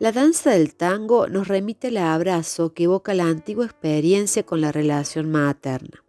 La 0.00 0.12
danza 0.12 0.52
del 0.52 0.76
tango 0.76 1.28
nos 1.28 1.46
remite 1.46 1.88
al 1.88 1.98
abrazo 1.98 2.72
que 2.72 2.84
evoca 2.84 3.12
la 3.12 3.26
antigua 3.26 3.66
experiencia 3.66 4.46
con 4.46 4.62
la 4.62 4.72
relación 4.72 5.30
materna. 5.30 6.02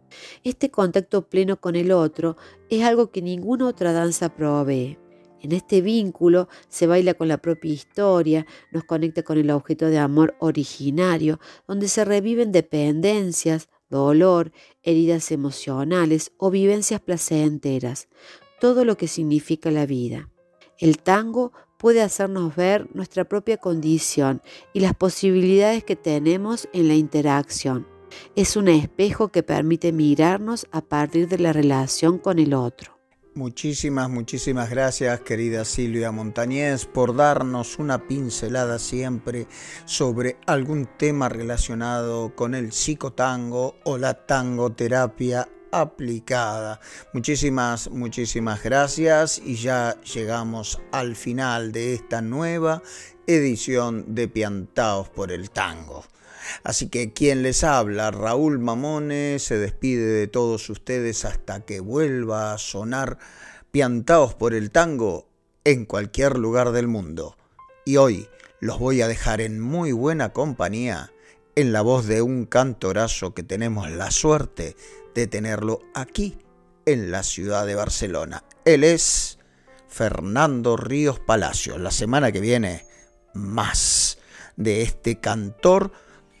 Este 0.44 0.70
contacto 0.70 1.28
pleno 1.28 1.60
con 1.60 1.76
el 1.76 1.92
otro 1.92 2.38
es 2.70 2.84
algo 2.84 3.10
que 3.10 3.20
ninguna 3.20 3.66
otra 3.66 3.92
danza 3.92 4.34
provee. 4.34 4.96
En 5.42 5.52
este 5.52 5.82
vínculo 5.82 6.48
se 6.70 6.86
baila 6.86 7.12
con 7.12 7.28
la 7.28 7.36
propia 7.36 7.70
historia, 7.70 8.46
nos 8.70 8.84
conecta 8.84 9.24
con 9.24 9.36
el 9.36 9.50
objeto 9.50 9.84
de 9.88 9.98
amor 9.98 10.36
originario, 10.40 11.38
donde 11.68 11.86
se 11.88 12.06
reviven 12.06 12.50
dependencias, 12.50 13.68
dolor, 13.90 14.52
heridas 14.82 15.30
emocionales 15.32 16.32
o 16.38 16.50
vivencias 16.50 17.02
placenteras, 17.02 18.08
todo 18.58 18.86
lo 18.86 18.96
que 18.96 19.06
significa 19.06 19.70
la 19.70 19.84
vida. 19.84 20.30
El 20.78 20.96
tango 20.98 21.52
puede 21.82 22.00
hacernos 22.00 22.54
ver 22.54 22.86
nuestra 22.94 23.24
propia 23.24 23.56
condición 23.56 24.40
y 24.72 24.78
las 24.78 24.94
posibilidades 24.94 25.82
que 25.82 25.96
tenemos 25.96 26.68
en 26.72 26.86
la 26.86 26.94
interacción. 26.94 27.88
Es 28.36 28.56
un 28.56 28.68
espejo 28.68 29.28
que 29.28 29.42
permite 29.42 29.90
mirarnos 29.90 30.68
a 30.70 30.80
partir 30.80 31.26
de 31.26 31.38
la 31.38 31.52
relación 31.52 32.18
con 32.18 32.38
el 32.38 32.54
otro. 32.54 32.98
Muchísimas, 33.34 34.08
muchísimas 34.08 34.70
gracias 34.70 35.22
querida 35.22 35.64
Silvia 35.64 36.12
Montañez 36.12 36.86
por 36.86 37.16
darnos 37.16 37.80
una 37.80 38.06
pincelada 38.06 38.78
siempre 38.78 39.48
sobre 39.84 40.36
algún 40.46 40.86
tema 40.98 41.30
relacionado 41.30 42.36
con 42.36 42.54
el 42.54 42.70
psicotango 42.70 43.74
o 43.84 43.98
la 43.98 44.24
tangoterapia 44.26 45.48
aplicada. 45.72 46.78
Muchísimas, 47.12 47.90
muchísimas 47.90 48.62
gracias 48.62 49.40
y 49.44 49.56
ya 49.56 49.96
llegamos 50.02 50.80
al 50.92 51.16
final 51.16 51.72
de 51.72 51.94
esta 51.94 52.22
nueva 52.22 52.82
edición 53.26 54.14
de 54.14 54.28
Piantaos 54.28 55.08
por 55.08 55.32
el 55.32 55.50
Tango. 55.50 56.04
Así 56.62 56.88
que 56.88 57.12
quien 57.12 57.42
les 57.42 57.64
habla, 57.64 58.10
Raúl 58.10 58.58
Mamone, 58.58 59.38
se 59.38 59.56
despide 59.58 60.06
de 60.06 60.26
todos 60.26 60.68
ustedes 60.70 61.24
hasta 61.24 61.64
que 61.64 61.80
vuelva 61.80 62.52
a 62.52 62.58
sonar 62.58 63.18
Piantaos 63.70 64.34
por 64.34 64.54
el 64.54 64.70
Tango 64.70 65.26
en 65.64 65.86
cualquier 65.86 66.38
lugar 66.38 66.72
del 66.72 66.88
mundo. 66.88 67.36
Y 67.84 67.96
hoy 67.96 68.28
los 68.60 68.78
voy 68.78 69.00
a 69.00 69.08
dejar 69.08 69.40
en 69.40 69.60
muy 69.60 69.92
buena 69.92 70.32
compañía 70.32 71.10
en 71.54 71.72
la 71.72 71.82
voz 71.82 72.06
de 72.06 72.22
un 72.22 72.46
cantorazo 72.46 73.34
que 73.34 73.42
tenemos 73.42 73.90
la 73.90 74.10
suerte 74.10 74.76
de 75.14 75.26
tenerlo 75.26 75.80
aquí 75.94 76.38
en 76.86 77.10
la 77.10 77.22
ciudad 77.22 77.66
de 77.66 77.74
Barcelona. 77.74 78.44
Él 78.64 78.84
es 78.84 79.38
Fernando 79.88 80.76
Ríos 80.76 81.20
Palacios. 81.20 81.80
La 81.80 81.90
semana 81.90 82.32
que 82.32 82.40
viene, 82.40 82.86
más 83.34 84.18
de 84.56 84.82
este 84.82 85.20
cantor 85.20 85.92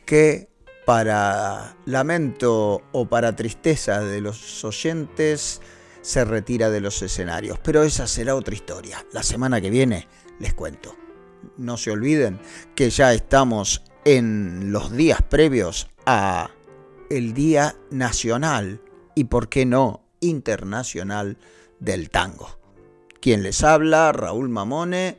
que 0.04 0.48
para 0.84 1.76
lamento 1.84 2.82
o 2.92 3.06
para 3.06 3.36
tristeza 3.36 4.00
de 4.00 4.20
los 4.20 4.64
oyentes 4.64 5.60
se 6.00 6.24
retira 6.24 6.70
de 6.70 6.80
los 6.80 7.00
escenarios. 7.02 7.58
Pero 7.62 7.82
esa 7.82 8.06
será 8.06 8.34
otra 8.34 8.54
historia. 8.54 9.04
La 9.12 9.22
semana 9.22 9.60
que 9.60 9.70
viene 9.70 10.08
les 10.40 10.54
cuento. 10.54 10.96
No 11.56 11.76
se 11.76 11.90
olviden 11.90 12.40
que 12.74 12.90
ya 12.90 13.12
estamos 13.12 13.82
en 14.04 14.72
los 14.72 14.92
días 14.92 15.22
previos 15.22 15.88
a 16.06 16.50
el 17.16 17.34
Día 17.34 17.76
Nacional 17.90 18.80
y, 19.14 19.24
por 19.24 19.48
qué 19.48 19.66
no, 19.66 20.04
internacional 20.20 21.36
del 21.78 22.10
tango. 22.10 22.58
Quien 23.20 23.42
les 23.42 23.62
habla, 23.62 24.12
Raúl 24.12 24.48
Mamone, 24.48 25.18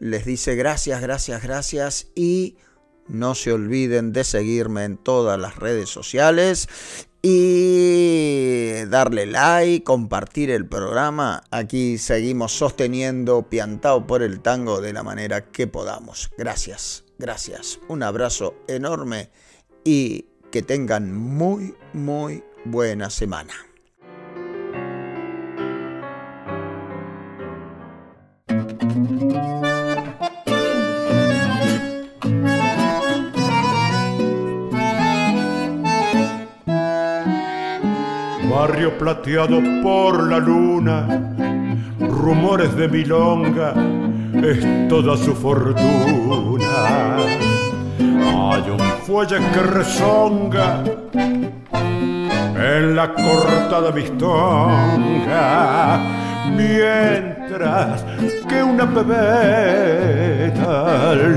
les 0.00 0.24
dice 0.24 0.54
gracias, 0.54 1.00
gracias, 1.00 1.42
gracias 1.42 2.06
y 2.14 2.56
no 3.06 3.34
se 3.34 3.52
olviden 3.52 4.12
de 4.12 4.24
seguirme 4.24 4.84
en 4.84 4.96
todas 4.96 5.38
las 5.38 5.56
redes 5.56 5.88
sociales 5.88 6.68
y 7.22 8.84
darle 8.88 9.26
like, 9.26 9.84
compartir 9.84 10.50
el 10.50 10.66
programa. 10.66 11.44
Aquí 11.50 11.98
seguimos 11.98 12.52
sosteniendo 12.52 13.48
Piantao 13.48 14.06
por 14.06 14.22
el 14.22 14.40
Tango 14.40 14.80
de 14.80 14.92
la 14.92 15.02
manera 15.02 15.50
que 15.50 15.66
podamos. 15.66 16.30
Gracias. 16.36 17.04
Gracias, 17.18 17.80
un 17.88 18.04
abrazo 18.04 18.54
enorme 18.68 19.30
y 19.84 20.27
que 20.50 20.62
tengan 20.62 21.14
muy, 21.14 21.74
muy 21.92 22.42
buena 22.64 23.10
semana. 23.10 23.52
Barrio 38.50 38.98
plateado 38.98 39.60
por 39.82 40.28
la 40.28 40.38
luna, 40.38 41.34
rumores 42.00 42.74
de 42.76 42.88
milonga 42.88 43.74
es 44.42 44.88
toda 44.88 45.16
su 45.16 45.34
fortuna. 45.34 45.88
Hay 48.28 48.70
un 48.70 48.80
fuelle 49.06 49.38
que 49.52 49.62
rezonga 49.62 50.84
en 52.56 52.96
la 52.96 53.12
cortada 53.14 53.90
vistonga, 53.90 55.46
mientras 56.56 58.04
que 58.48 58.62
una 58.62 58.86
pebeta 58.86 59.54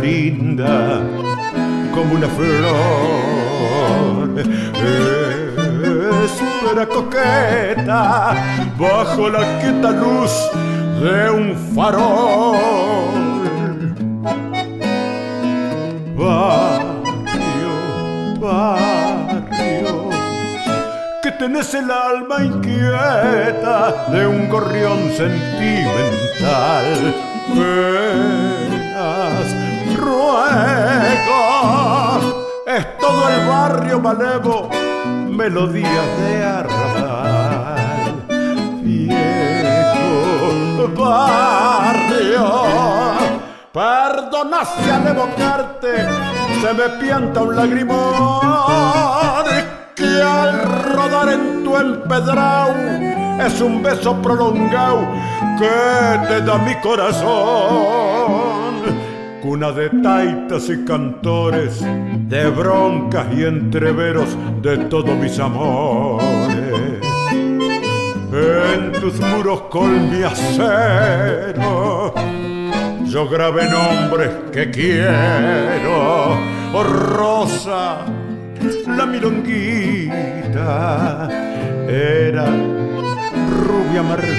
linda 0.01 1.01
como 1.93 2.15
una 2.15 2.27
flor 2.27 3.11
espera 6.25 6.85
coqueta 6.87 8.33
bajo 8.77 9.29
la 9.29 9.59
quieta 9.59 9.91
luz 9.91 10.31
de 11.01 11.29
un 11.29 11.55
farol. 11.75 12.91
Barrio, 18.41 20.09
que 21.21 21.31
tenés 21.31 21.73
el 21.75 21.91
alma 21.91 22.43
inquieta 22.43 24.07
de 24.11 24.27
un 24.27 24.49
gorrión 24.49 25.11
sentimental. 25.11 27.13
Penas, 27.53 29.55
ruegos, 29.95 30.35
es 32.65 32.97
todo 32.97 33.29
el 33.29 33.47
barrio 33.47 33.99
malevo, 33.99 34.71
melodías 35.29 36.17
de 36.17 36.43
arrabal. 36.43 37.11
barrio. 41.01 43.00
Perdona 43.73 44.65
si 44.65 44.89
al 44.89 45.07
evocarte 45.07 46.05
se 46.59 46.73
me 46.73 46.89
pianta 46.99 47.41
un 47.41 47.55
lagrimón 47.55 49.45
que 49.95 50.21
al 50.21 50.93
rodar 50.93 51.29
en 51.29 51.63
tu 51.63 51.77
empedrado 51.77 52.73
es 53.39 53.61
un 53.61 53.81
beso 53.81 54.21
prolongado 54.21 55.07
que 55.57 56.27
te 56.27 56.41
da 56.41 56.57
mi 56.57 56.75
corazón. 56.81 57.21
Cuna 59.41 59.71
de 59.71 59.89
taitas 60.01 60.67
y 60.69 60.83
cantores, 60.83 61.81
de 62.27 62.49
broncas 62.49 63.27
y 63.33 63.45
entreveros 63.45 64.35
de 64.61 64.79
todos 64.89 65.15
mis 65.15 65.39
amores 65.39 66.11
en 68.33 68.91
tus 68.93 69.19
muros 69.19 69.61
con 69.69 70.09
mi 70.09 70.23
acero. 70.23 72.13
Yo 73.11 73.27
grabé 73.27 73.67
nombres 73.67 74.31
que 74.53 74.71
quiero, 74.71 76.37
oh 76.73 76.83
rosa, 76.83 78.05
la 78.87 79.05
milonguita 79.05 80.57
era 81.89 82.45
rubia 83.65 83.99
amargor. 83.99 84.31